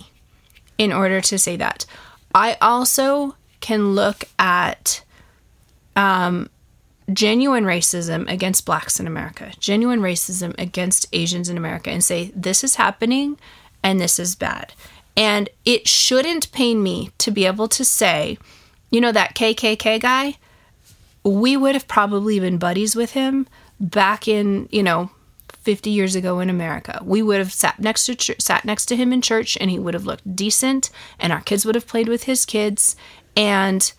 in 0.78 0.92
order 0.92 1.20
to 1.20 1.38
say 1.38 1.56
that. 1.56 1.86
I 2.34 2.56
also 2.60 3.34
can 3.60 3.94
look 3.94 4.24
at 4.38 5.02
um, 5.96 6.48
genuine 7.12 7.64
racism 7.64 8.30
against 8.30 8.66
blacks 8.66 9.00
in 9.00 9.06
America, 9.06 9.52
genuine 9.58 10.00
racism 10.00 10.54
against 10.58 11.06
Asians 11.12 11.48
in 11.48 11.56
America, 11.56 11.90
and 11.90 12.02
say, 12.04 12.32
this 12.34 12.62
is 12.64 12.76
happening 12.76 13.38
and 13.82 14.00
this 14.00 14.18
is 14.18 14.34
bad. 14.34 14.72
And 15.16 15.48
it 15.64 15.88
shouldn't 15.88 16.52
pain 16.52 16.82
me 16.82 17.10
to 17.18 17.30
be 17.30 17.46
able 17.46 17.68
to 17.68 17.84
say, 17.84 18.38
you 18.90 19.00
know, 19.00 19.12
that 19.12 19.34
KKK 19.34 20.00
guy, 20.00 20.36
we 21.24 21.56
would 21.56 21.74
have 21.74 21.88
probably 21.88 22.40
been 22.40 22.58
buddies 22.58 22.96
with 22.96 23.12
him 23.12 23.46
back 23.78 24.28
in, 24.28 24.68
you 24.70 24.82
know, 24.82 25.10
50 25.62 25.90
years 25.90 26.14
ago 26.14 26.40
in 26.40 26.48
America. 26.48 27.00
We 27.04 27.22
would 27.22 27.38
have 27.38 27.52
sat 27.52 27.78
next 27.78 28.06
to 28.06 28.14
ch- 28.14 28.40
sat 28.40 28.64
next 28.64 28.86
to 28.86 28.96
him 28.96 29.12
in 29.12 29.20
church 29.20 29.58
and 29.60 29.70
he 29.70 29.78
would 29.78 29.94
have 29.94 30.06
looked 30.06 30.34
decent 30.34 30.90
and 31.18 31.32
our 31.32 31.40
kids 31.40 31.66
would 31.66 31.74
have 31.74 31.86
played 31.86 32.08
with 32.08 32.24
his 32.24 32.46
kids 32.46 32.96
and 33.36 33.92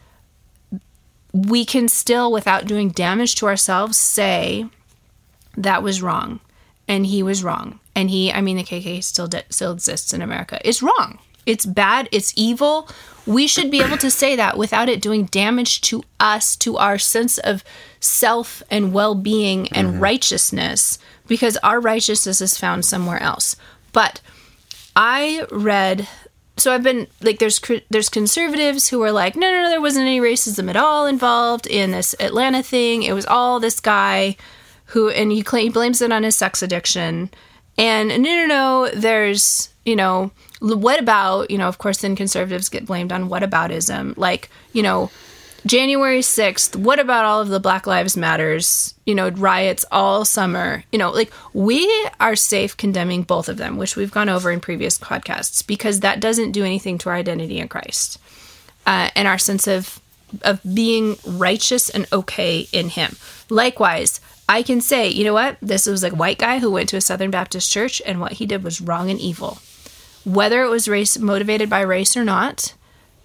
we 1.34 1.65
can 1.65 1.88
still, 1.88 2.32
without 2.32 2.65
doing 2.65 2.89
damage 2.89 3.36
to 3.36 3.47
ourselves, 3.47 3.97
say 3.97 4.65
that 5.55 5.84
was 5.84 6.01
wrong 6.01 6.39
and 6.88 7.05
he 7.05 7.23
was 7.23 7.43
wrong. 7.43 7.79
And 7.95 8.09
he, 8.09 8.32
I 8.32 8.41
mean, 8.41 8.57
the 8.57 8.63
KKK 8.63 9.03
still 9.03 9.27
de- 9.27 9.43
still 9.49 9.71
exists 9.71 10.13
in 10.13 10.21
America. 10.21 10.59
It's 10.63 10.82
wrong. 10.82 11.19
It's 11.45 11.65
bad. 11.65 12.07
It's 12.11 12.34
evil. 12.36 12.89
We 13.25 13.47
should 13.47 13.71
be 13.71 13.82
able 13.82 13.97
to 13.97 14.11
say 14.11 14.36
that 14.36 14.57
without 14.57 14.89
it 14.89 15.01
doing 15.01 15.25
damage 15.25 15.82
to 15.82 16.03
us, 16.19 16.55
to 16.57 16.77
our 16.77 16.97
sense 16.97 17.38
of 17.38 17.63
self 17.99 18.61
and 18.69 18.93
well 18.93 19.15
being 19.15 19.67
and 19.69 19.89
mm-hmm. 19.89 19.99
righteousness, 19.99 20.99
because 21.27 21.57
our 21.57 21.79
righteousness 21.79 22.41
is 22.41 22.57
found 22.57 22.86
somewhere 22.86 23.21
else. 23.21 23.55
But 23.91 24.21
I 24.95 25.45
read 25.51 26.07
so 26.58 26.74
I've 26.74 26.84
been 26.84 27.08
like 27.22 27.39
there's 27.39 27.60
there's 27.89 28.10
conservatives 28.10 28.89
who 28.89 29.02
are 29.04 29.12
like 29.12 29.36
no 29.36 29.52
no 29.52 29.64
no 29.64 29.70
there 29.70 29.82
wasn't 29.82 30.06
any 30.06 30.20
racism 30.20 30.70
at 30.70 30.76
all 30.76 31.06
involved 31.06 31.66
in 31.68 31.91
this 31.91 32.16
Atlanta 32.20 32.62
thing. 32.62 33.04
It 33.04 33.14
was 33.14 33.26
all 33.26 33.60
this 33.60 33.80
guy 33.80 34.36
who 34.86 35.10
and 35.10 35.32
he, 35.32 35.41
claim, 35.41 35.64
he 35.64 35.70
blames 35.70 36.02
it 36.02 36.12
on 36.12 36.24
his 36.24 36.36
sex 36.36 36.62
addiction. 36.62 37.30
And 37.78 38.10
no 38.10 38.16
no 38.16 38.45
no 38.45 38.89
there's 38.93 39.70
you 39.86 39.95
know 39.95 40.32
what 40.60 40.99
about 40.99 41.49
you 41.49 41.58
know 41.58 41.68
of 41.68 41.78
course 41.78 41.99
then 41.99 42.16
conservatives 42.16 42.70
get 42.70 42.86
blamed 42.86 43.12
on 43.12 43.30
whataboutism. 43.30 44.18
Like 44.18 44.49
you 44.74 44.84
know 44.84 45.10
January 45.66 46.22
6th, 46.22 46.76
what 46.76 46.99
about 46.99 47.26
all 47.26 47.41
of 47.41 47.49
the 47.49 47.59
Black 47.59 47.86
Lives 47.86 48.18
Matters, 48.18 48.95
you 49.05 49.14
know, 49.14 49.30
riots 49.30 49.86
all 49.91 50.26
summer? 50.26 50.84
You 50.91 50.97
know, 50.97 51.12
like 51.12 51.32
we 51.53 51.88
are 52.20 52.36
safe 52.36 52.76
condemning 52.76 53.24
both 53.24 53.47
of 53.47 53.57
them, 53.57 53.78
which 53.78 53.95
we've 53.95 54.12
gone 54.12 54.30
over 54.30 54.51
in 54.51 54.59
previous 54.59 54.97
podcasts, 54.97 55.66
because 55.66 55.99
that 55.99 56.20
doesn't 56.20 56.51
do 56.51 56.66
anything 56.66 56.97
to 56.99 57.09
our 57.09 57.16
identity 57.16 57.59
in 57.59 57.68
Christ 57.68 58.20
uh, 58.86 59.09
and 59.16 59.28
our 59.28 59.38
sense 59.38 59.68
of 59.68 59.99
of 60.43 60.62
being 60.74 61.18
righteous 61.26 61.89
and 61.89 62.07
okay 62.14 62.66
in 62.72 62.88
Him. 62.89 63.18
Likewise, 63.49 64.22
I 64.47 64.64
can 64.64 64.82
say, 64.82 65.09
you 65.09 65.24
know 65.24 65.34
what? 65.34 65.57
This 65.62 65.86
was 65.86 66.03
a 66.03 66.09
white 66.09 66.38
guy 66.38 66.59
who 66.59 66.72
went 66.72 66.89
to 66.89 66.97
a 66.97 67.01
Southern 67.01 67.32
Baptist 67.32 67.72
church, 67.72 68.01
and 68.05 68.20
what 68.20 68.34
he 68.34 68.45
did 68.45 68.64
was 68.64 68.82
wrong 68.82 69.09
and 69.09 69.20
evil. 69.20 69.59
Whether 70.26 70.64
it 70.64 70.70
was 70.70 70.88
race 70.88 71.18
motivated 71.18 71.70
by 71.70 71.82
race 71.82 72.16
or 72.16 72.24
not, 72.24 72.74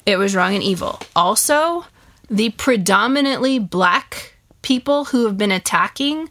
it 0.05 0.19
was 0.19 0.35
wrong 0.35 0.55
and 0.55 0.63
evil. 0.63 1.01
Also, 1.15 1.87
the 2.29 2.51
predominantly 2.51 3.59
black 3.59 4.35
people 4.63 5.07
who 5.07 5.25
have 5.27 5.39
been 5.39 5.53
attacking 5.53 6.29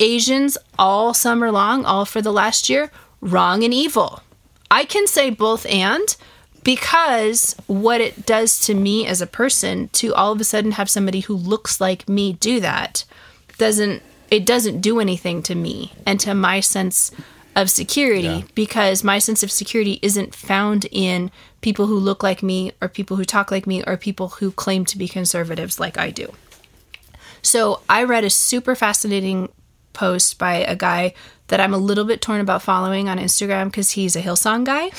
Asians 0.00 0.58
all 0.78 1.14
summer 1.14 1.50
long, 1.50 1.84
all 1.84 2.04
for 2.04 2.20
the 2.20 2.32
last 2.32 2.68
year, 2.68 2.90
wrong 3.20 3.62
and 3.62 3.72
evil. 3.72 4.22
I 4.70 4.84
can 4.84 5.06
say 5.06 5.30
both 5.30 5.64
and 5.66 6.16
because 6.64 7.54
what 7.68 8.00
it 8.00 8.26
does 8.26 8.58
to 8.58 8.74
me 8.74 9.06
as 9.06 9.20
a 9.20 9.26
person 9.26 9.88
to 9.90 10.12
all 10.14 10.32
of 10.32 10.40
a 10.40 10.44
sudden 10.44 10.72
have 10.72 10.90
somebody 10.90 11.20
who 11.20 11.34
looks 11.34 11.80
like 11.80 12.08
me 12.08 12.32
do 12.32 12.58
that 12.58 13.04
doesn't 13.56 14.02
it 14.32 14.44
doesn't 14.44 14.80
do 14.80 14.98
anything 14.98 15.42
to 15.44 15.54
me 15.54 15.92
and 16.04 16.18
to 16.18 16.34
my 16.34 16.58
sense 16.58 17.12
of 17.56 17.68
security 17.70 18.22
Yeah. 18.28 18.42
because 18.54 19.02
my 19.02 19.18
sense 19.18 19.42
of 19.42 19.50
security 19.50 19.98
isn't 20.02 20.34
found 20.34 20.86
in 20.92 21.32
people 21.62 21.86
who 21.86 21.98
look 21.98 22.22
like 22.22 22.42
me 22.42 22.70
or 22.80 22.88
people 22.88 23.16
who 23.16 23.24
talk 23.24 23.50
like 23.50 23.66
me 23.66 23.82
or 23.84 23.96
people 23.96 24.28
who 24.28 24.52
claim 24.52 24.84
to 24.84 24.96
be 24.98 25.08
conservatives 25.08 25.80
like 25.80 25.98
I 25.98 26.10
do. 26.10 26.32
So 27.42 27.80
I 27.88 28.04
read 28.04 28.24
a 28.24 28.30
super 28.30 28.74
fascinating 28.74 29.48
post 29.92 30.38
by 30.38 30.56
a 30.56 30.76
guy 30.76 31.14
that 31.48 31.60
I'm 31.60 31.72
a 31.74 31.78
little 31.78 32.04
bit 32.04 32.20
torn 32.20 32.40
about 32.40 32.62
following 32.62 33.08
on 33.08 33.18
Instagram 33.18 33.66
because 33.66 33.92
he's 33.92 34.14
a 34.16 34.20
Hillsong 34.22 34.64
guy. 34.64 34.90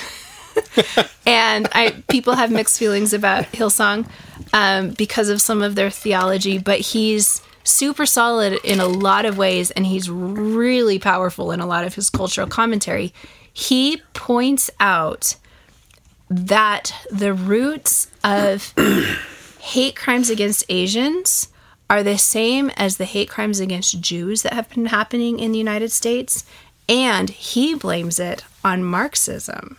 and 1.28 1.68
I 1.74 2.04
people 2.08 2.34
have 2.36 2.52
mixed 2.52 2.80
feelings 2.80 3.14
about 3.14 3.44
Hillsong 3.52 4.10
um, 4.54 4.92
because 4.92 5.30
of 5.30 5.42
some 5.42 5.62
of 5.62 5.76
their 5.76 5.90
theology, 5.92 6.58
but 6.58 6.80
he's 6.80 7.42
super 7.68 8.06
solid 8.06 8.60
in 8.64 8.80
a 8.80 8.88
lot 8.88 9.26
of 9.26 9.38
ways, 9.38 9.72
and 9.72 9.86
he's 9.86 10.10
really 10.10 11.00
powerful 11.00 11.52
in 11.52 11.60
a 11.60 11.66
lot 11.66 11.86
of 11.86 11.96
his 11.96 12.10
cultural 12.10 12.48
commentary. 12.48 13.14
He 13.52 14.02
points 14.14 14.70
out 14.80 15.36
that 16.30 16.94
the 17.12 17.34
roots 17.34 18.08
of 18.24 18.74
hate 19.60 19.96
crimes 19.96 20.30
against 20.30 20.66
Asians 20.70 21.50
are 21.90 22.04
the 22.04 22.18
same 22.18 22.70
as 22.76 22.98
the 22.98 23.06
hate 23.06 23.30
crimes 23.30 23.60
against 23.60 24.02
Jews 24.02 24.42
that 24.42 24.54
have 24.54 24.70
been 24.70 24.88
happening 24.88 25.40
in 25.40 25.52
the 25.52 25.58
United 25.58 25.92
States. 25.92 26.46
And 26.90 27.30
he 27.30 27.74
blames 27.76 28.20
it 28.20 28.44
on 28.64 28.84
Marxism 28.84 29.78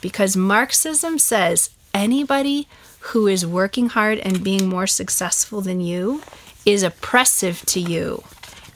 because 0.00 0.36
Marxism 0.36 1.18
says 1.18 1.70
anybody 1.92 2.66
who 3.00 3.26
is 3.26 3.46
working 3.46 3.90
hard 3.90 4.18
and 4.18 4.42
being 4.42 4.68
more 4.68 4.86
successful 4.86 5.60
than 5.60 5.80
you 5.80 6.22
is 6.66 6.82
oppressive 6.82 7.62
to 7.66 7.80
you 7.80 8.22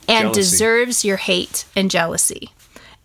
and 0.08 0.32
Jealousy. 0.32 0.40
deserves 0.40 1.04
your 1.04 1.18
hate 1.18 1.66
and 1.76 1.90
jealousy. 1.90 2.50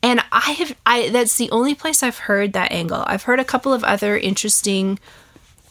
And 0.02 0.22
I 0.32 0.52
have 0.52 0.76
I 0.86 1.10
that's 1.10 1.38
the 1.38 1.52
only 1.52 1.76
place 1.76 2.04
I've 2.04 2.20
heard 2.20 2.54
that 2.54 2.72
angle. 2.72 3.04
I've 3.08 3.24
heard 3.24 3.40
a 3.40 3.46
couple 3.46 3.74
of 3.74 3.84
other 3.84 4.18
interesting 4.18 5.00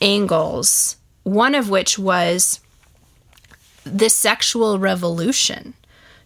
angles. 0.01 0.97
One 1.23 1.55
of 1.55 1.69
which 1.71 1.99
was 1.99 2.61
the 3.85 4.09
sexual 4.09 4.79
revolution. 4.79 5.75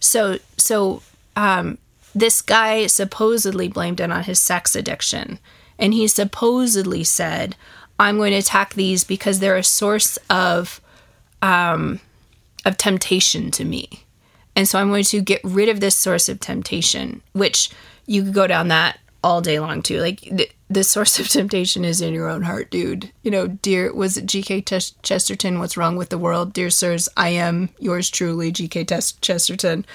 So 0.01 0.39
so 0.57 1.03
um 1.35 1.79
this 2.15 2.43
guy 2.43 2.87
supposedly 2.87 3.69
blamed 3.69 4.01
it 4.01 4.11
on 4.11 4.25
his 4.25 4.41
sex 4.41 4.75
addiction 4.75 5.39
and 5.79 5.93
he 5.93 6.09
supposedly 6.09 7.05
said 7.05 7.57
I'm 7.99 8.17
going 8.19 8.33
to 8.33 8.39
attack 8.39 8.75
these 8.75 9.05
because 9.05 9.41
they're 9.41 9.57
a 9.57 9.65
source 9.65 10.17
of 10.31 10.81
um 11.43 12.01
of 12.67 12.77
temptation 12.77 13.51
to 13.53 13.65
me. 13.65 14.05
And 14.55 14.69
so 14.69 14.79
I'm 14.79 14.89
going 14.89 15.05
to 15.05 15.21
get 15.23 15.41
rid 15.45 15.69
of 15.69 15.81
this 15.81 15.97
source 15.97 16.29
of 16.29 16.41
temptation, 16.41 17.23
which 17.33 17.71
you 18.07 18.25
could 18.25 18.35
go 18.35 18.47
down 18.47 18.69
that 18.69 18.99
all 19.23 19.41
day 19.41 19.59
long 19.59 19.83
too. 19.83 20.01
Like 20.01 20.21
the, 20.21 20.51
the 20.69 20.85
source 20.85 21.19
of 21.19 21.29
temptation 21.29 21.85
is 21.85 22.01
in 22.01 22.13
your 22.13 22.29
own 22.29 22.43
heart, 22.43 22.71
dude. 22.71 23.11
You 23.23 23.31
know, 23.31 23.47
dear, 23.47 23.93
was 23.95 24.17
it 24.17 24.27
G.K. 24.27 24.63
Ches- 24.63 24.95
Chesterton? 25.03 25.59
What's 25.59 25.77
wrong 25.77 25.97
with 25.97 26.11
the 26.11 26.19
world, 26.19 26.53
dear 26.53 26.71
sirs? 26.71 27.09
I 27.17 27.31
am 27.31 27.71
yours 27.79 28.11
truly, 28.11 28.51
G.K. 28.51 28.85
Chesterton. 28.85 29.87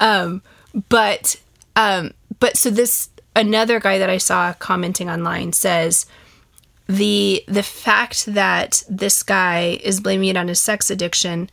Um, 0.00 0.42
but, 0.88 1.40
um, 1.76 2.14
but 2.40 2.56
so 2.56 2.70
this 2.70 3.10
another 3.36 3.80
guy 3.80 3.98
that 3.98 4.10
I 4.10 4.18
saw 4.18 4.52
commenting 4.54 5.10
online 5.10 5.52
says 5.52 6.06
the 6.86 7.42
the 7.48 7.62
fact 7.62 8.26
that 8.26 8.82
this 8.88 9.22
guy 9.22 9.80
is 9.82 10.00
blaming 10.00 10.28
it 10.28 10.36
on 10.36 10.48
his 10.48 10.60
sex 10.60 10.90
addiction, 10.90 11.50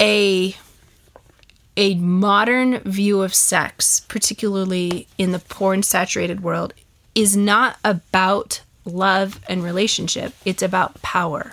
a 0.00 0.56
a 1.76 1.94
modern 1.94 2.78
view 2.80 3.22
of 3.22 3.34
sex, 3.34 4.00
particularly 4.00 5.06
in 5.18 5.32
the 5.32 5.38
porn 5.38 5.82
saturated 5.82 6.42
world, 6.42 6.74
is 7.14 7.36
not 7.36 7.76
about 7.84 8.62
love 8.84 9.40
and 9.48 9.62
relationship. 9.62 10.34
It's 10.44 10.62
about 10.62 11.00
power. 11.02 11.52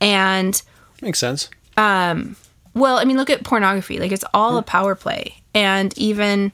And 0.00 0.60
Makes 1.00 1.18
sense. 1.18 1.48
Um 1.76 2.36
well, 2.74 2.98
I 2.98 3.04
mean, 3.04 3.16
look 3.16 3.30
at 3.30 3.42
pornography. 3.42 3.98
Like 3.98 4.12
it's 4.12 4.24
all 4.32 4.56
a 4.56 4.62
power 4.62 4.94
play. 4.94 5.36
And 5.54 5.96
even 5.98 6.52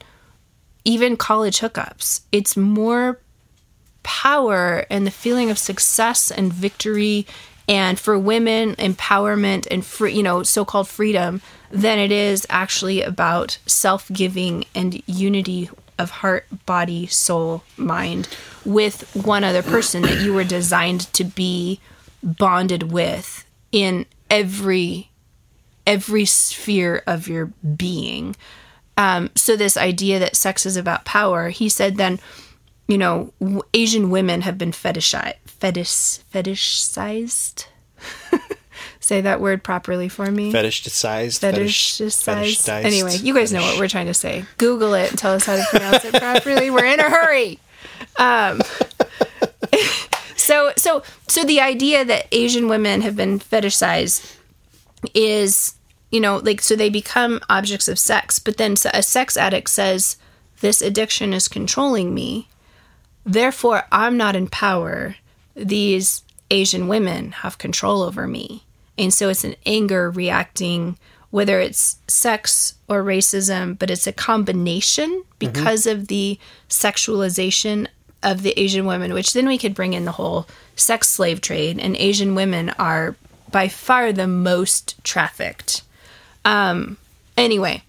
even 0.84 1.16
college 1.16 1.58
hookups. 1.58 2.20
It's 2.30 2.56
more 2.56 3.18
power 4.02 4.86
and 4.88 5.04
the 5.04 5.10
feeling 5.10 5.50
of 5.50 5.58
success 5.58 6.30
and 6.30 6.52
victory 6.52 7.26
and 7.68 7.98
for 7.98 8.18
women 8.18 8.74
empowerment 8.76 9.66
and 9.70 9.84
free, 9.84 10.12
you 10.12 10.22
know, 10.22 10.42
so-called 10.42 10.88
freedom 10.88 11.40
than 11.70 11.98
it 11.98 12.12
is 12.12 12.46
actually 12.48 13.02
about 13.02 13.58
self-giving 13.66 14.64
and 14.74 15.02
unity 15.06 15.68
of 15.98 16.10
heart, 16.10 16.46
body, 16.66 17.06
soul, 17.06 17.62
mind 17.76 18.28
with 18.64 19.10
one 19.14 19.44
other 19.44 19.62
person 19.62 20.02
that 20.02 20.20
you 20.20 20.32
were 20.32 20.44
designed 20.44 21.12
to 21.12 21.24
be 21.24 21.80
bonded 22.22 22.92
with 22.92 23.44
in 23.72 24.06
every 24.30 25.10
every 25.86 26.24
sphere 26.24 27.02
of 27.06 27.28
your 27.28 27.46
being. 27.76 28.34
Um, 28.96 29.30
so 29.36 29.54
this 29.54 29.76
idea 29.76 30.18
that 30.18 30.34
sex 30.34 30.66
is 30.66 30.76
about 30.76 31.04
power, 31.04 31.50
he 31.50 31.68
said 31.68 31.96
then, 31.96 32.18
you 32.88 32.98
know, 32.98 33.32
Asian 33.72 34.10
women 34.10 34.40
have 34.40 34.58
been 34.58 34.72
fetishized. 34.72 35.45
Fetish, 35.58 36.20
fetishized. 36.32 37.66
Say 39.00 39.20
that 39.20 39.40
word 39.40 39.62
properly 39.62 40.08
for 40.08 40.30
me. 40.30 40.52
Fetishized. 40.52 41.40
Fetishized. 41.40 42.84
Anyway, 42.84 43.16
you 43.16 43.34
guys 43.34 43.52
know 43.52 43.62
what 43.62 43.78
we're 43.78 43.88
trying 43.88 44.06
to 44.06 44.14
say. 44.14 44.44
Google 44.58 44.94
it 44.94 45.10
and 45.10 45.18
tell 45.18 45.32
us 45.32 45.46
how 45.46 45.56
to 45.56 45.64
pronounce 45.70 46.04
it 46.04 46.14
properly. 46.14 46.70
We're 46.70 46.86
in 46.86 47.00
a 47.00 47.08
hurry. 47.08 47.60
Um, 48.16 48.60
so, 50.36 50.72
so, 50.76 51.02
so 51.28 51.44
the 51.44 51.60
idea 51.60 52.04
that 52.04 52.26
Asian 52.32 52.68
women 52.68 53.02
have 53.02 53.16
been 53.16 53.38
fetishized 53.38 54.36
is, 55.14 55.76
you 56.10 56.20
know, 56.20 56.38
like 56.38 56.60
so 56.60 56.74
they 56.76 56.90
become 56.90 57.40
objects 57.48 57.88
of 57.88 57.98
sex. 57.98 58.38
But 58.38 58.56
then 58.56 58.74
a 58.92 59.02
sex 59.02 59.36
addict 59.36 59.70
says, 59.70 60.16
"This 60.60 60.82
addiction 60.82 61.32
is 61.32 61.48
controlling 61.48 62.12
me. 62.14 62.48
Therefore, 63.24 63.84
I'm 63.92 64.16
not 64.16 64.36
in 64.36 64.48
power. 64.48 65.16
These 65.56 66.22
Asian 66.50 66.86
women 66.86 67.32
have 67.32 67.58
control 67.58 68.02
over 68.02 68.26
me." 68.26 68.62
And 68.98 69.12
so 69.12 69.28
it's 69.28 69.44
an 69.44 69.56
anger 69.66 70.10
reacting, 70.10 70.96
whether 71.30 71.60
it's 71.60 71.98
sex 72.08 72.74
or 72.88 73.02
racism, 73.02 73.78
but 73.78 73.90
it's 73.90 74.06
a 74.06 74.12
combination 74.12 75.24
because 75.38 75.86
of 75.86 76.08
the 76.08 76.38
sexualization 76.68 77.88
of 78.22 78.42
the 78.42 78.58
Asian 78.58 78.86
women, 78.86 79.12
which 79.12 79.32
then 79.32 79.46
we 79.46 79.58
could 79.58 79.74
bring 79.74 79.92
in 79.92 80.04
the 80.04 80.12
whole 80.12 80.46
sex 80.74 81.08
slave 81.08 81.40
trade. 81.40 81.78
And 81.78 81.96
Asian 81.96 82.34
women 82.34 82.70
are 82.78 83.16
by 83.50 83.68
far 83.68 84.12
the 84.12 84.26
most 84.26 85.02
trafficked. 85.04 85.82
Um, 86.44 86.96
anyway, 87.36 87.82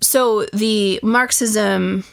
so 0.00 0.44
the 0.52 1.00
Marxism 1.02 2.04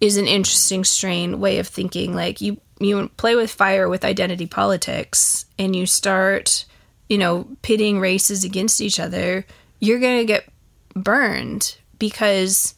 is 0.00 0.16
an 0.16 0.26
interesting 0.26 0.84
strain 0.84 1.38
way 1.40 1.58
of 1.58 1.68
thinking. 1.68 2.14
Like 2.14 2.40
you, 2.40 2.60
you 2.84 3.08
play 3.16 3.34
with 3.36 3.50
fire 3.50 3.88
with 3.88 4.04
identity 4.04 4.46
politics, 4.46 5.46
and 5.58 5.74
you 5.74 5.86
start, 5.86 6.64
you 7.08 7.18
know, 7.18 7.46
pitting 7.62 8.00
races 8.00 8.44
against 8.44 8.80
each 8.80 8.98
other. 8.98 9.46
You're 9.80 10.00
gonna 10.00 10.24
get 10.24 10.48
burned 10.94 11.76
because 11.98 12.74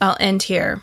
I'll 0.00 0.16
end 0.20 0.44
here. 0.44 0.82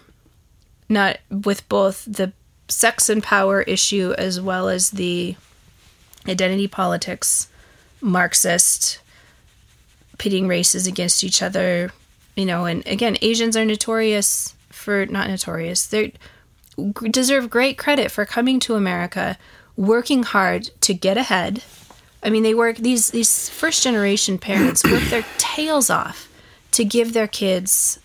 Not 0.90 1.20
with 1.30 1.68
both 1.68 2.06
the 2.06 2.32
sex 2.70 3.10
and 3.10 3.24
power 3.24 3.62
issue 3.62 4.14
as 4.18 4.40
well 4.40 4.70
as 4.70 4.92
the 4.92 5.36
identity 6.28 6.68
politics, 6.68 7.48
Marxist, 8.02 9.00
pitting 10.18 10.48
races 10.48 10.88
against 10.88 11.24
each 11.24 11.42
other, 11.42 11.92
you 12.36 12.46
know, 12.46 12.66
and 12.66 12.86
again, 12.88 13.18
Asians 13.22 13.58
are 13.58 13.66
notorious 13.66 14.56
for 14.70 15.06
not 15.08 15.30
notorious. 15.30 15.88
They 15.88 16.14
deserve 17.12 17.50
great 17.50 17.78
credit 17.78 18.12
for 18.12 18.26
coming 18.26 18.60
to 18.62 18.76
America, 18.76 19.38
working 19.76 20.24
hard 20.24 20.70
to 20.82 20.94
get 20.94 21.18
ahead. 21.18 21.64
I 22.24 22.30
mean, 22.30 22.44
they 22.44 22.54
work 22.54 22.78
these 22.78 23.12
these 23.12 23.50
first 23.50 23.84
generation 23.84 24.38
parents 24.50 24.84
work 24.84 25.04
their 25.04 25.26
tails 25.38 25.90
off 25.90 26.30
to 26.72 26.84
give 26.84 27.14
their 27.14 27.28
kids 27.28 28.00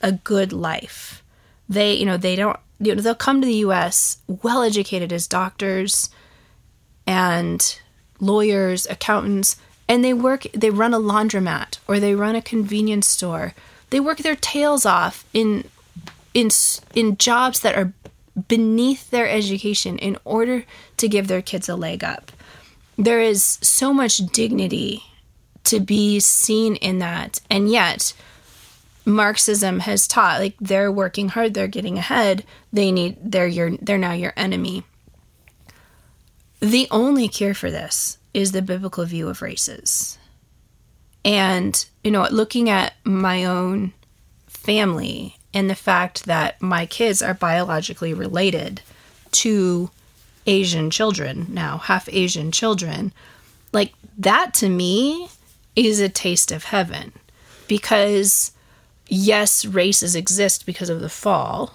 a 0.00 0.12
good 0.12 0.52
life. 0.52 1.22
They, 1.68 1.94
you 1.94 2.06
know, 2.06 2.16
they 2.16 2.36
don't 2.36 2.58
you 2.78 2.94
know, 2.94 3.00
they'll 3.00 3.14
come 3.14 3.40
to 3.40 3.46
the 3.46 3.64
US 3.66 4.18
well 4.26 4.62
educated 4.62 5.12
as 5.12 5.26
doctors 5.26 6.10
and 7.06 7.80
lawyers, 8.20 8.86
accountants, 8.86 9.56
and 9.88 10.04
they 10.04 10.12
work 10.12 10.46
they 10.52 10.70
run 10.70 10.94
a 10.94 10.98
laundromat 10.98 11.78
or 11.86 12.00
they 12.00 12.14
run 12.14 12.36
a 12.36 12.42
convenience 12.42 13.08
store. 13.08 13.54
They 13.90 14.00
work 14.00 14.18
their 14.18 14.36
tails 14.36 14.84
off 14.84 15.24
in 15.32 15.64
in 16.36 16.50
in 16.94 17.16
jobs 17.16 17.60
that 17.60 17.74
are 17.74 17.94
beneath 18.48 19.10
their 19.10 19.26
education 19.26 19.98
in 19.98 20.18
order 20.22 20.64
to 20.98 21.08
give 21.08 21.28
their 21.28 21.40
kids 21.40 21.66
a 21.66 21.74
leg 21.74 22.04
up. 22.04 22.30
There 22.98 23.20
is 23.20 23.58
so 23.62 23.94
much 23.94 24.18
dignity 24.18 25.02
to 25.64 25.80
be 25.80 26.20
seen 26.20 26.76
in 26.76 26.98
that. 26.98 27.40
And 27.50 27.70
yet 27.70 28.12
Marxism 29.06 29.80
has 29.80 30.06
taught 30.06 30.40
like 30.40 30.56
they're 30.60 30.92
working 30.92 31.30
hard, 31.30 31.54
they're 31.54 31.68
getting 31.68 31.96
ahead, 31.96 32.44
they 32.70 32.92
need 32.92 33.16
they're 33.22 33.46
your 33.46 33.70
they're 33.78 33.96
now 33.96 34.12
your 34.12 34.34
enemy. 34.36 34.84
The 36.60 36.86
only 36.90 37.28
cure 37.28 37.54
for 37.54 37.70
this 37.70 38.18
is 38.34 38.52
the 38.52 38.62
biblical 38.62 39.06
view 39.06 39.28
of 39.28 39.40
races. 39.40 40.18
And, 41.24 41.84
you 42.04 42.10
know, 42.10 42.28
looking 42.30 42.68
at 42.68 42.92
my 43.04 43.44
own 43.44 43.94
family 44.46 45.36
and 45.56 45.70
the 45.70 45.74
fact 45.74 46.26
that 46.26 46.60
my 46.60 46.84
kids 46.84 47.22
are 47.22 47.32
biologically 47.32 48.12
related 48.12 48.82
to 49.32 49.90
Asian 50.46 50.90
children 50.90 51.46
now, 51.48 51.78
half 51.78 52.10
Asian 52.12 52.52
children, 52.52 53.10
like 53.72 53.94
that 54.18 54.52
to 54.52 54.68
me 54.68 55.30
is 55.74 55.98
a 55.98 56.10
taste 56.10 56.52
of 56.52 56.64
heaven 56.64 57.10
because 57.68 58.52
yes, 59.08 59.64
races 59.64 60.14
exist 60.14 60.66
because 60.66 60.90
of 60.90 61.00
the 61.00 61.08
fall, 61.08 61.72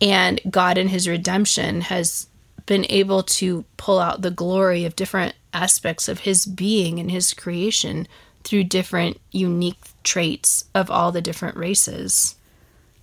and 0.00 0.40
God 0.48 0.78
in 0.78 0.88
his 0.88 1.06
redemption 1.06 1.82
has 1.82 2.26
been 2.64 2.86
able 2.88 3.22
to 3.22 3.66
pull 3.76 3.98
out 3.98 4.22
the 4.22 4.30
glory 4.30 4.86
of 4.86 4.96
different 4.96 5.34
aspects 5.52 6.08
of 6.08 6.20
his 6.20 6.46
being 6.46 6.98
and 6.98 7.10
his 7.10 7.34
creation 7.34 8.08
through 8.44 8.64
different 8.64 9.20
unique 9.30 9.90
traits 10.04 10.64
of 10.74 10.90
all 10.90 11.12
the 11.12 11.20
different 11.20 11.58
races. 11.58 12.36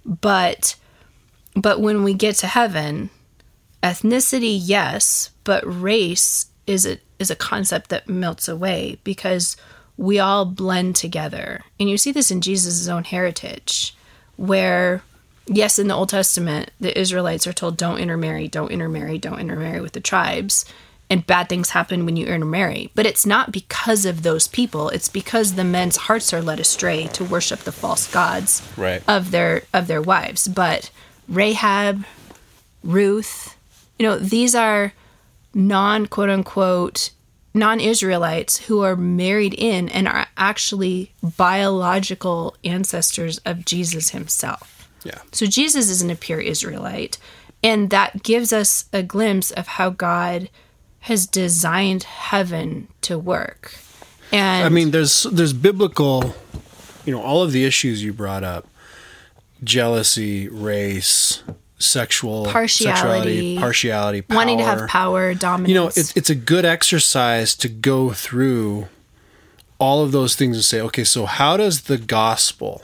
But 0.06 0.76
but 1.56 1.82
when 1.82 2.04
we 2.04 2.14
get 2.14 2.36
to 2.38 2.48
heaven, 2.48 3.10
ethnicity 3.84 4.58
yes, 4.62 5.32
but 5.44 5.64
race 5.66 6.48
is 6.66 6.86
a 6.86 6.98
is 7.20 7.30
a 7.30 7.36
concept 7.36 7.90
that 7.90 8.10
melts 8.10 8.48
away 8.48 8.98
because 9.04 9.58
we 9.98 10.18
all 10.18 10.46
blend 10.46 10.96
together. 10.96 11.62
And 11.80 11.90
you 11.90 11.98
see 11.98 12.12
this 12.12 12.32
in 12.32 12.42
Jesus' 12.42 12.88
own 12.88 13.04
heritage, 13.04 13.96
where, 14.36 15.04
yes, 15.46 15.78
in 15.78 15.88
the 15.88 15.94
Old 15.94 16.10
Testament, 16.10 16.72
the 16.80 16.98
Israelites 17.00 17.46
are 17.46 17.54
told, 17.54 17.78
don't 17.78 18.00
intermarry, 18.00 18.48
don't 18.48 18.72
intermarry, 18.72 19.20
don't 19.20 19.40
intermarry 19.40 19.80
with 19.80 19.92
the 19.92 20.00
tribes. 20.00 20.66
And 21.12 21.28
bad 21.28 21.50
things 21.50 21.72
happen 21.72 22.06
when 22.06 22.16
you 22.16 22.26
intermarry. 22.26 22.90
But 22.96 23.06
it's 23.06 23.26
not 23.26 23.52
because 23.52 24.06
of 24.06 24.24
those 24.24 24.48
people. 24.48 24.90
It's 24.90 25.10
because 25.10 25.54
the 25.56 25.64
men's 25.66 25.98
hearts 26.08 26.34
are 26.34 26.42
led 26.42 26.60
astray 26.60 27.08
to 27.18 27.26
worship 27.26 27.60
the 27.60 27.72
false 27.74 28.10
gods 28.12 28.62
Right. 28.78 29.04
of 29.08 29.32
their 29.32 29.64
of 29.74 29.88
their 29.88 30.02
wives. 30.02 30.48
But 30.48 30.90
Rahab, 31.28 32.06
Ruth, 32.84 33.56
you 34.00 34.06
know, 34.08 34.18
these 34.18 34.56
are 34.56 34.94
non 35.54 36.06
quote 36.08 36.30
unquote 36.30 37.12
non 37.54 37.82
Israelites 37.82 38.54
who 38.68 38.82
are 38.82 38.96
married 38.96 39.54
in 39.54 39.90
and 39.90 40.08
are 40.08 40.28
actually 40.38 41.12
biological 41.22 42.56
ancestors 42.64 43.40
of 43.40 43.66
Jesus 43.66 44.10
himself. 44.12 44.88
Yeah. 45.04 45.20
So 45.34 45.46
Jesus 45.46 45.90
isn't 45.90 46.10
a 46.12 46.16
pure 46.16 46.40
Israelite. 46.40 47.18
And 47.64 47.90
that 47.92 48.24
gives 48.24 48.52
us 48.54 48.86
a 48.94 49.04
glimpse 49.04 49.52
of 49.52 49.68
how 49.68 49.90
God 49.92 50.50
has 51.02 51.28
designed 51.28 52.04
heaven 52.04 52.88
to 53.02 53.18
work. 53.18 53.74
And 54.32 54.66
I 54.66 54.70
mean, 54.70 54.92
there's 54.92 55.24
there's 55.24 55.54
biblical, 55.54 56.36
you 57.06 57.12
know, 57.14 57.22
all 57.22 57.44
of 57.44 57.52
the 57.52 57.66
issues 57.66 58.04
you 58.04 58.14
brought 58.14 58.44
up, 58.44 58.68
jealousy, 59.64 60.48
race, 60.48 61.44
sexual 61.80 62.46
Partiality. 62.46 62.96
sexuality, 62.96 63.58
partiality, 63.58 64.22
power. 64.22 64.36
wanting 64.38 64.58
to 64.60 64.64
have 64.64 64.88
power, 64.88 65.34
dominance. 65.34 65.70
You 65.70 65.76
know, 65.76 65.88
it's 65.88 66.16
it's 66.16 66.30
a 66.30 66.36
good 66.36 66.66
exercise 66.66 67.56
to 67.58 67.68
go 67.68 68.12
through 68.12 68.88
all 69.80 70.04
of 70.04 70.12
those 70.12 70.36
things 70.36 70.56
and 70.56 70.64
say, 70.64 70.80
okay, 70.80 71.04
so 71.04 71.26
how 71.26 71.58
does 71.58 71.82
the 71.84 71.98
gospel, 71.98 72.84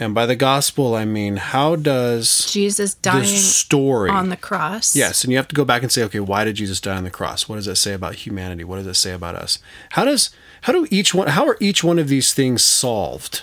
and 0.00 0.14
by 0.14 0.26
the 0.26 0.34
gospel 0.34 0.94
I 0.94 1.04
mean 1.04 1.36
how 1.36 1.76
does 1.76 2.46
Jesus 2.50 2.94
dying 2.94 3.24
story 3.26 4.10
on 4.10 4.30
the 4.30 4.36
cross. 4.36 4.96
Yes, 4.96 5.22
and 5.22 5.30
you 5.30 5.36
have 5.36 5.48
to 5.48 5.54
go 5.54 5.64
back 5.64 5.82
and 5.82 5.92
say, 5.92 6.02
okay, 6.04 6.20
why 6.20 6.44
did 6.44 6.56
Jesus 6.56 6.80
die 6.80 6.96
on 6.96 7.04
the 7.04 7.10
cross? 7.10 7.48
What 7.48 7.56
does 7.56 7.66
that 7.66 7.76
say 7.76 7.92
about 7.92 8.16
humanity? 8.16 8.64
What 8.64 8.76
does 8.76 8.86
it 8.86 8.94
say 8.94 9.12
about 9.12 9.36
us? 9.36 9.58
How 9.90 10.04
does 10.04 10.30
how 10.62 10.72
do 10.72 10.86
each 10.90 11.14
one 11.14 11.28
how 11.28 11.46
are 11.46 11.56
each 11.60 11.84
one 11.84 11.98
of 11.98 12.08
these 12.08 12.34
things 12.34 12.64
solved 12.64 13.42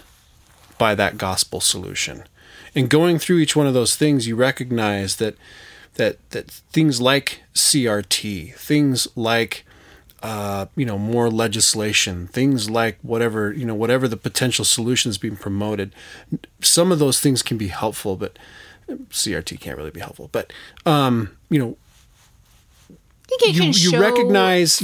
by 0.78 0.96
that 0.96 1.18
gospel 1.18 1.62
solution? 1.62 2.24
And 2.76 2.90
going 2.90 3.18
through 3.20 3.38
each 3.38 3.56
one 3.56 3.68
of 3.68 3.74
those 3.74 3.96
things, 3.96 4.28
you 4.28 4.36
recognize 4.36 5.16
that 5.18 5.36
that 5.96 6.18
that 6.32 6.50
things 6.50 7.00
like 7.00 7.44
CRT, 7.54 8.56
things 8.56 9.08
like 9.16 9.66
uh, 10.24 10.66
you 10.76 10.86
know 10.86 10.98
more 10.98 11.30
legislation, 11.30 12.28
things 12.28 12.70
like 12.70 12.98
whatever 13.02 13.52
you 13.52 13.66
know 13.66 13.76
whatever 13.76 14.08
the 14.08 14.18
potential 14.18 14.66
solutions 14.66 15.18
being 15.18 15.36
promoted, 15.38 15.94
some 16.62 16.92
of 16.92 17.00
those 17.00 17.20
things 17.20 17.42
can 17.42 17.58
be 17.58 17.68
helpful, 17.68 18.16
but 18.16 18.38
CRT 18.88 19.60
can't 19.60 19.78
really 19.78 19.92
be 19.92 20.00
helpful. 20.00 20.30
But 20.32 20.52
um, 20.86 21.38
you 21.50 21.60
know, 21.60 21.78
I 22.90 22.96
think 23.30 23.44
it 23.44 23.56
you 23.56 23.64
you 23.66 23.74
show 23.74 24.00
recognize 24.00 24.82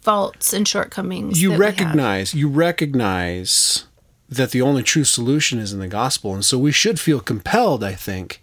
faults 0.00 0.52
and 0.52 0.66
shortcomings. 0.68 1.42
you 1.42 1.50
that 1.50 1.58
we 1.58 1.64
have. 1.64 1.78
recognize 1.78 2.34
you 2.34 2.48
recognize 2.48 3.86
that 4.28 4.50
the 4.50 4.62
only 4.62 4.82
true 4.82 5.04
solution 5.04 5.58
is 5.58 5.72
in 5.72 5.80
the 5.80 5.88
gospel, 5.88 6.32
and 6.32 6.44
so 6.44 6.58
we 6.58 6.72
should 6.72 7.00
feel 7.00 7.20
compelled, 7.20 7.82
I 7.82 7.94
think, 7.94 8.42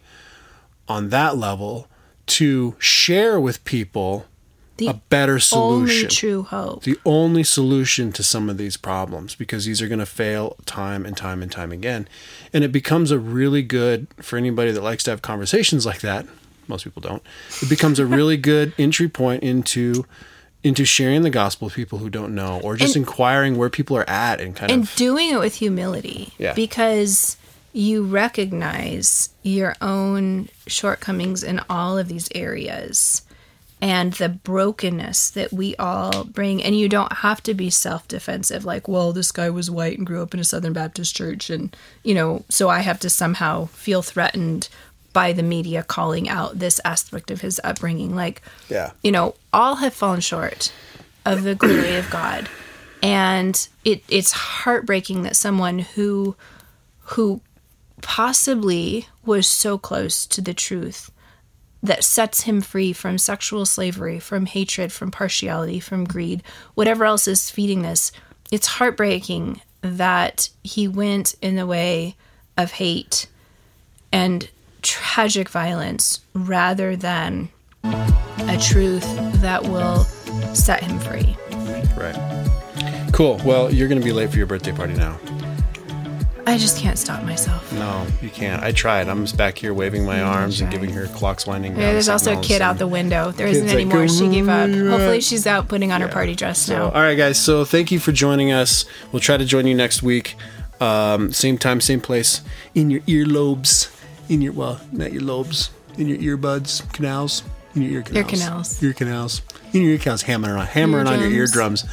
on 0.87 1.09
that 1.09 1.37
level 1.37 1.87
to 2.27 2.75
share 2.79 3.39
with 3.39 3.63
people 3.63 4.25
the 4.81 4.87
a 4.89 4.93
better 5.09 5.39
only 5.53 5.87
solution. 5.89 6.09
true 6.09 6.43
hope. 6.43 6.83
the 6.83 6.97
only 7.05 7.43
solution 7.43 8.11
to 8.11 8.23
some 8.23 8.49
of 8.49 8.57
these 8.57 8.75
problems 8.77 9.35
because 9.35 9.65
these 9.65 9.81
are 9.81 9.87
going 9.87 9.99
to 9.99 10.05
fail 10.05 10.57
time 10.65 11.05
and 11.05 11.15
time 11.15 11.41
and 11.41 11.51
time 11.51 11.71
again. 11.71 12.07
And 12.53 12.63
it 12.63 12.71
becomes 12.71 13.11
a 13.11 13.17
really 13.19 13.61
good, 13.63 14.07
for 14.17 14.37
anybody 14.37 14.71
that 14.71 14.81
likes 14.83 15.03
to 15.05 15.11
have 15.11 15.21
conversations 15.21 15.85
like 15.85 16.01
that, 16.01 16.25
most 16.67 16.83
people 16.83 17.01
don't, 17.01 17.23
it 17.61 17.69
becomes 17.69 17.99
a 17.99 18.05
really 18.05 18.37
good 18.51 18.73
entry 18.77 19.07
point 19.09 19.43
into 19.43 20.05
into 20.63 20.85
sharing 20.85 21.23
the 21.23 21.29
gospel 21.31 21.65
with 21.65 21.73
people 21.73 21.97
who 21.97 22.07
don't 22.09 22.35
know 22.35 22.59
or 22.63 22.75
just 22.75 22.95
And- 22.95 23.01
inquiring 23.03 23.57
where 23.57 23.69
people 23.71 23.97
are 23.97 24.07
at 24.07 24.39
and 24.39 24.55
kind 24.55 24.71
and 24.71 24.83
of 24.83 24.95
doing 24.95 25.31
it 25.31 25.39
with 25.39 25.55
humility 25.55 26.33
Yeah. 26.37 26.53
because 26.53 27.35
you 27.73 28.03
recognize 28.03 29.29
your 29.43 29.75
own 29.81 30.49
shortcomings 30.67 31.41
in 31.43 31.61
all 31.69 31.97
of 31.97 32.07
these 32.09 32.29
areas 32.35 33.23
and 33.81 34.13
the 34.13 34.29
brokenness 34.29 35.31
that 35.31 35.51
we 35.51 35.75
all 35.77 36.23
bring 36.25 36.63
and 36.63 36.77
you 36.77 36.87
don't 36.87 37.13
have 37.13 37.41
to 37.41 37.53
be 37.53 37.69
self-defensive 37.69 38.63
like 38.63 38.87
well 38.87 39.11
this 39.11 39.31
guy 39.31 39.49
was 39.49 39.71
white 39.71 39.97
and 39.97 40.05
grew 40.05 40.21
up 40.21 40.33
in 40.33 40.39
a 40.39 40.43
southern 40.43 40.73
baptist 40.73 41.15
church 41.15 41.49
and 41.49 41.75
you 42.03 42.13
know 42.13 42.43
so 42.47 42.69
i 42.69 42.79
have 42.79 42.99
to 42.99 43.09
somehow 43.09 43.65
feel 43.65 44.01
threatened 44.01 44.69
by 45.13 45.33
the 45.33 45.43
media 45.43 45.83
calling 45.83 46.29
out 46.29 46.59
this 46.59 46.79
aspect 46.85 47.31
of 47.31 47.41
his 47.41 47.59
upbringing 47.63 48.15
like 48.15 48.41
yeah. 48.69 48.91
you 49.03 49.11
know, 49.11 49.35
all 49.53 49.75
have 49.75 49.93
fallen 49.93 50.21
short 50.21 50.71
of 51.25 51.43
the 51.43 51.55
glory 51.55 51.95
of 51.95 52.09
God. 52.09 52.49
And 53.03 53.67
it 53.83 54.03
it's 54.09 54.31
heartbreaking 54.31 55.23
that 55.23 55.35
someone 55.35 55.79
who 55.79 56.35
who 56.99 57.41
possibly 58.01 59.07
was 59.25 59.47
so 59.47 59.77
close 59.77 60.25
to 60.27 60.41
the 60.41 60.53
truth 60.53 61.11
that 61.83 62.03
sets 62.03 62.41
him 62.41 62.61
free 62.61 62.93
from 62.93 63.17
sexual 63.17 63.65
slavery, 63.65 64.19
from 64.19 64.45
hatred, 64.45 64.91
from 64.91 65.11
partiality, 65.11 65.79
from 65.79 66.03
greed, 66.03 66.43
whatever 66.75 67.05
else 67.05 67.27
is 67.27 67.49
feeding 67.49 67.81
this. 67.81 68.11
It's 68.51 68.67
heartbreaking 68.67 69.61
that 69.81 70.49
he 70.63 70.87
went 70.87 71.35
in 71.41 71.55
the 71.55 71.65
way 71.65 72.15
of 72.57 72.73
hate 72.73 73.27
and 74.11 74.49
tragic 74.81 75.49
violence 75.49 76.19
rather 76.33 76.95
than 76.95 77.49
a 77.83 78.57
truth 78.61 79.05
that 79.41 79.63
will 79.63 80.03
set 80.53 80.83
him 80.83 80.99
free. 80.99 81.35
Right. 81.95 83.09
Cool. 83.11 83.41
Well, 83.43 83.73
you're 83.73 83.87
going 83.87 83.99
to 83.99 84.05
be 84.05 84.13
late 84.13 84.29
for 84.29 84.37
your 84.37 84.47
birthday 84.47 84.71
party 84.71 84.93
now. 84.93 85.19
I 86.47 86.57
just 86.57 86.77
can't 86.79 86.97
stop 86.97 87.23
myself. 87.23 87.71
No, 87.73 88.05
you 88.21 88.29
can't. 88.29 88.63
I 88.63 88.71
tried. 88.71 89.07
I'm 89.07 89.23
just 89.25 89.37
back 89.37 89.57
here 89.57 89.73
waving 89.73 90.05
my 90.05 90.21
arms 90.21 90.59
and 90.59 90.71
giving 90.71 90.91
her 90.91 91.05
clocks 91.07 91.45
winding 91.45 91.73
down. 91.73 91.81
Yeah, 91.81 91.91
there's 91.93 92.09
also 92.09 92.37
a 92.37 92.41
kid 92.41 92.61
out 92.61 92.77
the 92.77 92.87
window. 92.87 93.31
There 93.31 93.47
isn't 93.47 93.67
Kid's 93.67 93.73
like, 93.75 93.85
anymore. 93.85 94.07
She 94.07 94.27
gave 94.27 94.49
up. 94.49 94.69
Hopefully, 94.69 95.21
she's 95.21 95.45
out 95.45 95.67
putting 95.67 95.91
on 95.91 96.01
her 96.01 96.07
party 96.07 96.35
dress 96.35 96.59
So, 96.59 96.75
now. 96.75 96.85
all 96.85 97.01
right, 97.01 97.15
guys. 97.15 97.39
So 97.39 97.63
thank 97.63 97.91
you 97.91 97.99
for 97.99 98.11
joining 98.11 98.51
us. 98.51 98.85
We'll 99.11 99.19
try 99.19 99.37
to 99.37 99.45
join 99.45 99.67
you 99.67 99.75
next 99.75 100.01
week. 100.01 100.35
Um, 100.79 101.31
same 101.31 101.57
time, 101.59 101.79
same 101.79 102.01
place. 102.01 102.41
In 102.73 102.89
your 102.89 103.01
earlobes. 103.01 103.95
In 104.29 104.41
your, 104.41 104.53
well, 104.53 104.81
not 104.91 105.13
your 105.13 105.21
lobes. 105.21 105.69
In 105.97 106.07
your 106.07 106.17
earbuds, 106.37 106.91
canals. 106.93 107.43
In 107.75 107.83
your 107.83 107.91
ear 107.91 108.01
canals. 108.01 108.29
canals. 108.29 108.83
Ear 108.83 108.93
canals. 108.93 109.41
In 109.73 109.81
your 109.81 109.91
ear 109.91 109.97
canals, 109.97 110.21
hammering 110.23 110.57
on, 110.57 110.65
hammering 110.65 111.07
on 111.07 111.19
your 111.19 111.29
Eardrums. 111.29 111.85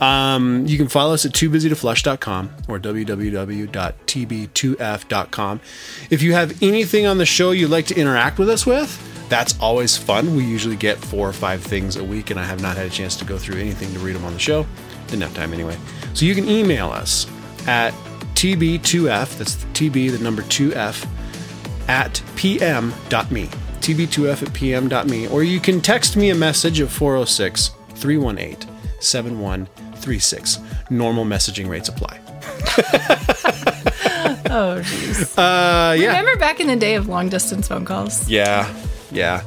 Um, 0.00 0.66
you 0.66 0.76
can 0.76 0.88
follow 0.88 1.14
us 1.14 1.24
at 1.24 1.32
toobusy2flush.com 1.32 2.50
or 2.68 2.78
www.tb2f.com. 2.78 5.60
If 6.10 6.22
you 6.22 6.34
have 6.34 6.62
anything 6.62 7.06
on 7.06 7.18
the 7.18 7.26
show 7.26 7.52
you'd 7.52 7.70
like 7.70 7.86
to 7.86 7.96
interact 7.96 8.38
with 8.38 8.50
us 8.50 8.66
with, 8.66 9.28
that's 9.28 9.58
always 9.60 9.96
fun. 9.96 10.36
We 10.36 10.44
usually 10.44 10.76
get 10.76 10.98
four 10.98 11.28
or 11.28 11.32
five 11.32 11.62
things 11.62 11.96
a 11.96 12.04
week, 12.04 12.30
and 12.30 12.38
I 12.38 12.44
have 12.44 12.60
not 12.60 12.76
had 12.76 12.86
a 12.86 12.90
chance 12.90 13.16
to 13.16 13.24
go 13.24 13.38
through 13.38 13.60
anything 13.60 13.92
to 13.94 13.98
read 13.98 14.14
them 14.14 14.24
on 14.24 14.32
the 14.32 14.38
show. 14.38 14.66
Didn't 15.06 15.22
have 15.22 15.34
time 15.34 15.52
anyway. 15.52 15.76
So 16.12 16.26
you 16.26 16.34
can 16.34 16.48
email 16.48 16.90
us 16.90 17.26
at 17.66 17.94
tb2f, 18.34 19.38
that's 19.38 19.54
the 19.54 19.66
TB, 19.68 20.12
the 20.12 20.18
number 20.18 20.42
2f, 20.42 21.06
at 21.88 22.22
pm.me. 22.36 23.48
tb2f 23.84 24.46
at 24.46 24.52
pm.me. 24.52 25.28
Or 25.28 25.42
you 25.42 25.60
can 25.60 25.80
text 25.80 26.16
me 26.16 26.30
a 26.30 26.34
message 26.34 26.80
of 26.80 26.90
406 26.90 27.70
318 27.94 28.68
7136. 29.00 30.58
Normal 30.90 31.24
messaging 31.24 31.68
rates 31.68 31.88
apply. 31.88 32.20
Oh, 34.46 34.80
jeez. 34.84 35.36
Uh, 35.36 35.94
yeah. 35.94 36.18
Remember 36.18 36.36
back 36.36 36.60
in 36.60 36.68
the 36.68 36.76
day 36.76 36.94
of 36.94 37.08
long 37.08 37.28
distance 37.28 37.66
phone 37.66 37.84
calls? 37.84 38.28
Yeah. 38.28 38.72
Yeah. 39.10 39.42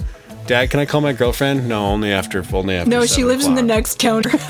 Dad, 0.48 0.70
can 0.70 0.82
I 0.82 0.86
call 0.86 1.02
my 1.02 1.14
girlfriend? 1.14 1.70
No, 1.70 1.86
only 1.86 2.12
after 2.12 2.44
only 2.54 2.76
after. 2.76 2.90
No, 2.90 3.02
she 3.02 3.22
7 3.22 3.28
lives 3.28 3.46
in 3.46 3.56
the 3.56 3.64
next 3.64 4.00
counter. 4.00 4.32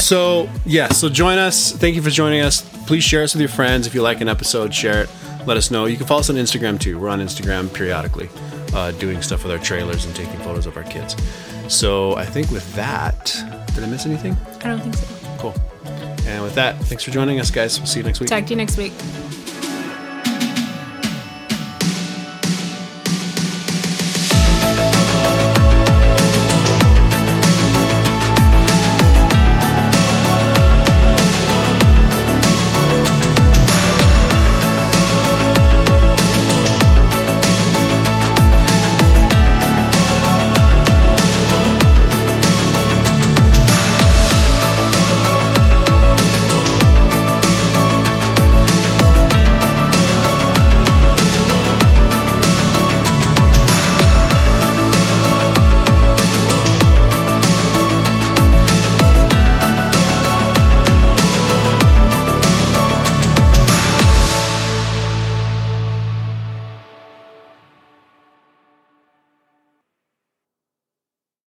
So 0.00 0.48
yeah, 0.64 0.88
so 0.88 1.10
join 1.10 1.36
us. 1.36 1.72
Thank 1.72 1.94
you 1.94 2.00
for 2.00 2.08
joining 2.08 2.40
us. 2.40 2.62
Please 2.86 3.04
share 3.04 3.22
us 3.22 3.34
with 3.34 3.42
your 3.42 3.50
friends. 3.50 3.86
If 3.86 3.94
you 3.94 4.00
like 4.00 4.22
an 4.22 4.28
episode, 4.28 4.72
share 4.72 5.02
it. 5.02 5.10
Let 5.48 5.56
us 5.56 5.70
know. 5.70 5.86
You 5.86 5.96
can 5.96 6.04
follow 6.06 6.20
us 6.20 6.28
on 6.28 6.36
Instagram 6.36 6.78
too. 6.78 6.98
We're 6.98 7.08
on 7.08 7.20
Instagram 7.20 7.72
periodically, 7.72 8.28
uh, 8.74 8.90
doing 8.90 9.22
stuff 9.22 9.44
with 9.44 9.50
our 9.50 9.58
trailers 9.58 10.04
and 10.04 10.14
taking 10.14 10.38
photos 10.40 10.66
of 10.66 10.76
our 10.76 10.82
kids. 10.82 11.16
So 11.68 12.14
I 12.16 12.26
think 12.26 12.50
with 12.50 12.70
that, 12.74 13.34
did 13.74 13.82
I 13.82 13.86
miss 13.86 14.04
anything? 14.04 14.36
I 14.62 14.68
don't 14.68 14.80
think 14.80 14.94
so. 14.94 15.06
Cool. 15.38 15.54
And 16.26 16.42
with 16.42 16.54
that, 16.56 16.76
thanks 16.80 17.02
for 17.02 17.12
joining 17.12 17.40
us, 17.40 17.50
guys. 17.50 17.78
We'll 17.78 17.86
see 17.86 18.00
you 18.00 18.04
next 18.04 18.20
week. 18.20 18.28
Talk 18.28 18.44
to 18.44 18.50
you 18.50 18.56
next 18.56 18.76
week. 18.76 18.92